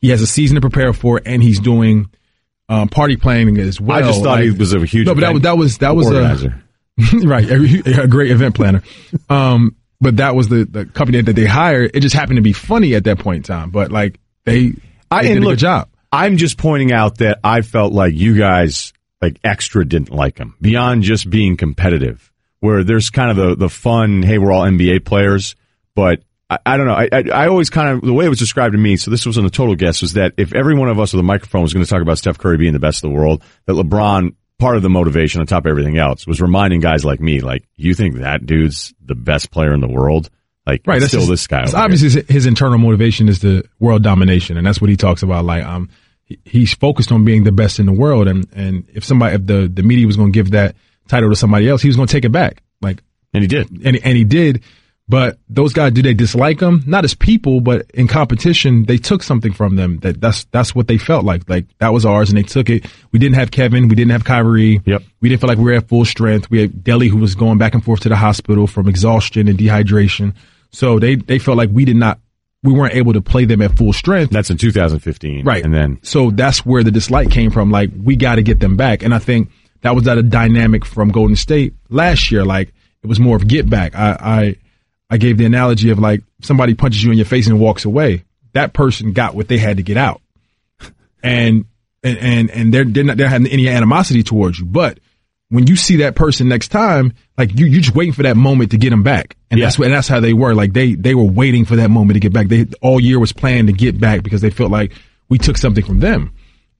he 0.00 0.08
has 0.10 0.22
a 0.22 0.26
season 0.26 0.54
to 0.54 0.60
prepare 0.60 0.92
for 0.92 1.20
and 1.24 1.42
he's 1.42 1.60
doing. 1.60 2.08
Um, 2.68 2.88
party 2.88 3.16
planning 3.16 3.58
as 3.58 3.80
well. 3.80 3.98
I 3.98 4.02
just 4.02 4.22
thought 4.22 4.40
he 4.42 4.50
was 4.52 4.72
a 4.72 4.84
huge 4.86 5.04
No, 5.04 5.14
but 5.16 5.22
that, 5.22 5.32
was- 5.34 5.42
that 5.42 5.56
was 5.56 5.78
that 5.78 5.96
was 5.96 6.06
organizer. 6.06 6.62
a 6.98 7.16
right 7.26 7.44
a, 7.50 8.02
a 8.04 8.06
great 8.06 8.30
event 8.30 8.54
planner. 8.54 8.84
Um, 9.28 9.74
but 10.00 10.18
that 10.18 10.36
was 10.36 10.48
the 10.48 10.66
the 10.66 10.86
company 10.86 11.20
that 11.20 11.32
they 11.34 11.46
hired. 11.46 11.90
It 11.94 12.00
just 12.00 12.14
happened 12.14 12.36
to 12.36 12.42
be 12.42 12.52
funny 12.52 12.94
at 12.94 13.02
that 13.04 13.18
point 13.18 13.38
in 13.38 13.42
time. 13.42 13.70
But 13.70 13.90
like 13.90 14.20
they, 14.44 14.74
I 15.10 15.22
they 15.22 15.32
and 15.32 15.34
did 15.34 15.42
a 15.42 15.46
look, 15.46 15.52
good 15.54 15.58
job. 15.58 15.88
I'm 16.12 16.36
just 16.36 16.58
pointing 16.58 16.92
out 16.92 17.18
that 17.18 17.40
I 17.42 17.62
felt 17.62 17.92
like 17.92 18.14
you 18.14 18.38
guys 18.38 18.92
like 19.22 19.38
extra 19.44 19.84
didn't 19.84 20.10
like 20.10 20.38
him 20.38 20.54
beyond 20.60 21.02
just 21.02 21.28
being 21.28 21.56
competitive. 21.56 22.30
Where 22.60 22.84
there's 22.84 23.08
kind 23.10 23.30
of 23.30 23.36
the 23.36 23.54
the 23.56 23.68
fun, 23.70 24.22
hey, 24.22 24.38
we're 24.38 24.52
all 24.52 24.64
NBA 24.64 25.04
players, 25.06 25.56
but 25.94 26.22
I, 26.50 26.58
I 26.66 26.76
don't 26.76 26.86
know. 26.86 26.94
I, 26.94 27.08
I 27.12 27.24
I 27.44 27.48
always 27.48 27.70
kind 27.70 27.88
of 27.88 28.02
the 28.02 28.12
way 28.12 28.26
it 28.26 28.28
was 28.28 28.38
described 28.38 28.72
to 28.72 28.78
me. 28.78 28.96
So 28.96 29.10
this 29.10 29.24
was 29.24 29.38
on 29.38 29.44
the 29.44 29.50
total 29.50 29.74
guess 29.76 30.02
was 30.02 30.12
that 30.14 30.34
if 30.36 30.52
every 30.54 30.74
one 30.74 30.88
of 30.88 31.00
us 31.00 31.12
with 31.14 31.20
a 31.20 31.24
microphone 31.24 31.62
was 31.62 31.72
going 31.72 31.84
to 31.84 31.88
talk 31.90 32.02
about 32.02 32.18
Steph 32.18 32.36
Curry 32.38 32.58
being 32.58 32.74
the 32.74 32.78
best 32.78 33.02
of 33.02 33.10
the 33.10 33.16
world, 33.16 33.42
that 33.66 33.72
LeBron. 33.74 34.34
Part 34.58 34.76
of 34.76 34.82
the 34.82 34.90
motivation 34.90 35.40
on 35.40 35.46
top 35.46 35.64
of 35.64 35.70
everything 35.70 35.96
else 35.96 36.26
was 36.26 36.38
reminding 36.42 36.80
guys 36.80 37.02
like 37.02 37.18
me, 37.18 37.40
like, 37.40 37.66
you 37.76 37.94
think 37.94 38.16
that 38.16 38.44
dude's 38.44 38.92
the 39.02 39.14
best 39.14 39.50
player 39.50 39.72
in 39.72 39.80
the 39.80 39.88
world? 39.88 40.28
Like, 40.66 40.82
Right, 40.86 41.00
still 41.00 41.20
his- 41.20 41.30
this 41.30 41.46
guy. 41.46 41.64
obviously 41.74 42.10
his, 42.10 42.28
his 42.28 42.44
internal 42.44 42.76
motivation 42.76 43.30
is 43.30 43.38
the 43.38 43.64
world 43.78 44.02
domination, 44.02 44.58
and 44.58 44.66
that's 44.66 44.78
what 44.78 44.90
he 44.90 44.98
talks 44.98 45.22
about. 45.22 45.46
Like, 45.46 45.64
um, 45.64 45.88
he's 46.44 46.74
focused 46.74 47.12
on 47.12 47.24
being 47.24 47.44
the 47.44 47.52
best 47.52 47.78
in 47.78 47.86
the 47.86 47.92
world, 47.92 48.28
and 48.28 48.46
and 48.54 48.88
if 48.92 49.04
somebody, 49.04 49.36
if 49.36 49.46
the 49.46 49.70
the 49.72 49.82
media 49.82 50.06
was 50.06 50.16
going 50.16 50.32
to 50.32 50.36
give 50.36 50.52
that 50.52 50.76
title 51.08 51.30
to 51.30 51.36
somebody 51.36 51.68
else, 51.68 51.82
he 51.82 51.88
was 51.88 51.96
going 51.96 52.08
to 52.08 52.12
take 52.12 52.24
it 52.24 52.32
back. 52.32 52.62
Like, 52.80 53.02
and 53.34 53.42
he 53.42 53.48
did, 53.48 53.70
and 53.84 53.96
and 53.96 54.16
he 54.16 54.24
did. 54.24 54.62
But 55.10 55.40
those 55.48 55.72
guys, 55.72 55.92
do 55.92 56.02
they 56.02 56.14
dislike 56.14 56.60
him? 56.60 56.84
Not 56.86 57.04
as 57.04 57.16
people, 57.16 57.60
but 57.60 57.90
in 57.92 58.06
competition, 58.06 58.84
they 58.84 58.96
took 58.96 59.24
something 59.24 59.52
from 59.52 59.74
them. 59.74 59.98
That 59.98 60.20
that's 60.20 60.44
that's 60.52 60.72
what 60.72 60.86
they 60.86 60.98
felt 60.98 61.24
like. 61.24 61.48
Like 61.48 61.66
that 61.78 61.92
was 61.92 62.06
ours, 62.06 62.30
and 62.30 62.38
they 62.38 62.44
took 62.44 62.70
it. 62.70 62.86
We 63.10 63.18
didn't 63.18 63.34
have 63.34 63.50
Kevin. 63.50 63.88
We 63.88 63.96
didn't 63.96 64.12
have 64.12 64.22
Kyrie. 64.22 64.80
Yep. 64.84 65.02
We 65.20 65.28
didn't 65.28 65.40
feel 65.40 65.48
like 65.48 65.58
we 65.58 65.64
were 65.64 65.72
at 65.72 65.88
full 65.88 66.04
strength. 66.04 66.48
We 66.48 66.60
had 66.60 66.84
Delly, 66.84 67.10
who 67.10 67.16
was 67.16 67.34
going 67.34 67.58
back 67.58 67.74
and 67.74 67.84
forth 67.84 68.00
to 68.02 68.08
the 68.08 68.14
hospital 68.14 68.68
from 68.68 68.88
exhaustion 68.88 69.48
and 69.48 69.58
dehydration. 69.58 70.34
So 70.70 71.00
they 71.00 71.16
they 71.16 71.40
felt 71.40 71.58
like 71.58 71.70
we 71.72 71.84
did 71.84 71.96
not. 71.96 72.20
We 72.62 72.72
weren't 72.72 72.94
able 72.94 73.14
to 73.14 73.22
play 73.22 73.46
them 73.46 73.62
at 73.62 73.76
full 73.76 73.92
strength. 73.92 74.30
That's 74.32 74.50
in 74.50 74.58
2015. 74.58 75.44
Right. 75.44 75.64
And 75.64 75.72
then 75.72 75.98
So 76.02 76.30
that's 76.30 76.64
where 76.66 76.82
the 76.82 76.90
dislike 76.90 77.30
came 77.30 77.50
from. 77.50 77.70
Like, 77.70 77.90
we 77.96 78.16
got 78.16 78.34
to 78.34 78.42
get 78.42 78.60
them 78.60 78.76
back. 78.76 79.02
And 79.02 79.14
I 79.14 79.18
think 79.18 79.50
that 79.80 79.94
was 79.94 80.04
that 80.04 80.18
a 80.18 80.22
dynamic 80.22 80.84
from 80.84 81.08
Golden 81.10 81.36
State 81.36 81.74
last 81.88 82.30
year. 82.30 82.44
Like, 82.44 82.72
it 83.02 83.06
was 83.06 83.18
more 83.18 83.36
of 83.36 83.48
get 83.48 83.68
back. 83.70 83.94
I, 83.94 84.16
I, 84.20 84.56
I 85.08 85.16
gave 85.16 85.38
the 85.38 85.46
analogy 85.46 85.88
of 85.90 85.98
like 85.98 86.22
somebody 86.42 86.74
punches 86.74 87.02
you 87.02 87.10
in 87.10 87.16
your 87.16 87.24
face 87.24 87.46
and 87.46 87.58
walks 87.58 87.86
away. 87.86 88.24
That 88.52 88.74
person 88.74 89.12
got 89.12 89.34
what 89.34 89.48
they 89.48 89.58
had 89.58 89.78
to 89.78 89.82
get 89.82 89.96
out. 89.96 90.20
And, 91.22 91.64
and, 92.02 92.18
and, 92.18 92.50
and 92.50 92.74
they're, 92.74 92.84
they're 92.84 93.04
not, 93.04 93.16
they're 93.16 93.28
having 93.28 93.46
any 93.46 93.68
animosity 93.68 94.22
towards 94.22 94.58
you. 94.58 94.66
But 94.66 94.98
when 95.50 95.66
you 95.66 95.76
see 95.76 95.96
that 95.96 96.14
person 96.14 96.48
next 96.48 96.68
time, 96.68 97.12
like 97.36 97.58
you, 97.58 97.66
you're 97.66 97.82
just 97.82 97.94
waiting 97.94 98.12
for 98.12 98.22
that 98.22 98.36
moment 98.36 98.70
to 98.70 98.78
get 98.78 98.90
them 98.90 99.02
back. 99.02 99.36
And 99.50 99.60
that's 99.60 99.78
what, 99.78 99.86
and 99.86 99.94
that's 99.94 100.06
how 100.06 100.20
they 100.20 100.32
were. 100.32 100.54
Like 100.54 100.72
they, 100.72 100.94
they 100.94 101.14
were 101.14 101.24
waiting 101.24 101.64
for 101.64 101.76
that 101.76 101.90
moment 101.90 102.14
to 102.14 102.20
get 102.20 102.32
back. 102.32 102.46
They 102.46 102.66
all 102.80 103.00
year 103.00 103.18
was 103.18 103.32
planned 103.32 103.66
to 103.66 103.74
get 103.74 104.00
back 104.00 104.22
because 104.22 104.40
they 104.40 104.50
felt 104.50 104.70
like 104.70 104.92
we 105.28 105.38
took 105.38 105.58
something 105.58 105.84
from 105.84 105.98
them 105.98 106.32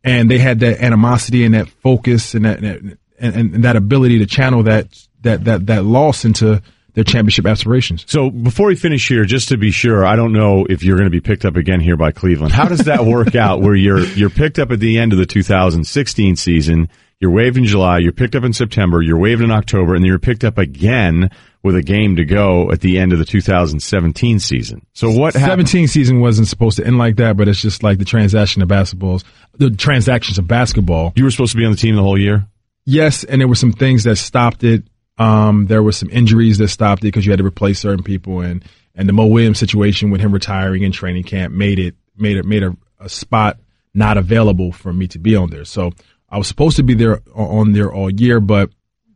and 0.04 0.30
they 0.30 0.38
had 0.38 0.60
that 0.60 0.80
animosity 0.80 1.44
and 1.44 1.54
that 1.54 1.68
focus 1.68 2.34
and 2.34 2.44
that, 2.44 2.60
and, 2.62 2.96
and, 3.18 3.34
and 3.36 3.64
that 3.64 3.74
ability 3.74 4.20
to 4.20 4.26
channel 4.26 4.62
that, 4.62 4.86
that, 5.22 5.44
that, 5.44 5.66
that 5.66 5.84
loss 5.84 6.24
into 6.24 6.62
their 6.94 7.04
championship 7.04 7.46
aspirations. 7.46 8.04
So 8.08 8.30
before 8.30 8.68
we 8.68 8.76
finish 8.76 9.08
here, 9.08 9.24
just 9.24 9.48
to 9.48 9.56
be 9.56 9.72
sure, 9.72 10.06
I 10.06 10.14
don't 10.14 10.32
know 10.32 10.64
if 10.70 10.84
you're 10.84 10.96
going 10.96 11.06
to 11.06 11.10
be 11.10 11.20
picked 11.20 11.44
up 11.44 11.56
again 11.56 11.80
here 11.80 11.96
by 11.96 12.12
Cleveland. 12.12 12.52
How 12.52 12.66
does 12.66 12.84
that 12.84 13.04
work 13.04 13.34
out 13.34 13.60
where 13.60 13.74
you're, 13.74 14.04
you're 14.06 14.30
picked 14.30 14.60
up 14.60 14.70
at 14.70 14.78
the 14.78 14.98
end 14.98 15.12
of 15.12 15.18
the 15.18 15.26
2016 15.26 16.36
season? 16.36 16.88
You're 17.20 17.30
waived 17.30 17.58
in 17.58 17.66
July. 17.66 17.98
You're 17.98 18.12
picked 18.12 18.34
up 18.34 18.44
in 18.44 18.54
September. 18.54 19.02
You're 19.02 19.18
waived 19.18 19.42
in 19.42 19.50
October, 19.50 19.94
and 19.94 20.02
then 20.02 20.08
you're 20.08 20.18
picked 20.18 20.42
up 20.42 20.56
again 20.56 21.30
with 21.62 21.76
a 21.76 21.82
game 21.82 22.16
to 22.16 22.24
go 22.24 22.72
at 22.72 22.80
the 22.80 22.98
end 22.98 23.12
of 23.12 23.18
the 23.18 23.26
2017 23.26 24.38
season. 24.38 24.86
So 24.94 25.10
what 25.10 25.34
happened? 25.34 25.68
17 25.68 25.88
season 25.88 26.20
wasn't 26.20 26.48
supposed 26.48 26.78
to 26.78 26.86
end 26.86 26.96
like 26.96 27.16
that, 27.16 27.36
but 27.36 27.46
it's 27.46 27.60
just 27.60 27.82
like 27.82 27.98
the 27.98 28.06
transaction 28.06 28.62
of 28.62 28.68
basketballs, 28.68 29.24
the 29.58 29.70
transactions 29.70 30.38
of 30.38 30.48
basketball. 30.48 31.12
You 31.14 31.24
were 31.24 31.30
supposed 31.30 31.52
to 31.52 31.58
be 31.58 31.66
on 31.66 31.72
the 31.72 31.76
team 31.76 31.94
the 31.94 32.02
whole 32.02 32.18
year? 32.18 32.46
Yes, 32.86 33.22
and 33.24 33.38
there 33.38 33.48
were 33.48 33.54
some 33.54 33.72
things 33.72 34.04
that 34.04 34.16
stopped 34.16 34.64
it. 34.64 34.84
Um, 35.18 35.66
there 35.66 35.82
were 35.82 35.92
some 35.92 36.08
injuries 36.08 36.56
that 36.56 36.68
stopped 36.68 37.02
it 37.02 37.08
because 37.08 37.26
you 37.26 37.32
had 37.32 37.38
to 37.38 37.44
replace 37.44 37.80
certain 37.80 38.02
people, 38.02 38.40
and 38.40 38.64
and 38.94 39.06
the 39.06 39.12
Mo 39.12 39.26
Williams 39.26 39.58
situation 39.58 40.10
with 40.10 40.22
him 40.22 40.32
retiring 40.32 40.82
in 40.82 40.92
training 40.92 41.24
camp 41.24 41.52
made 41.52 41.78
it 41.78 41.94
made 42.16 42.38
it 42.38 42.46
made 42.46 42.62
a, 42.62 42.74
a 42.98 43.10
spot 43.10 43.58
not 43.92 44.16
available 44.16 44.72
for 44.72 44.92
me 44.94 45.06
to 45.08 45.18
be 45.18 45.36
on 45.36 45.50
there. 45.50 45.66
So 45.66 45.92
I 46.30 46.38
was 46.38 46.48
supposed 46.48 46.76
to 46.76 46.82
be 46.82 46.94
there 46.94 47.20
on 47.34 47.72
there 47.72 47.92
all 47.92 48.10
year, 48.10 48.40
but 48.40 48.70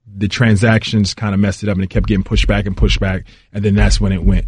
the 0.06 0.28
transactions 0.28 1.14
kind 1.14 1.34
of 1.34 1.40
messed 1.40 1.62
it 1.62 1.68
up, 1.68 1.76
and 1.76 1.84
it 1.84 1.90
kept 1.90 2.06
getting 2.06 2.24
pushed 2.24 2.46
back 2.46 2.66
and 2.66 2.76
pushed 2.76 3.00
back, 3.00 3.24
and 3.52 3.64
then 3.64 3.74
that's 3.74 4.00
when 4.00 4.12
it 4.12 4.24
went 4.24 4.46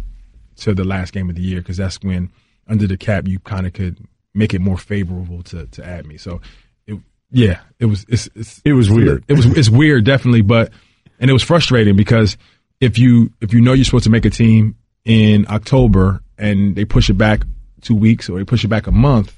to 0.57 0.73
the 0.73 0.83
last 0.83 1.13
game 1.13 1.29
of 1.29 1.35
the 1.35 1.41
year 1.41 1.59
because 1.59 1.77
that's 1.77 1.99
when 2.01 2.31
under 2.67 2.87
the 2.87 2.97
cap 2.97 3.27
you 3.27 3.39
kind 3.39 3.65
of 3.65 3.73
could 3.73 3.97
make 4.33 4.53
it 4.53 4.59
more 4.59 4.77
favorable 4.77 5.43
to 5.43 5.65
to 5.67 5.85
add 5.85 6.05
me. 6.05 6.17
So 6.17 6.41
it, 6.85 6.99
yeah, 7.31 7.59
it 7.79 7.85
was 7.85 8.05
it's, 8.07 8.29
it's 8.35 8.61
it 8.63 8.73
was 8.73 8.89
weird. 8.89 9.23
It 9.27 9.33
was 9.33 9.45
it's 9.45 9.69
weird 9.69 10.05
definitely, 10.05 10.41
but 10.41 10.71
and 11.19 11.29
it 11.29 11.33
was 11.33 11.43
frustrating 11.43 11.95
because 11.95 12.37
if 12.79 12.97
you 12.99 13.31
if 13.41 13.53
you 13.53 13.61
know 13.61 13.73
you're 13.73 13.85
supposed 13.85 14.05
to 14.05 14.09
make 14.09 14.25
a 14.25 14.29
team 14.29 14.75
in 15.05 15.45
October 15.49 16.21
and 16.37 16.75
they 16.75 16.85
push 16.85 17.09
it 17.09 17.17
back 17.17 17.43
two 17.81 17.95
weeks 17.95 18.29
or 18.29 18.37
they 18.37 18.43
push 18.45 18.63
it 18.63 18.67
back 18.67 18.87
a 18.87 18.91
month. 18.91 19.33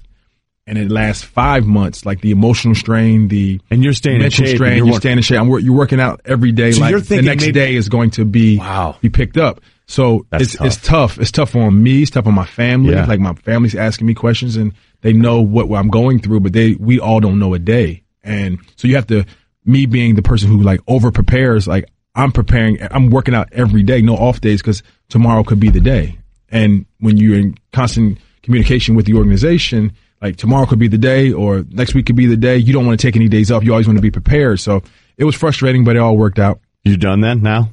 And 0.70 0.78
it 0.78 0.92
lasts 0.92 1.24
five 1.24 1.66
months, 1.66 2.06
like 2.06 2.22
the 2.22 2.30
emotional 2.32 2.76
strain, 2.76 3.28
the 3.28 3.60
and 3.72 3.84
you're 3.84 3.94
staying 3.94 4.22
in 4.22 4.30
shape, 4.30 4.56
strain. 4.56 4.78
You're, 4.78 4.86
you're 4.86 4.94
work- 4.94 5.02
staying 5.02 5.18
in 5.18 5.24
shape. 5.24 5.40
I'm, 5.42 5.50
you're 5.50 5.76
working 5.76 6.00
out 6.00 6.22
every 6.26 6.52
day. 6.52 6.72
So 6.74 6.82
like 6.82 6.92
you're 6.92 7.00
thinking 7.02 7.26
the 7.26 7.32
next 7.32 7.42
maybe- 7.44 7.54
day 7.54 7.76
is 7.76 7.90
going 7.90 8.12
to 8.12 8.24
be 8.26 8.60
Wow. 8.60 8.96
be 9.02 9.10
picked 9.10 9.38
up. 9.38 9.62
So 9.88 10.28
That's 10.30 10.54
it's 10.54 10.62
it's 10.62 10.78
tough. 10.78 11.18
It's 11.18 11.32
tough 11.32 11.56
on 11.56 11.82
me. 11.82 12.04
It's 12.04 12.12
tough 12.12 12.28
on 12.28 12.36
my 12.36 12.46
family. 12.46 12.94
Yeah. 12.94 13.06
Like 13.06 13.20
my 13.20 13.34
family's 13.34 13.74
asking 13.74 14.06
me 14.06 14.14
questions, 14.14 14.56
and 14.56 14.74
they 15.02 15.12
know 15.14 15.42
what, 15.42 15.68
what 15.68 15.80
I'm 15.80 15.90
going 15.90 16.20
through, 16.20 16.42
but 16.42 16.54
they 16.54 16.76
we 16.76 17.00
all 17.00 17.20
don't 17.20 17.40
know 17.40 17.56
a 17.56 17.60
day. 17.60 18.04
And 18.24 18.60
so 18.76 18.88
you 18.88 18.94
have 18.96 19.08
to 19.08 19.26
me 19.66 19.88
being 19.88 20.14
the 20.14 20.22
person 20.22 20.48
who 20.50 20.62
like 20.62 20.82
over 20.88 21.10
prepares. 21.12 21.68
Like 21.68 21.90
I'm 22.14 22.32
preparing. 22.32 22.78
I'm 22.92 23.10
working 23.10 23.34
out 23.34 23.50
every 23.52 23.82
day, 23.82 24.04
no 24.04 24.16
off 24.16 24.40
days, 24.42 24.62
because 24.62 24.84
tomorrow 25.10 25.44
could 25.44 25.60
be 25.60 25.70
the 25.72 25.82
day. 25.82 26.20
And 26.50 26.86
when 27.00 27.18
you're 27.18 27.40
in 27.40 27.58
constant 27.74 28.20
communication 28.44 28.94
with 28.96 29.08
the 29.08 29.16
organization, 29.16 29.94
like 30.22 30.36
tomorrow 30.36 30.66
could 30.66 30.80
be 30.80 30.88
the 30.88 30.98
day, 30.98 31.32
or 31.32 31.66
next 31.70 31.94
week 31.94 32.06
could 32.06 32.16
be 32.16 32.26
the 32.26 32.38
day. 32.38 32.58
You 32.58 32.74
don't 32.74 32.86
want 32.86 33.00
to 33.00 33.08
take 33.08 33.16
any 33.16 33.28
days 33.28 33.52
off. 33.52 33.64
You 33.64 33.72
always 33.72 33.88
want 33.88 33.98
to 33.98 34.02
be 34.02 34.12
prepared. 34.12 34.60
So 34.60 34.84
it 35.18 35.24
was 35.24 35.36
frustrating, 35.36 35.84
but 35.84 35.96
it 35.96 36.00
all 36.00 36.18
worked 36.18 36.40
out. 36.40 36.60
You 36.84 36.98
done 36.98 37.22
then 37.22 37.42
now? 37.42 37.72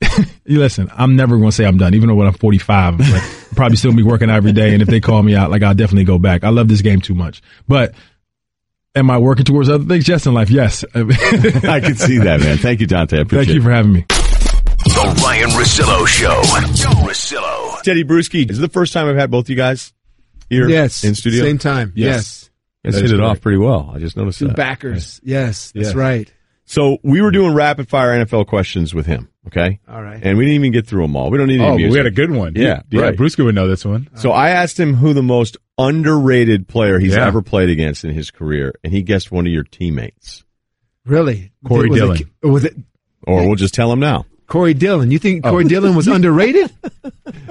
You 0.48 0.60
listen, 0.60 0.88
I'm 0.94 1.16
never 1.16 1.36
going 1.36 1.50
to 1.50 1.52
say 1.56 1.64
I'm 1.64 1.76
done, 1.76 1.94
even 1.94 2.08
though 2.08 2.14
when 2.14 2.28
I'm 2.28 2.32
45, 2.32 3.00
I'm 3.00 3.10
like, 3.10 3.22
I'll 3.22 3.54
probably 3.56 3.76
still 3.76 3.92
be 3.92 4.04
working 4.04 4.30
out 4.30 4.36
every 4.36 4.52
day. 4.52 4.72
And 4.72 4.80
if 4.80 4.86
they 4.86 5.00
call 5.00 5.20
me 5.20 5.34
out, 5.34 5.50
like 5.50 5.64
I'll 5.64 5.74
definitely 5.74 6.04
go 6.04 6.20
back. 6.20 6.44
I 6.44 6.50
love 6.50 6.68
this 6.68 6.82
game 6.82 7.00
too 7.00 7.16
much. 7.16 7.42
But 7.66 7.94
am 8.94 9.10
I 9.10 9.18
working 9.18 9.44
towards 9.44 9.68
other 9.68 9.82
things? 9.84 10.06
Yes, 10.06 10.24
in 10.24 10.34
life, 10.34 10.48
yes. 10.48 10.84
I 10.94 11.80
can 11.80 11.96
see 11.96 12.18
that, 12.18 12.38
man. 12.38 12.58
Thank 12.58 12.78
you, 12.78 12.86
Dahntay. 12.86 13.18
I 13.18 13.22
appreciate 13.22 13.46
Thank 13.46 13.56
you 13.56 13.62
for 13.62 13.72
having 13.72 13.92
me. 13.92 14.04
The 14.08 15.20
Ryen 15.24 15.50
Russillo 15.50 16.06
Show. 16.06 16.40
Russillo. 17.04 17.82
Teddy 17.82 18.04
Bruschi. 18.04 18.46
this 18.46 18.56
Is 18.56 18.60
the 18.60 18.68
first 18.68 18.92
time 18.92 19.08
I've 19.08 19.16
had 19.16 19.32
both 19.32 19.50
you 19.50 19.56
guys 19.56 19.92
here 20.48 20.68
Yes, 20.68 21.04
in 21.04 21.14
studio? 21.14 21.44
same 21.44 21.58
time. 21.58 21.92
Yes. 21.94 22.50
You 22.84 22.88
guys 22.88 22.94
That 22.94 23.00
hit 23.00 23.04
is 23.06 23.12
it 23.12 23.16
correct. 23.16 23.30
off 23.30 23.40
pretty 23.40 23.58
well. 23.58 23.92
I 23.94 23.98
just 23.98 24.16
noticed 24.16 24.38
Two 24.38 24.46
that. 24.48 24.56
backers. 24.56 25.20
Yes, 25.24 25.72
that's 25.72 25.88
Yes. 25.88 25.94
right. 25.94 26.32
So 26.68 26.98
we 27.04 27.20
were 27.20 27.30
doing 27.30 27.54
rapid 27.54 27.88
fire 27.88 28.10
NFL 28.24 28.46
questions 28.48 28.92
with 28.94 29.06
him. 29.06 29.28
Okay. 29.46 29.78
All 29.88 30.02
right. 30.02 30.18
And 30.20 30.36
we 30.36 30.44
didn't 30.44 30.56
even 30.56 30.72
get 30.72 30.86
through 30.88 31.02
them 31.02 31.14
all. 31.14 31.30
We 31.30 31.38
don't 31.38 31.46
need 31.46 31.60
any 31.60 31.68
Oh, 31.68 31.76
music. 31.76 31.92
we 31.92 31.98
had 31.98 32.06
a 32.06 32.10
good 32.10 32.32
one. 32.32 32.54
Yeah. 32.56 32.82
yeah. 32.90 33.00
right. 33.02 33.16
Bruschi 33.16 33.44
would 33.44 33.54
know 33.54 33.68
this 33.68 33.84
one. 33.84 34.08
So 34.16 34.32
I 34.32 34.50
asked 34.50 34.78
him 34.78 34.94
who 34.94 35.12
the 35.14 35.22
most 35.22 35.56
underrated 35.78 36.66
player 36.66 36.98
he's 36.98 37.14
Yeah. 37.14 37.24
ever 37.26 37.40
played 37.42 37.68
against 37.70 38.04
in 38.04 38.10
his 38.10 38.32
career, 38.32 38.74
and 38.82 38.92
he 38.92 39.02
guessed 39.02 39.30
one 39.30 39.46
of 39.46 39.52
your 39.52 39.62
teammates. 39.62 40.42
Really? 41.04 41.52
Corey 41.64 41.88
was 41.88 42.00
Dillon. 42.00 42.18
It, 42.42 42.46
was 42.46 42.64
it 42.64 42.74
Or 43.22 43.46
we'll 43.46 43.54
just 43.54 43.74
tell 43.74 43.92
him 43.92 44.00
now. 44.00 44.26
Corey 44.48 44.74
Dillon? 44.74 45.12
You 45.12 45.18
think 45.20 45.46
Oh. 45.46 45.50
Corey 45.50 45.64
Dillon 45.64 45.94
was 45.94 46.08
underrated? 46.08 46.70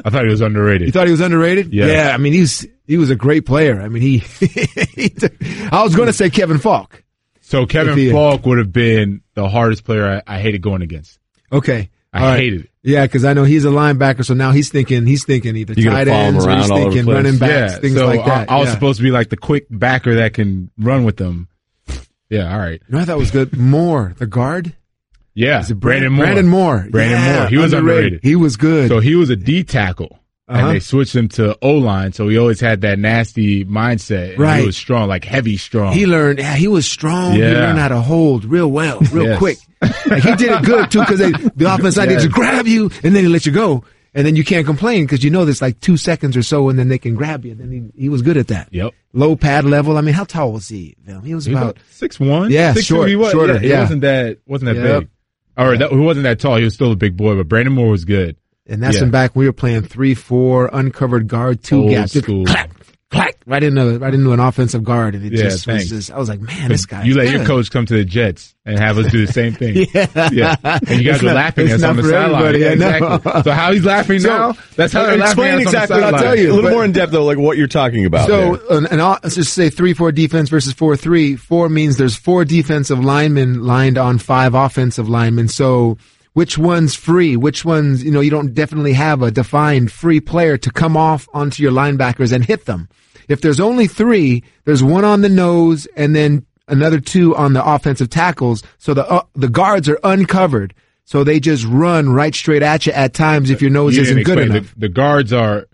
I 0.04 0.10
thought 0.10 0.24
he 0.26 0.30
was 0.30 0.41
underrated. 0.41 0.88
You 0.88 0.91
thought 0.91 1.08
he 1.08 1.12
was 1.12 1.22
underrated? 1.22 1.74
Yeah. 1.74 1.86
Yeah. 1.88 2.12
I 2.14 2.18
mean, 2.18 2.34
he's 2.34 2.68
he 2.88 2.97
was 2.97 3.09
a 3.09 3.15
great 3.15 3.45
player. 3.45 3.79
I 3.81 3.88
mean, 3.89 4.01
he. 4.01 4.17
he 4.95 5.09
took- 5.09 5.33
I 5.71 5.83
was 5.83 5.95
going 5.95 6.07
to 6.07 6.13
say 6.13 6.29
Kevin 6.29 6.57
Faulk. 6.57 7.03
So 7.41 7.65
Kevin 7.65 7.97
he- 7.97 8.11
Faulk 8.11 8.45
would 8.45 8.57
have 8.57 8.71
been 8.73 9.21
the 9.33 9.47
hardest 9.49 9.83
player 9.83 10.21
I, 10.27 10.36
I 10.36 10.39
hated 10.39 10.61
going 10.61 10.81
against. 10.81 11.19
Okay. 11.51 11.89
I 12.13 12.19
All 12.21 12.25
right. 12.29 12.38
hated 12.39 12.61
it. 12.61 12.69
Yeah, 12.81 13.01
because 13.05 13.25
I 13.25 13.33
know 13.33 13.43
he's 13.43 13.65
a 13.65 13.69
linebacker, 13.69 14.23
so 14.23 14.33
now 14.36 14.51
he's 14.51 14.69
thinking 14.69 15.05
he's 15.07 15.25
thinking 15.25 15.55
either 15.55 15.73
You 15.73 15.89
tight 15.89 16.07
ends 16.07 16.45
or 16.45 16.49
he's 16.55 16.69
all 16.69 16.77
over 16.77 16.89
the 16.91 16.95
thinking 16.95 17.13
running 17.13 17.38
backs, 17.39 17.73
yeah, 17.73 17.79
things 17.79 17.95
so 17.95 18.05
like 18.05 18.23
that. 18.25 18.49
I, 18.49 18.55
I 18.55 18.59
was 18.59 18.67
yeah. 18.67 18.73
supposed 18.75 18.97
to 18.97 19.03
be 19.03 19.09
like 19.11 19.29
the 19.29 19.38
quick 19.38 19.65
backer 19.71 20.15
that 20.15 20.33
can 20.36 20.69
run 20.77 21.03
with 21.03 21.17
them. 21.17 21.47
Yeah, 22.29 22.53
all 22.53 22.59
right. 22.59 22.79
You 22.88 22.95
know, 22.95 22.99
I 23.01 23.05
thought 23.05 23.15
it 23.15 23.19
was 23.19 23.31
good. 23.31 23.57
Moore, 23.57 24.13
the 24.19 24.27
guard. 24.27 24.75
Yeah, 25.33 25.59
Is 25.61 25.71
it 25.71 25.75
Brandon 25.79 26.15
Brand- 26.15 26.47
Moore. 26.47 26.77
Brandon 26.77 26.88
Moore. 26.88 26.88
Brandon 26.91 27.19
Yeah, 27.19 27.39
Moore. 27.39 27.47
He 27.49 27.57
was 27.57 27.73
underrated. 27.73 28.19
He 28.23 28.36
was 28.36 28.55
good. 28.55 28.88
So 28.89 28.99
he 28.99 29.15
was 29.15 29.29
a 29.31 29.36
D 29.36 29.63
tackle. 29.63 30.19
Uh-huh. 30.48 30.60
And 30.68 30.76
they 30.76 30.80
switched 30.80 31.16
him 31.16 31.28
to 31.30 31.58
O 31.64 31.74
line, 31.74 32.14
so 32.14 32.28
he 32.28 32.38
always 32.38 32.60
had 32.60 32.82
that 32.82 33.00
nasty 33.00 33.66
mindset. 33.66 34.38
Right. 34.38 34.60
He 34.60 34.66
was 34.68 34.78
strong, 34.78 35.08
like 35.10 35.26
heavy 35.26 35.58
strong. 35.58 35.93
He 35.93 36.06
learned. 36.06 36.38
Yeah, 36.38 36.54
he 36.56 36.68
was 36.68 36.86
strong. 36.86 37.34
Yeah. 37.34 37.50
He 37.50 37.54
learned 37.56 37.80
how 37.80 37.88
to 37.88 38.00
hold 38.02 38.46
real 38.46 38.70
well, 38.72 39.00
real 39.12 39.26
Yes. 39.26 39.39
quick. 39.39 39.58
Like 39.82 40.22
he 40.24 40.36
did 40.36 40.52
it 40.52 40.64
good 40.64 40.91
too, 40.91 41.00
because 41.00 41.18
the 41.20 41.66
offense 41.74 41.96
side 41.96 42.10
they 42.10 42.14
Yes. 42.14 42.24
just 42.26 42.36
grab 42.36 42.68
you 42.68 42.91
and 43.04 43.16
then 43.16 43.24
they 43.24 43.28
let 43.28 43.48
you 43.48 43.52
go, 43.52 43.84
and 44.14 44.26
then 44.28 44.36
you 44.36 44.43
can't 44.43 44.68
complain 44.68 45.06
because 45.06 45.24
you 45.24 45.32
know 45.32 45.46
there's 45.46 45.64
like 45.64 45.80
two 45.80 45.98
seconds 45.98 46.38
or 46.38 46.43
so, 46.43 46.70
and 46.70 46.78
then 46.78 46.89
they 46.89 47.00
can 47.00 47.16
grab 47.16 47.43
you. 47.43 47.52
And 47.54 47.60
then 47.60 47.91
he, 47.96 48.04
he 48.04 48.10
was 48.10 48.22
good 48.22 48.38
at 48.38 48.48
that. 48.50 48.68
Yep. 48.72 48.93
Low 49.14 49.36
pad 49.36 49.66
level. 49.66 49.98
I 49.98 50.02
mean, 50.02 50.14
how 50.14 50.26
tall 50.26 50.52
was 50.54 50.68
he? 50.68 50.96
He 51.08 51.14
was 51.14 51.24
He 51.24 51.34
was 51.34 51.48
about 51.64 51.78
six 51.89 52.20
one. 52.20 52.52
Yeah, 52.52 52.74
six 52.74 52.86
short, 52.86 53.10
He 53.10 53.16
was, 53.16 53.32
shorter, 53.32 53.54
Yeah, 53.56 53.60
he 53.60 53.72
wasn't 53.82 54.02
that 54.02 54.38
wasn't 54.46 54.76
that 54.76 54.84
Yep. 54.86 55.00
big. 55.02 55.10
Or 55.58 55.76
that, 55.76 55.89
he 55.89 55.98
wasn't 55.98 56.26
that 56.26 56.39
tall. 56.39 56.58
He 56.58 56.66
was 56.66 56.76
still 56.76 56.91
a 56.91 56.96
big 56.96 57.18
boy, 57.18 57.36
but 57.36 57.48
Brandon 57.48 57.74
Moore 57.74 57.89
was 57.89 58.06
good. 58.06 58.36
And 58.68 58.82
that's 58.82 58.95
Yeah. 58.95 59.01
when 59.03 59.11
back 59.11 59.36
we 59.36 59.45
were 59.45 59.53
playing 59.53 59.84
three, 59.84 60.13
four, 60.16 60.70
uncovered 60.74 61.28
guard, 61.28 61.63
two 61.63 61.82
Old 61.84 61.89
gaps, 61.91 62.13
just 62.13 62.26
school. 62.26 62.45
clack, 62.45 62.72
clack, 63.11 63.36
right 63.45 63.61
into 63.63 63.99
right 63.99 64.11
into 64.13 64.32
an 64.34 64.39
offensive 64.39 64.84
guard, 64.84 65.13
and 65.13 65.24
it 65.24 65.34
Yeah, 65.34 65.43
just 65.43 65.68
was 65.68 65.88
just. 65.88 66.11
I 66.11 66.18
was 66.18 66.28
like, 66.30 66.41
man, 66.41 66.70
this 66.70 66.88
guy. 66.88 67.03
You 67.03 67.11
is 67.11 67.18
let 67.18 67.30
your 67.32 67.45
coach 67.45 67.70
come 67.70 67.86
to 67.86 67.93
the 67.93 68.03
Jets 68.03 68.55
and 68.66 68.80
have 68.80 68.97
us 68.97 69.11
do 69.11 69.24
the 69.24 69.32
same 69.32 69.53
thing. 69.53 69.86
Yeah. 69.93 70.30
yeah. 70.32 70.55
And 70.63 70.99
you 70.99 71.03
guys 71.03 71.16
It's 71.18 71.22
were 71.22 71.28
not- 71.30 71.36
laughing 71.36 71.66
it's 71.66 71.74
at 71.76 71.80
us 71.84 71.89
on 71.91 71.95
the 71.97 72.03
sideline. 72.09 72.59
Yeah, 72.59 72.70
I 72.70 72.74
know. 72.76 73.13
exactly. 73.16 73.41
So 73.43 73.51
how 73.51 73.72
he's 73.72 73.86
laughing 73.86 74.20
So- 74.22 74.30
now? 74.30 74.53
That's 74.76 74.91
how 74.93 75.03
they're 75.05 75.18
laughing 75.18 75.43
Explain 75.45 75.53
at 75.53 75.59
us 75.59 75.61
exactly. 75.68 75.95
on 75.97 76.01
the 76.01 76.18
I'll 76.18 76.24
tell 76.24 76.36
you 76.36 76.47
a 76.47 76.53
little 76.53 76.63
But- 76.63 76.72
more 76.74 76.86
in 76.86 76.91
depth 76.91 77.11
though, 77.11 77.24
like 77.26 77.38
what 77.38 77.57
you're 77.57 77.68
talking 77.68 78.05
about. 78.05 78.28
So, 78.28 78.55
there. 78.55 78.78
an, 78.80 78.86
an, 78.88 78.99
o- 78.99 79.20
let's 79.22 79.36
just 79.36 79.53
say 79.53 79.70
three 79.70 79.93
four 79.93 80.11
defense 80.11 80.49
versus 80.49 80.74
four 80.74 80.97
three. 80.97 81.36
Four 81.36 81.70
means 81.70 81.97
there's 81.97 82.16
four 82.16 82.43
defensive 82.45 83.05
linemen 83.05 83.63
lined 83.63 83.99
on 83.99 84.18
five 84.18 84.55
offensive 84.55 85.07
linemen. 85.07 85.49
So, 85.49 85.99
which 86.36 86.57
one's 86.57 86.95
free? 86.95 87.38
Which 87.38 87.63
one's 87.63 88.03
you 88.03 88.11
know 88.11 88.19
you 88.19 88.29
don't 88.29 88.53
definitely 88.53 88.91
have 88.91 89.21
a 89.21 89.31
defined 89.31 89.89
free 89.89 90.19
player 90.19 90.57
to 90.57 90.69
come 90.69 90.97
off 90.97 91.29
onto 91.33 91.63
your 91.63 91.71
linebackers 91.71 92.33
and 92.33 92.43
hit 92.43 92.65
them. 92.65 92.89
If 93.29 93.39
there's 93.39 93.61
only 93.61 93.88
three, 93.88 94.43
there's 94.65 94.83
one 94.83 95.05
on 95.05 95.21
the 95.21 95.29
nose 95.29 95.88
and 95.95 96.13
then 96.13 96.45
another 96.67 96.99
two 96.99 97.33
on 97.38 97.53
the 97.53 97.65
offensive 97.65 98.09
tackles. 98.09 98.63
So 98.79 98.93
the 98.93 99.09
uh, 99.09 99.23
the 99.33 99.47
guards 99.47 99.88
are 99.88 99.97
uncovered. 100.03 100.73
So 101.05 101.23
they 101.23 101.39
just 101.39 101.65
run 101.65 102.09
right 102.09 102.36
straight 102.36 102.63
at 102.63 102.86
you 102.86 102.91
at 102.91 103.13
times 103.13 103.49
if 103.49 103.61
your 103.61 103.71
nose 103.71 103.95
You 103.95 104.01
isn't 104.01 104.23
good 104.23 104.39
enough. 104.39 104.73
The, 104.73 104.79
the 104.81 104.89
guards 104.89 105.31
are 105.31 105.67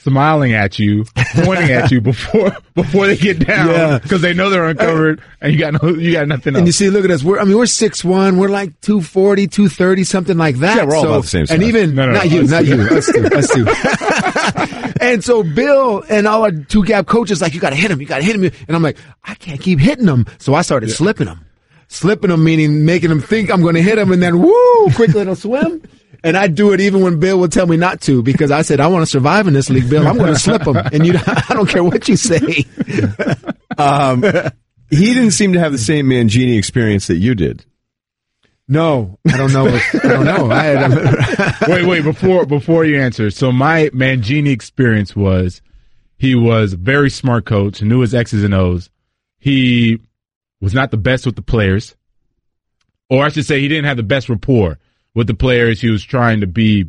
smiling 0.00 0.52
at 0.54 0.78
you, 0.78 1.04
pointing 1.44 1.70
at 1.70 1.90
you 1.90 2.00
before 2.00 2.50
before 2.74 3.06
they 3.06 3.16
get 3.16 3.46
down 3.46 3.68
Yeah. 3.68 3.98
because 3.98 4.22
they 4.22 4.32
know 4.34 4.50
they're 4.50 4.64
uncovered 4.64 5.20
and 5.40 5.52
you 5.52 5.58
got 5.58 5.82
no 5.82 5.90
you 5.90 6.12
got 6.12 6.26
nothing 6.28 6.56
And 6.56 6.66
you 6.66 6.72
see, 6.72 6.90
look 6.90 7.04
at 7.04 7.10
us. 7.10 7.22
We're, 7.22 7.38
I 7.38 7.44
mean, 7.44 7.56
we're 7.56 7.66
six 7.66 8.04
one. 8.04 8.38
We're 8.38 8.48
like 8.48 8.80
240, 8.80 9.46
230, 9.46 10.04
something 10.04 10.36
like 10.38 10.56
that. 10.56 10.76
Yeah, 10.76 10.84
we're 10.84 10.96
all 10.96 11.02
so, 11.02 11.08
about 11.10 11.22
the 11.22 11.28
same 11.28 11.46
And 11.50 11.62
even, 11.62 11.94
No, 11.94 12.06
no, 12.06 12.12
not 12.12 12.26
no, 12.26 12.30
you, 12.32 12.42
not 12.46 12.64
you, 12.64 12.80
us 12.82 13.12
two, 13.12 13.24
us 13.26 13.48
two. 13.52 14.94
and 15.00 15.22
so 15.22 15.42
Bill 15.42 16.02
and 16.08 16.26
all 16.26 16.42
our 16.42 16.52
two 16.52 16.84
gap 16.84 17.06
coaches 17.06 17.40
like, 17.40 17.54
you 17.54 17.60
gotta 17.60 17.76
hit 17.76 17.90
him, 17.90 18.00
you 18.00 18.06
gotta 18.06 18.24
hit 18.24 18.36
him. 18.36 18.44
And 18.44 18.76
I'm 18.76 18.82
like, 18.82 18.96
I 19.24 19.34
can't 19.34 19.60
keep 19.60 19.78
hitting 19.78 20.06
him. 20.06 20.26
So 20.38 20.54
I 20.54 20.62
started 20.62 20.90
slipping 20.90 21.26
him. 21.26 21.44
Slipping 21.88 22.30
him 22.30 22.44
meaning 22.44 22.84
making 22.84 23.10
him 23.10 23.20
think 23.20 23.50
I'm 23.50 23.62
gonna 23.62 23.82
hit 23.82 23.98
him 23.98 24.12
and 24.12 24.22
then 24.22 24.40
woo, 24.40 24.90
quick 24.94 25.12
little 25.12 25.34
swim. 25.34 25.82
And 26.22 26.36
I 26.36 26.48
do 26.48 26.72
it 26.72 26.80
even 26.80 27.00
when 27.02 27.18
Bill 27.18 27.38
would 27.40 27.52
tell 27.52 27.66
me 27.66 27.76
not 27.76 28.00
to 28.02 28.22
because 28.22 28.50
I 28.50 28.62
said, 28.62 28.80
I 28.80 28.88
want 28.88 29.02
to 29.02 29.06
survive 29.06 29.46
in 29.46 29.54
this 29.54 29.70
league, 29.70 29.88
Bill. 29.88 30.06
I'm 30.06 30.18
going 30.18 30.32
to 30.32 30.38
slip 30.38 30.66
him. 30.66 30.76
And 30.76 31.06
you, 31.06 31.14
I 31.26 31.54
don't 31.54 31.68
care 31.68 31.84
what 31.84 32.08
you 32.08 32.16
say. 32.16 32.64
Um, 33.78 34.22
he 34.90 35.14
didn't 35.14 35.30
seem 35.30 35.54
to 35.54 35.60
have 35.60 35.72
the 35.72 35.78
same 35.78 36.06
Mangini 36.06 36.58
experience 36.58 37.06
that 37.06 37.16
you 37.16 37.34
did. 37.34 37.64
No, 38.68 39.18
I 39.26 39.36
don't 39.36 39.52
know. 39.52 39.66
I 39.66 40.06
don't 40.06 40.24
know. 40.24 40.50
I 40.50 40.62
had, 40.64 41.56
wait, 41.68 41.86
wait, 41.86 42.04
before 42.04 42.46
before 42.46 42.84
you 42.84 43.00
answer. 43.00 43.30
So 43.30 43.50
my 43.50 43.88
Mangini 43.94 44.52
experience 44.52 45.16
was 45.16 45.62
he 46.16 46.34
was 46.34 46.74
a 46.74 46.76
very 46.76 47.10
smart 47.10 47.46
coach, 47.46 47.80
knew 47.82 48.00
his 48.00 48.14
X's 48.14 48.44
and 48.44 48.54
O's. 48.54 48.90
He 49.38 50.00
was 50.60 50.74
not 50.74 50.90
the 50.90 50.96
best 50.96 51.26
with 51.26 51.36
the 51.36 51.42
players. 51.42 51.96
Or 53.08 53.24
I 53.24 53.30
should 53.30 53.46
say 53.46 53.60
he 53.60 53.68
didn't 53.68 53.86
have 53.86 53.96
the 53.96 54.02
best 54.04 54.28
rapport 54.28 54.78
with 55.14 55.26
the 55.26 55.34
players. 55.34 55.80
He 55.80 55.90
was 55.90 56.02
trying 56.02 56.40
to 56.40 56.46
be, 56.46 56.88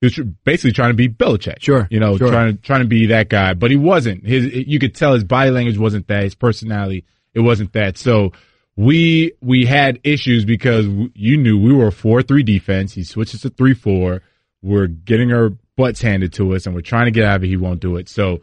he 0.00 0.06
was 0.06 0.18
basically 0.44 0.72
trying 0.72 0.90
to 0.90 0.94
be 0.94 1.08
Belichick. 1.08 1.60
Sure, 1.62 1.86
you 1.90 2.00
know, 2.00 2.16
sure. 2.16 2.28
trying 2.28 2.56
to 2.56 2.62
trying 2.62 2.80
to 2.80 2.88
be 2.88 3.06
that 3.06 3.28
guy, 3.28 3.54
but 3.54 3.70
he 3.70 3.76
wasn't. 3.76 4.26
His 4.26 4.46
you 4.66 4.78
could 4.78 4.94
tell 4.94 5.14
his 5.14 5.24
body 5.24 5.50
language 5.50 5.78
wasn't 5.78 6.06
that. 6.08 6.24
His 6.24 6.34
personality 6.34 7.04
it 7.34 7.40
wasn't 7.40 7.72
that. 7.72 7.98
So 7.98 8.32
we 8.76 9.32
we 9.40 9.66
had 9.66 10.00
issues 10.04 10.44
because 10.44 10.86
you 11.14 11.36
knew 11.36 11.60
we 11.60 11.72
were 11.72 11.88
a 11.88 11.92
four 11.92 12.22
three 12.22 12.42
defense. 12.42 12.94
He 12.94 13.04
switches 13.04 13.42
to 13.42 13.50
three 13.50 13.74
four. 13.74 14.22
We're 14.62 14.86
getting 14.86 15.32
our 15.32 15.50
butts 15.76 16.02
handed 16.02 16.32
to 16.34 16.54
us, 16.54 16.66
and 16.66 16.74
we're 16.74 16.82
trying 16.82 17.06
to 17.06 17.10
get 17.10 17.24
out 17.24 17.36
of 17.36 17.44
it. 17.44 17.48
He 17.48 17.56
won't 17.56 17.80
do 17.80 17.96
it. 17.96 18.08
So 18.08 18.42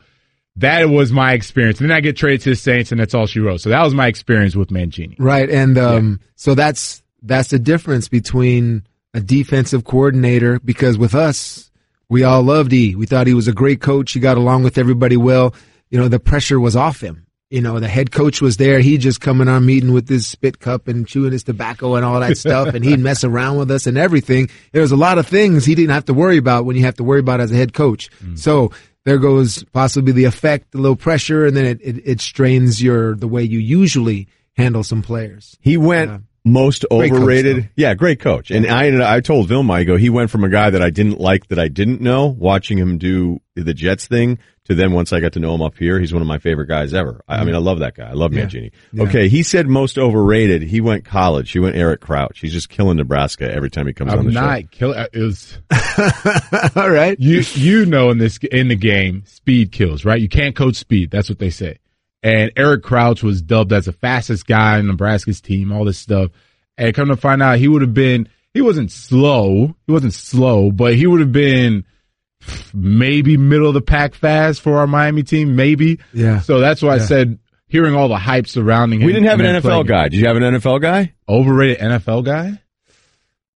that 0.55 0.89
was 0.89 1.11
my 1.11 1.33
experience. 1.33 1.79
And 1.79 1.89
then 1.89 1.95
I 1.95 2.01
get 2.01 2.17
traded 2.17 2.41
to 2.41 2.49
the 2.51 2.55
Saints, 2.55 2.91
and 2.91 2.99
that's 2.99 3.13
all 3.13 3.27
she 3.27 3.39
wrote. 3.39 3.61
So 3.61 3.69
that 3.69 3.83
was 3.83 3.93
my 3.93 4.07
experience 4.07 4.55
with 4.55 4.69
Mangini. 4.69 5.15
Right, 5.19 5.49
and 5.49 5.77
um, 5.77 6.19
so 6.35 6.55
that's 6.55 7.03
that's 7.21 7.49
the 7.49 7.59
difference 7.59 8.07
between 8.07 8.87
a 9.17 9.19
defensive 9.19 9.83
coordinator 9.83 10.59
because 10.59 10.95
with 10.95 11.15
us, 11.15 11.71
we 12.07 12.23
all 12.23 12.43
loved 12.43 12.71
E. 12.71 12.93
We 12.93 13.07
thought 13.07 13.25
he 13.25 13.33
was 13.33 13.47
a 13.47 13.53
great 13.53 13.81
coach. 13.81 14.11
He 14.11 14.19
got 14.19 14.37
along 14.37 14.61
with 14.63 14.77
everybody 14.77 15.17
well. 15.17 15.55
You 15.89 15.99
know, 15.99 16.07
the 16.07 16.19
pressure 16.19 16.59
was 16.59 16.75
off 16.75 17.01
him. 17.01 17.25
You 17.49 17.61
know, 17.61 17.79
the 17.79 17.87
head 17.87 18.11
coach 18.11 18.41
was 18.41 18.57
there. 18.57 18.79
He 18.79 18.99
just 18.99 19.19
coming 19.19 19.47
our 19.47 19.59
meeting 19.59 19.91
with 19.91 20.07
his 20.07 20.27
spit 20.27 20.59
cup 20.59 20.87
and 20.87 21.07
chewing 21.07 21.31
his 21.31 21.43
tobacco 21.43 21.95
and 21.95 22.05
all 22.05 22.19
that 22.19 22.37
stuff, 22.45 22.75
and 22.75 22.85
he'd 22.85 22.99
mess 22.99 23.23
around 23.23 23.57
with 23.57 23.71
us 23.71 23.87
and 23.87 23.97
everything. 23.97 24.49
There 24.71 24.83
was 24.83 24.91
a 24.91 24.97
lot 24.97 25.17
of 25.17 25.25
things 25.25 25.65
he 25.65 25.73
didn't 25.73 25.95
have 25.95 26.05
to 26.05 26.13
worry 26.13 26.37
about 26.37 26.65
when 26.65 26.75
you 26.75 26.83
have 26.83 26.97
to 26.97 27.03
worry 27.03 27.21
about 27.21 27.39
as 27.39 27.51
a 27.51 27.55
head 27.55 27.73
coach. 27.73 28.11
Mm. 28.23 28.37
So 28.37 28.71
there 29.03 29.17
goes 29.17 29.63
possibly 29.71 30.11
the 30.11 30.25
effect, 30.25 30.71
the 30.71 30.77
little 30.77 30.95
pressure, 30.95 31.47
and 31.47 31.57
then 31.57 31.65
it, 31.65 31.79
it, 31.81 32.01
it 32.05 32.21
strains 32.21 32.83
your 32.83 33.15
the 33.15 33.27
way 33.27 33.41
you 33.41 33.57
usually 33.57 34.27
handle 34.55 34.83
some 34.83 35.01
players. 35.01 35.57
He 35.59 35.75
went 35.75 36.21
most 36.47 36.85
Great 36.89 37.09
coach, 37.11 37.19
overrated. 37.19 37.57
though. 37.63 37.67
yeah, 37.75 37.93
great 37.93 38.19
coach. 38.19 38.51
And 38.51 38.65
I 38.67 39.15
I 39.17 39.21
told 39.21 39.47
Vilma, 39.47 39.73
I 39.73 39.83
go, 39.83 39.97
he 39.97 40.09
went 40.09 40.29
from 40.31 40.43
a 40.43 40.49
guy 40.49 40.69
that 40.69 40.81
I 40.81 40.89
didn't 40.89 41.19
like 41.19 41.47
that 41.47 41.59
I 41.59 41.67
didn't 41.67 42.01
know, 42.01 42.27
watching 42.27 42.77
him 42.77 42.97
do 42.97 43.39
the 43.55 43.73
Jets 43.73 44.07
thing, 44.07 44.39
to 44.65 44.75
then 44.75 44.91
once 44.91 45.13
I 45.13 45.19
got 45.21 45.33
to 45.33 45.39
know 45.39 45.55
him 45.55 45.61
up 45.61 45.77
here, 45.77 45.97
he's 45.99 46.11
one 46.13 46.21
of 46.21 46.27
my 46.27 46.39
favorite 46.39 46.67
guys 46.67 46.93
ever. 46.93 47.21
I, 47.27 47.37
I 47.37 47.43
mean, 47.45 47.55
I 47.55 47.59
love 47.59 47.79
that 47.79 47.95
guy. 47.95 48.09
I 48.09 48.13
love 48.13 48.33
Yeah. 48.33 48.45
Mangini. 48.45 48.71
Yeah. 48.91 49.03
Okay, 49.03 49.29
he 49.29 49.41
said 49.41 49.67
most 49.67 49.97
overrated. 49.97 50.61
He 50.61 50.81
went 50.81 51.05
college. 51.05 51.51
He 51.51 51.59
went 51.59 51.75
Eric 51.77 52.01
Crouch. 52.01 52.39
He's 52.41 52.51
just 52.53 52.67
killing 52.69 52.97
Nebraska 52.97 53.49
every 53.51 53.69
time 53.69 53.87
he 53.87 53.93
comes 53.93 54.11
on 54.11 54.19
I'm 54.19 54.25
the 54.25 54.31
not 54.33 54.69
killing. 54.71 54.99
Uh, 54.99 55.07
it 55.13 55.19
was 55.21 55.57
all 56.75 56.89
right. 56.89 57.17
You 57.19 57.43
you 57.53 57.85
know 57.85 58.09
in 58.11 58.17
this 58.17 58.37
in 58.51 58.67
the 58.67 58.75
game, 58.75 59.23
speed 59.25 59.71
kills, 59.71 60.05
right? 60.05 60.19
You 60.21 60.29
can't 60.29 60.55
coach 60.55 60.75
speed. 60.75 61.11
That's 61.11 61.29
what 61.29 61.39
they 61.39 61.49
say. 61.49 61.79
And 62.23 62.51
Eric 62.57 62.83
Crouch 62.83 63.21
was 63.23 63.41
dubbed 63.41 63.71
as 63.73 63.85
the 63.85 63.93
fastest 63.93 64.47
guy 64.47 64.79
in 64.79 64.87
Nebraska's 64.87 65.39
team. 65.41 65.71
All 65.71 65.85
this 65.85 65.99
stuff, 65.99 66.31
and 66.77 66.93
come 66.95 67.09
to 67.09 67.15
find 67.15 67.41
out, 67.43 67.59
he 67.59 67.67
would 67.67 67.81
have 67.81 67.93
been. 67.93 68.27
He 68.53 68.61
wasn't 68.61 68.91
slow. 68.91 69.75
He 69.85 69.91
wasn't 69.93 70.13
slow, 70.13 70.71
but 70.71 70.95
he 70.95 71.05
would 71.05 71.19
have 71.19 71.31
been 71.31 71.85
maybe 72.73 73.37
middle 73.37 73.67
of 73.67 73.73
the 73.73 73.81
pack 73.81 74.15
fast 74.15 74.61
for 74.61 74.77
our 74.77 74.87
Miami 74.87 75.23
team. 75.23 75.55
Maybe. 75.55 75.99
Yeah. 76.13 76.39
So 76.41 76.59
that's 76.59 76.81
why 76.81 76.95
I 76.95 76.97
said 76.99 77.39
hearing 77.67 77.93
all 77.95 78.07
the 78.07 78.17
hype 78.17 78.47
surrounding 78.47 79.01
him. 79.01 79.05
We 79.05 79.13
didn't 79.13 79.27
have 79.27 79.39
an 79.39 79.45
NFL 79.45 79.61
playing 79.61 79.85
guy. 79.85 80.09
Did 80.09 80.19
you 80.19 80.27
have 80.27 80.37
an 80.37 80.43
NFL 80.43 80.81
guy? 80.81 81.13
Overrated 81.29 81.79
NFL 81.79 82.23
guy? 82.25 82.61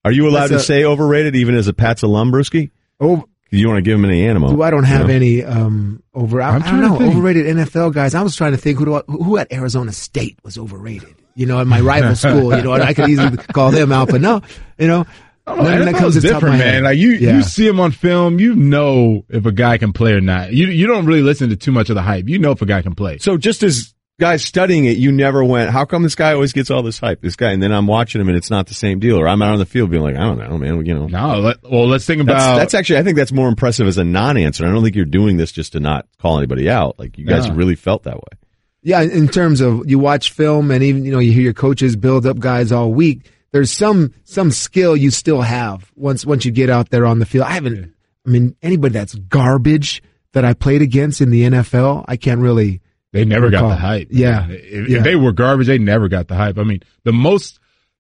Are 0.06 0.12
you 0.12 0.28
allowed 0.30 0.48
That's 0.48 0.66
to 0.66 0.74
a- 0.74 0.80
say 0.80 0.84
overrated 0.86 1.36
even 1.36 1.56
as 1.56 1.68
a 1.68 1.74
Pats 1.74 2.02
alum, 2.04 2.32
Bruschi? 2.32 2.72
Oh, 3.00 3.28
you 3.52 3.68
want 3.68 3.78
to 3.78 3.82
give 3.82 3.98
him 3.98 4.06
any 4.06 4.26
animal? 4.26 4.50
Who 4.50 4.62
I 4.62 4.70
don't 4.72 4.84
have 4.84 5.02
you 5.02 5.08
know? 5.08 5.14
any 5.14 5.44
um 5.44 6.04
over. 6.14 6.42
I, 6.42 6.56
I'm 6.56 6.62
don't 6.62 6.82
know 7.02 7.08
overrated 7.10 7.46
NFL 7.46 7.94
guys. 7.94 8.14
I 8.16 8.22
was 8.22 8.36
trying 8.36 8.52
to 8.52 8.58
think 8.58 8.78
who 8.80 8.86
do 8.86 8.96
I, 8.96 9.02
who 9.08 9.38
at 9.38 9.52
Arizona 9.54 9.92
State 9.94 10.38
was 10.44 10.58
overrated. 10.58 11.16
You 11.36 11.46
know, 11.46 11.60
in 11.60 11.68
my 11.68 11.80
rival 11.82 12.16
school. 12.16 12.56
You 12.56 12.64
know, 12.64 12.74
and 12.74 12.84
I 12.84 12.94
could 12.94 13.10
easily 13.10 13.38
call 13.38 13.72
them 13.72 13.92
out, 13.92 14.10
but 14.10 14.22
no, 14.22 14.42
you 14.78 14.88
know, 14.88 15.06
Oh, 15.50 15.56
none 15.56 15.86
that 15.86 15.96
comes 15.96 16.16
to 16.16 16.20
the 16.20 16.28
top 16.28 16.38
of 16.38 16.42
different, 16.42 16.58
my 16.60 16.64
head. 16.66 16.74
man. 16.74 16.84
Like 16.84 16.98
you, 16.98 17.12
Yeah. 17.12 17.38
you 17.38 17.42
see 17.44 17.66
him 17.66 17.80
on 17.80 17.92
film, 17.92 18.38
you 18.38 18.54
know 18.54 19.24
if 19.30 19.46
a 19.46 19.52
guy 19.54 19.78
can 19.78 19.94
play 19.94 20.12
or 20.12 20.20
not. 20.20 20.52
You 20.52 20.68
you 20.68 20.88
don't 20.88 21.06
really 21.06 21.22
listen 21.22 21.50
to 21.52 21.56
too 21.56 21.72
much 21.72 21.90
of 21.90 21.96
the 21.96 22.02
hype. 22.02 22.28
You 22.28 22.38
know 22.38 22.52
if 22.52 22.62
a 22.62 22.66
guy 22.66 22.82
can 22.82 22.96
play. 22.96 23.18
So 23.20 23.38
just 23.38 23.64
as 23.64 23.94
guys 24.20 24.44
studying 24.44 24.86
it, 24.86 24.98
you 24.98 25.12
never 25.12 25.44
went, 25.44 25.70
how 25.70 25.86
come 25.86 26.02
this 26.04 26.16
guy 26.16 26.34
always 26.34 26.52
gets 26.54 26.72
all 26.72 26.82
this 26.82 26.98
hype? 27.00 27.22
This 27.22 27.36
guy, 27.36 27.52
and 27.52 27.62
then 27.62 27.72
I'm 27.72 27.86
watching 27.88 28.20
him 28.20 28.28
and 28.30 28.38
it's 28.38 28.50
not 28.50 28.68
the 28.68 28.74
same 28.74 29.00
deal. 29.00 29.18
Or 29.20 29.28
I'm 29.28 29.42
out 29.42 29.54
on 29.54 29.60
the 29.60 29.66
field 29.66 29.92
being 29.92 30.02
like, 30.04 30.16
I 30.16 30.20
don't 30.20 30.38
know, 30.40 30.58
man, 30.58 30.86
you 30.86 30.94
know. 30.96 31.08
No, 31.08 31.40
let, 31.40 31.58
well, 31.64 31.88
let's 31.88 32.06
think 32.06 32.26
That's, 32.26 32.44
about. 32.44 32.58
that's 32.58 32.74
actually, 32.74 33.00
I 33.00 33.04
think 33.04 33.16
that's 33.18 33.32
more 33.32 33.48
impressive 33.48 33.88
as 33.88 33.98
a 33.98 34.04
non-answer. 34.04 34.66
I 34.66 34.70
don't 34.72 34.84
think 34.84 34.96
you're 34.96 35.06
doing 35.06 35.38
this 35.38 35.52
just 35.52 35.74
to 35.74 35.80
not 35.80 36.08
call 36.20 36.38
anybody 36.38 36.70
out. 36.70 36.98
Like 36.98 37.18
you 37.18 37.26
guys 37.26 37.48
No. 37.48 37.56
really 37.56 37.76
felt 37.76 38.04
that 38.04 38.16
way. 38.18 38.38
Yeah, 38.82 39.02
in 39.02 39.28
terms 39.28 39.60
of 39.62 39.90
you 39.90 40.00
watch 40.00 40.32
film 40.32 40.72
and 40.72 40.82
even 40.84 41.04
you 41.04 41.12
know 41.12 41.20
you 41.20 41.34
hear 41.34 41.42
your 41.42 41.54
coaches 41.54 41.96
build 41.96 42.26
up 42.26 42.40
guys 42.40 42.72
all 42.72 42.94
week. 42.94 43.30
There's 43.52 43.72
some 43.72 44.14
some 44.24 44.50
skill 44.52 44.96
you 44.96 45.12
still 45.12 45.42
have 45.42 45.92
once 45.96 46.26
once 46.26 46.46
you 46.46 46.52
get 46.52 46.70
out 46.70 46.90
there 46.90 47.06
on 47.06 47.20
the 47.20 47.26
field. 47.26 47.46
I 47.46 47.52
haven't. 47.52 47.94
I 48.26 48.30
mean, 48.30 48.56
anybody 48.62 48.94
that's 48.94 49.16
garbage 49.16 50.02
that 50.34 50.46
I 50.46 50.54
played 50.54 50.82
against 50.82 51.20
in 51.22 51.32
the 51.32 51.44
NFL, 51.44 52.06
I 52.08 52.16
can't 52.18 52.40
really. 52.40 52.82
They 53.14 53.26
never 53.26 53.50
got 53.50 53.70
the 53.70 53.76
hype. 53.76 54.10
Yeah, 54.12 54.48
If, 54.50 54.90
yeah. 54.90 54.98
if 54.98 55.04
they 55.04 55.16
were 55.16 55.32
garbage, 55.32 55.68
they 55.68 55.78
never 55.78 56.08
got 56.10 56.28
the 56.28 56.36
hype. 56.36 56.58
I 56.58 56.64
mean, 56.64 56.82
the 57.04 57.14
most, 57.14 57.60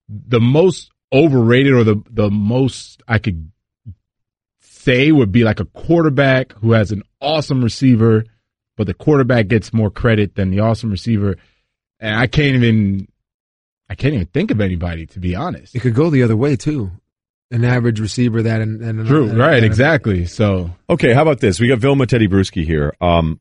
the 0.09 0.39
most 0.41 0.91
overrated 1.13 1.73
or 1.73 1.83
the, 1.83 2.01
the 2.09 2.29
most 2.29 3.01
I 3.07 3.17
could 3.19 3.51
say 4.61 5.11
would 5.11 5.31
be 5.31 5.43
like 5.43 5.59
a 5.59 5.65
quarterback 5.65 6.53
who 6.53 6.71
has 6.73 6.91
an 6.91 7.03
awesome 7.21 7.63
receiver, 7.63 8.25
but 8.75 8.87
the 8.87 8.93
quarterback 8.93 9.47
gets 9.47 9.73
more 9.73 9.89
credit 9.89 10.35
than 10.35 10.49
the 10.51 10.59
awesome 10.59 10.91
receiver. 10.91 11.35
And 11.99 12.15
I 12.15 12.27
can't 12.27 12.55
even, 12.55 13.07
I 13.89 13.95
can't 13.95 14.13
even 14.13 14.27
think 14.27 14.51
of 14.51 14.61
anybody 14.61 15.05
to 15.07 15.19
be 15.19 15.35
honest. 15.35 15.75
It 15.75 15.79
could 15.79 15.95
go 15.95 16.09
the 16.09 16.23
other 16.23 16.37
way 16.37 16.55
too. 16.55 16.91
An 17.49 17.63
average 17.63 18.01
receiver 18.01 18.41
that 18.43 18.59
and, 18.61 18.81
and 18.81 19.07
True, 19.07 19.29
and- 19.29 19.37
right, 19.37 19.55
and- 19.57 19.65
exactly. 19.65 20.25
So 20.25 20.71
Okay, 20.89 21.13
how 21.13 21.21
about 21.21 21.39
this? 21.39 21.59
We 21.59 21.69
got 21.69 21.79
Vilma 21.79 22.05
Teddy 22.05 22.27
Bruschi 22.27 22.65
here. 22.65 22.93
Um, 22.99 23.39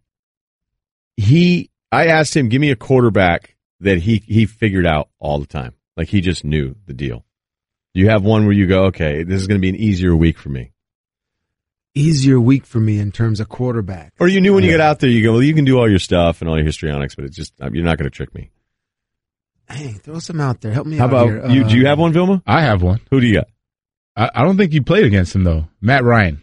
he, 1.17 1.71
I 1.93 2.07
asked 2.09 2.37
him, 2.37 2.49
give 2.49 2.61
me 2.61 2.71
a 2.71 2.77
quarterback 2.77 3.57
that 3.81 3.99
he 3.99 4.23
he 4.27 4.47
figured 4.47 4.87
out 4.87 5.09
all 5.19 5.39
the 5.39 5.47
time, 5.47 5.75
like 5.97 6.09
he 6.09 6.21
just 6.21 6.45
knew 6.45 6.75
the 6.87 6.95
deal. 6.95 7.25
Do 7.95 8.01
you 8.01 8.09
have 8.11 8.23
one 8.23 8.45
where 8.45 8.55
you 8.55 8.67
go, 8.67 8.85
okay, 8.87 9.23
this 9.23 9.41
is 9.41 9.47
going 9.47 9.59
to 9.59 9.63
be 9.63 9.69
an 9.71 9.77
easier 9.77 10.15
week 10.15 10.39
for 10.39 10.49
me, 10.51 10.73
easier 11.95 12.39
week 12.39 12.67
for 12.67 12.79
me 12.79 12.99
in 12.99 13.13
terms 13.13 13.41
of 13.41 13.49
quarterback. 13.49 14.13
or 14.21 14.29
you 14.29 14.41
knew 14.41 14.55
when 14.55 14.65
you 14.65 14.71
get 14.71 14.81
out 14.81 15.01
there, 15.01 15.09
you 15.11 15.23
go, 15.23 15.33
well, 15.33 15.43
you 15.43 15.55
can 15.55 15.65
do 15.65 15.79
all 15.79 15.89
your 15.89 15.99
stuff 15.99 16.41
and 16.41 16.49
all 16.51 16.57
your 16.57 16.67
histrionics, 16.67 17.15
but 17.15 17.25
it's 17.25 17.37
just 17.37 17.55
you're 17.73 17.85
not 17.85 17.97
going 17.99 18.11
to 18.11 18.15
trick 18.15 18.35
me. 18.35 18.51
Hey, 19.69 19.93
throw 19.93 20.19
some 20.21 20.41
out 20.41 20.61
there. 20.61 20.73
Help 20.73 20.87
me 20.87 20.97
How 20.97 21.05
out 21.05 21.11
about 21.11 21.27
here. 21.27 21.47
you? 21.49 21.65
Uh, 21.65 21.69
Do 21.69 21.77
you 21.77 21.87
have 21.87 21.99
one, 21.99 22.13
Vilma? 22.13 22.41
I 22.47 22.63
have 22.63 22.83
one. 22.83 23.01
Who 23.11 23.21
do 23.21 23.27
you 23.27 23.35
got? 23.35 23.49
I, 24.15 24.31
I 24.35 24.45
don't 24.45 24.57
think 24.57 24.73
you 24.73 24.83
played 24.83 25.05
against 25.07 25.35
him 25.35 25.43
though. 25.45 25.67
Matt 25.81 26.05
Ryan. 26.05 26.43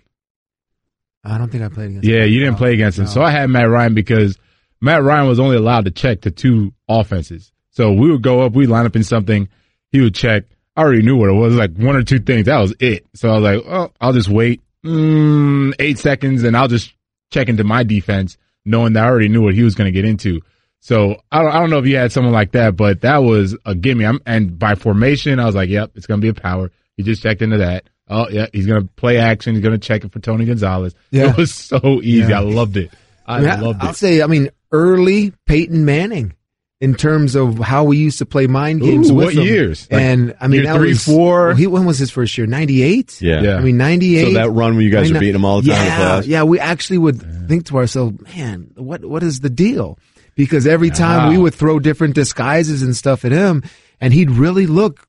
I 1.23 1.37
don't 1.37 1.49
think 1.49 1.63
I 1.63 1.69
played 1.69 1.89
against. 1.91 2.07
Yeah, 2.07 2.23
him. 2.23 2.31
you 2.33 2.39
didn't 2.41 2.57
play 2.57 2.73
against 2.73 2.99
him. 2.99 3.07
So 3.07 3.21
I 3.21 3.31
had 3.31 3.49
Matt 3.49 3.69
Ryan 3.69 3.93
because 3.93 4.37
Matt 4.83 5.03
Ryan 5.03 5.27
was 5.27 5.39
only 5.39 5.55
allowed 5.55 5.85
to 5.85 5.91
check 5.91 6.21
to 6.21 6.31
two 6.31 6.73
offenses. 6.89 7.51
So 7.71 7.91
we 7.93 8.11
would 8.11 8.21
go 8.21 8.41
up, 8.41 8.53
we'd 8.53 8.67
line 8.67 8.85
up 8.85 8.95
in 8.95 9.03
something, 9.03 9.47
he 9.91 10.01
would 10.01 10.13
check. 10.13 10.43
I 10.75 10.81
already 10.81 11.03
knew 11.03 11.15
what 11.15 11.29
it 11.29 11.33
was, 11.33 11.55
like 11.55 11.75
one 11.77 11.95
or 11.95 12.03
two 12.03 12.19
things. 12.19 12.45
That 12.45 12.59
was 12.59 12.75
it. 12.79 13.05
So 13.15 13.29
I 13.29 13.33
was 13.33 13.43
like, 13.43 13.63
oh, 13.65 13.91
I'll 14.01 14.13
just 14.13 14.29
wait 14.29 14.61
mm, 14.83 15.73
eight 15.79 15.97
seconds 15.99 16.43
and 16.43 16.55
I'll 16.55 16.67
just 16.67 16.93
check 17.31 17.47
into 17.49 17.63
my 17.63 17.83
defense, 17.83 18.37
knowing 18.65 18.93
that 18.93 19.03
I 19.03 19.07
already 19.07 19.29
knew 19.29 19.41
what 19.41 19.53
he 19.53 19.63
was 19.63 19.75
going 19.75 19.85
to 19.85 19.91
get 19.91 20.05
into. 20.05 20.41
So 20.79 21.21
I 21.31 21.41
don't, 21.41 21.51
I 21.51 21.59
don't 21.59 21.69
know 21.69 21.79
if 21.79 21.87
you 21.87 21.95
had 21.95 22.11
someone 22.11 22.33
like 22.33 22.51
that, 22.51 22.75
but 22.75 23.01
that 23.01 23.19
was 23.19 23.55
a 23.65 23.73
gimme. 23.75 24.05
I'm, 24.05 24.19
and 24.25 24.59
by 24.59 24.75
formation, 24.75 25.39
I 25.39 25.45
was 25.45 25.55
like, 25.55 25.69
yep, 25.69 25.91
it's 25.95 26.07
going 26.07 26.19
to 26.19 26.25
be 26.25 26.37
a 26.37 26.41
power. 26.41 26.71
He 26.97 27.03
just 27.03 27.23
checked 27.23 27.41
into 27.41 27.59
that. 27.59 27.89
Oh, 28.09 28.27
yeah, 28.29 28.47
he's 28.51 28.67
going 28.67 28.81
to 28.81 28.93
play 28.95 29.17
action. 29.17 29.55
He's 29.55 29.63
going 29.63 29.79
to 29.79 29.87
check 29.87 30.03
it 30.03 30.11
for 30.11 30.19
Tony 30.19 30.43
Gonzalez. 30.43 30.93
Yeah. 31.09 31.29
It 31.29 31.37
was 31.37 31.53
so 31.53 32.01
easy. 32.03 32.29
Yeah. 32.29 32.39
I 32.39 32.43
loved 32.43 32.75
it. 32.75 32.91
I, 33.25 33.37
I 33.37 33.39
mean, 33.39 33.61
loved 33.61 33.79
I'll 33.81 33.91
it. 33.91 33.95
say, 33.95 34.21
I 34.21 34.27
mean, 34.27 34.49
early 34.73 35.31
Peyton 35.45 35.85
Manning 35.85 36.33
in 36.81 36.95
terms 36.95 37.35
of 37.35 37.59
how 37.59 37.85
we 37.85 37.95
used 37.97 38.17
to 38.17 38.25
play 38.25 38.45
mind 38.45 38.81
games. 38.81 39.09
Ooh, 39.09 39.13
with 39.13 39.25
what 39.27 39.35
him. 39.35 39.43
years? 39.43 39.87
Like 39.89 40.01
and 40.01 40.35
I 40.41 40.47
mean, 40.49 40.63
that 40.63 40.75
three, 40.75 40.89
was, 40.89 41.05
four? 41.05 41.47
well, 41.47 41.55
he, 41.55 41.67
when 41.67 41.85
was 41.85 41.97
his 41.97 42.11
first 42.11 42.37
year? 42.37 42.45
Ninety 42.45 42.83
eight. 42.83 43.21
Yeah. 43.21 43.41
Yeah. 43.41 43.55
I 43.55 43.61
mean, 43.61 43.77
ninety 43.77 44.17
eight. 44.17 44.33
So 44.33 44.33
that 44.33 44.49
run 44.49 44.73
where 44.73 44.83
you 44.83 44.89
guys 44.89 45.11
were 45.13 45.19
beating 45.19 45.35
him 45.35 45.45
all 45.45 45.61
the 45.61 45.71
time 45.71 45.85
Yeah, 45.85 46.21
yeah. 46.25 46.43
We 46.43 46.59
actually 46.59 46.97
would 46.97 47.47
think 47.47 47.67
to 47.67 47.77
ourselves, 47.77 48.19
man, 48.35 48.71
what 48.75 49.05
what 49.05 49.23
is 49.23 49.39
the 49.39 49.49
deal? 49.49 49.97
Because 50.35 50.67
every 50.67 50.89
time 50.89 51.31
Yeah. 51.31 51.37
we 51.37 51.43
would 51.43 51.53
throw 51.53 51.79
different 51.79 52.15
disguises 52.15 52.81
and 52.81 52.95
stuff 52.97 53.23
at 53.23 53.31
him, 53.31 53.63
and 54.01 54.11
he'd 54.11 54.31
really 54.31 54.65
look 54.65 55.07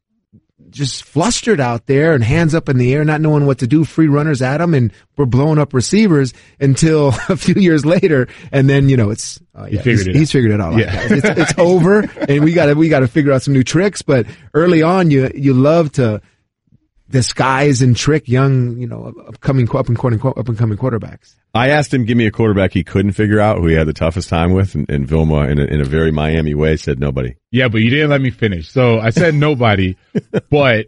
just 0.75 1.05
flustered 1.05 1.61
out 1.61 1.87
there 1.87 2.13
and 2.15 2.23
hands 2.23 2.55
up 2.55 2.69
in 2.69 2.77
the 2.77 2.93
air, 2.93 3.05
not 3.05 3.21
knowing 3.21 3.47
what 3.47 3.59
to 3.59 3.67
do, 3.67 3.85
free 3.85 4.09
runners 4.09 4.43
at 4.43 4.61
him, 4.61 4.75
and 4.75 4.93
we're 5.17 5.25
blowing 5.25 5.59
up 5.59 5.73
receivers 5.73 6.35
until 6.61 7.09
a 7.29 7.37
few 7.37 7.55
years 7.55 7.87
later, 7.87 8.29
and 8.53 8.69
then 8.69 8.89
you 8.89 8.97
know 8.97 9.11
it's 9.11 9.41
uh, 9.55 9.67
He 9.67 9.77
figured 9.79 10.07
he's, 10.07 10.09
it 10.09 10.17
he's 10.17 10.33
figured 10.33 10.53
it 10.53 10.61
out. 10.61 10.77
Yeah. 10.77 11.09
that. 11.09 11.13
It's, 11.13 11.41
it's 11.53 11.55
over, 11.59 12.01
and 12.29 12.45
we 12.45 12.53
got 12.53 12.67
to 12.67 12.75
we 12.75 12.89
got 12.89 13.01
to 13.01 13.09
figure 13.09 13.33
out 13.33 13.43
some 13.43 13.55
new 13.55 13.65
tricks. 13.65 14.03
But 14.03 14.27
early 14.53 14.83
on, 14.83 15.11
you 15.11 15.31
you 15.35 15.55
love 15.55 15.93
to 15.93 16.21
disguise 17.15 17.81
and 17.81 17.97
trick 17.97 18.29
young, 18.29 18.77
you 18.77 18.89
know, 18.89 19.15
upcoming 19.29 19.69
up 19.75 19.89
and 19.89 19.97
coming 19.97 20.21
up 20.25 20.49
and 20.49 20.59
coming 20.59 20.77
quarterbacks. 20.77 21.37
I 21.55 21.69
asked 21.71 21.95
him, 21.95 22.05
give 22.05 22.17
me 22.19 22.27
a 22.27 22.33
quarterback 22.33 22.73
he 22.73 22.83
couldn't 22.83 23.13
figure 23.13 23.39
out, 23.39 23.59
who 23.59 23.69
he 23.69 23.75
had 23.75 23.87
the 23.87 23.93
toughest 23.93 24.29
time 24.29 24.53
with, 24.53 24.75
and, 24.75 24.91
and 24.91 25.07
Vilma, 25.07 25.43
in 25.47 25.61
a, 25.61 25.65
in 25.65 25.81
a 25.81 25.85
very 25.85 26.11
Miami 26.11 26.55
way, 26.55 26.77
said 26.77 26.99
nobody. 26.99 27.37
Yeah, 27.53 27.69
but 27.69 27.79
you 27.83 27.91
didn't 27.91 28.11
let 28.11 28.21
me 28.21 28.31
finish. 28.31 28.69
So 28.69 28.99
I 28.99 29.11
said 29.11 29.35
nobody, 29.49 29.97
but 30.51 30.87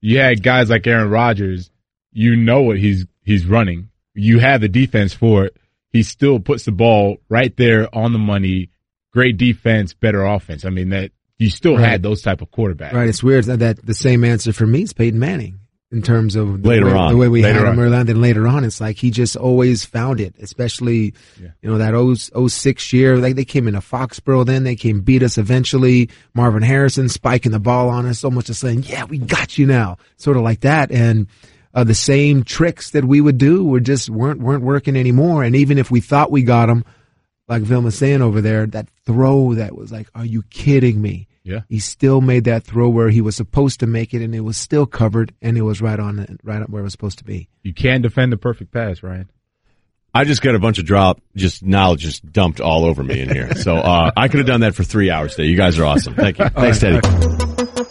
you 0.00 0.18
had 0.18 0.42
guys 0.42 0.68
like 0.68 0.84
Aaron 0.88 1.08
Rodgers, 1.08 1.70
you 2.12 2.34
know 2.34 2.62
what 2.62 2.76
he's 2.78 3.06
he's 3.22 3.46
running. 3.46 3.90
You 4.14 4.40
have 4.40 4.60
the 4.60 4.68
defense 4.68 5.14
for 5.14 5.44
it. 5.44 5.56
He 5.92 6.02
still 6.02 6.40
puts 6.40 6.64
the 6.64 6.72
ball 6.72 7.18
right 7.28 7.56
there 7.56 7.88
on 7.94 8.12
the 8.12 8.18
money. 8.18 8.70
Great 9.12 9.36
defense, 9.36 9.94
better 9.94 10.24
offense. 10.24 10.64
I 10.64 10.70
mean 10.70 10.88
that 10.88 11.12
you 11.38 11.48
still 11.48 11.76
Right. 11.76 11.88
had 11.88 12.02
those 12.02 12.20
type 12.22 12.42
of 12.42 12.50
quarterbacks. 12.50 12.92
Right. 12.92 13.08
It's 13.08 13.22
weird 13.22 13.44
that, 13.44 13.60
that 13.60 13.86
the 13.86 13.94
same 13.94 14.24
answer 14.24 14.52
for 14.52 14.66
me 14.66 14.82
is 14.82 14.92
Peyton 14.92 15.20
Manning 15.20 15.59
in 15.92 16.02
terms 16.02 16.36
of 16.36 16.62
the 16.62 16.68
Later 16.68 16.86
way, 16.86 16.92
on. 16.92 17.10
the 17.12 17.16
way 17.18 17.28
we 17.28 17.42
Later 17.42 17.60
had 17.60 17.68
him 17.72 17.78
on. 17.78 17.84
early 17.84 17.96
on. 17.96 18.06
Then 18.06 18.20
later 18.20 18.46
on, 18.46 18.62
it's 18.64 18.80
like 18.80 18.96
he 18.96 19.10
just 19.10 19.34
always 19.36 19.84
found 19.84 20.20
it, 20.20 20.34
especially, 20.40 21.14
you 21.38 21.52
know, 21.62 21.78
that 21.78 21.90
0, 21.90 22.46
06 22.46 22.92
year. 22.92 23.16
Like 23.16 23.34
they 23.34 23.44
came 23.44 23.66
into 23.66 23.80
Foxborough 23.80 24.46
then, 24.46 24.62
they 24.64 24.76
came 24.76 25.00
beat 25.00 25.22
us 25.22 25.36
eventually. 25.36 26.08
Marvin 26.34 26.62
Harrison 26.62 27.08
spiking 27.08 27.50
the 27.52 27.58
ball 27.58 27.88
on 27.88 28.06
us, 28.06 28.22
almost 28.22 28.46
just 28.46 28.60
saying, 28.60 28.84
yeah, 28.84 29.04
we 29.04 29.18
got 29.18 29.58
you 29.58 29.66
now. 29.66 29.96
Sort 30.16 30.36
of 30.36 30.42
like 30.44 30.60
that. 30.60 30.92
And, 30.92 31.26
uh, 31.74 31.84
the 31.84 31.94
same 31.94 32.42
tricks 32.42 32.90
that 32.90 33.04
we 33.04 33.20
would 33.20 33.38
do 33.38 33.64
were 33.64 33.78
just 33.80 34.10
weren't, 34.10 34.40
weren't 34.40 34.64
working 34.64 34.96
anymore. 34.96 35.44
And 35.44 35.54
even 35.54 35.78
if 35.78 35.88
we 35.90 36.00
thought 36.00 36.30
we 36.32 36.42
got 36.42 36.68
him, 36.68 36.84
like 37.48 37.62
Vilma's 37.62 37.96
saying 37.96 38.22
over 38.22 38.40
there, 38.40 38.66
that 38.66 38.88
throw 39.06 39.54
that 39.54 39.76
was 39.76 39.90
like, 39.92 40.08
are 40.14 40.24
you 40.24 40.42
kidding 40.50 41.00
me? 41.00 41.26
Yeah. 41.42 41.60
He 41.68 41.78
still 41.78 42.20
made 42.20 42.44
that 42.44 42.64
throw 42.64 42.88
where 42.88 43.08
he 43.08 43.20
was 43.20 43.36
supposed 43.36 43.80
to 43.80 43.86
make 43.86 44.12
it, 44.14 44.22
and 44.22 44.34
it 44.34 44.40
was 44.40 44.56
still 44.56 44.86
covered, 44.86 45.34
and 45.40 45.56
it 45.56 45.62
was 45.62 45.80
right 45.80 45.98
on, 45.98 46.38
right 46.42 46.62
up 46.62 46.68
where 46.68 46.80
it 46.80 46.84
was 46.84 46.92
supposed 46.92 47.18
to 47.18 47.24
be. 47.24 47.48
You 47.62 47.72
can't 47.72 48.02
defend 48.02 48.32
the 48.32 48.36
perfect 48.36 48.72
pass, 48.72 49.02
Ryen. 49.02 49.30
I 50.12 50.24
just 50.24 50.42
got 50.42 50.54
a 50.54 50.58
bunch 50.58 50.78
of 50.78 50.86
drop, 50.86 51.20
just 51.36 51.62
knowledge 51.62 52.00
just 52.00 52.30
dumped 52.32 52.60
all 52.60 52.84
over 52.84 53.02
me 53.02 53.20
in 53.20 53.28
here. 53.28 53.54
So 53.54 53.76
uh, 53.76 54.10
I 54.16 54.28
could 54.28 54.38
have 54.38 54.46
done 54.46 54.60
that 54.62 54.74
for 54.74 54.82
three 54.82 55.10
hours 55.10 55.36
today. 55.36 55.48
You 55.48 55.56
guys 55.56 55.78
are 55.78 55.84
awesome. 55.84 56.14
Thank 56.14 56.38
you. 56.38 56.48
Thanks, 56.54 56.80
Teddy. 56.80 57.86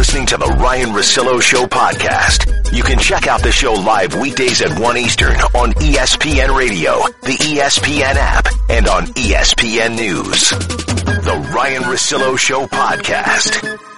Listening 0.00 0.24
to 0.28 0.38
the 0.38 0.46
Ryen 0.46 0.88
Russillo 0.88 1.42
Show 1.42 1.66
podcast. 1.66 2.72
You 2.74 2.82
can 2.82 2.98
check 2.98 3.26
out 3.26 3.42
the 3.42 3.52
show 3.52 3.74
live 3.74 4.14
weekdays 4.14 4.62
at 4.62 4.80
1 4.80 4.96
Eastern 4.96 5.36
on 5.54 5.74
ESPN 5.74 6.56
Radio, 6.56 7.02
the 7.20 7.36
ESPN 7.36 8.14
app, 8.16 8.48
and 8.70 8.88
on 8.88 9.08
ESPN 9.08 9.96
News. 9.96 10.48
The 10.48 11.52
Ryen 11.54 11.82
Russillo 11.82 12.38
Show 12.38 12.64
podcast. 12.64 13.89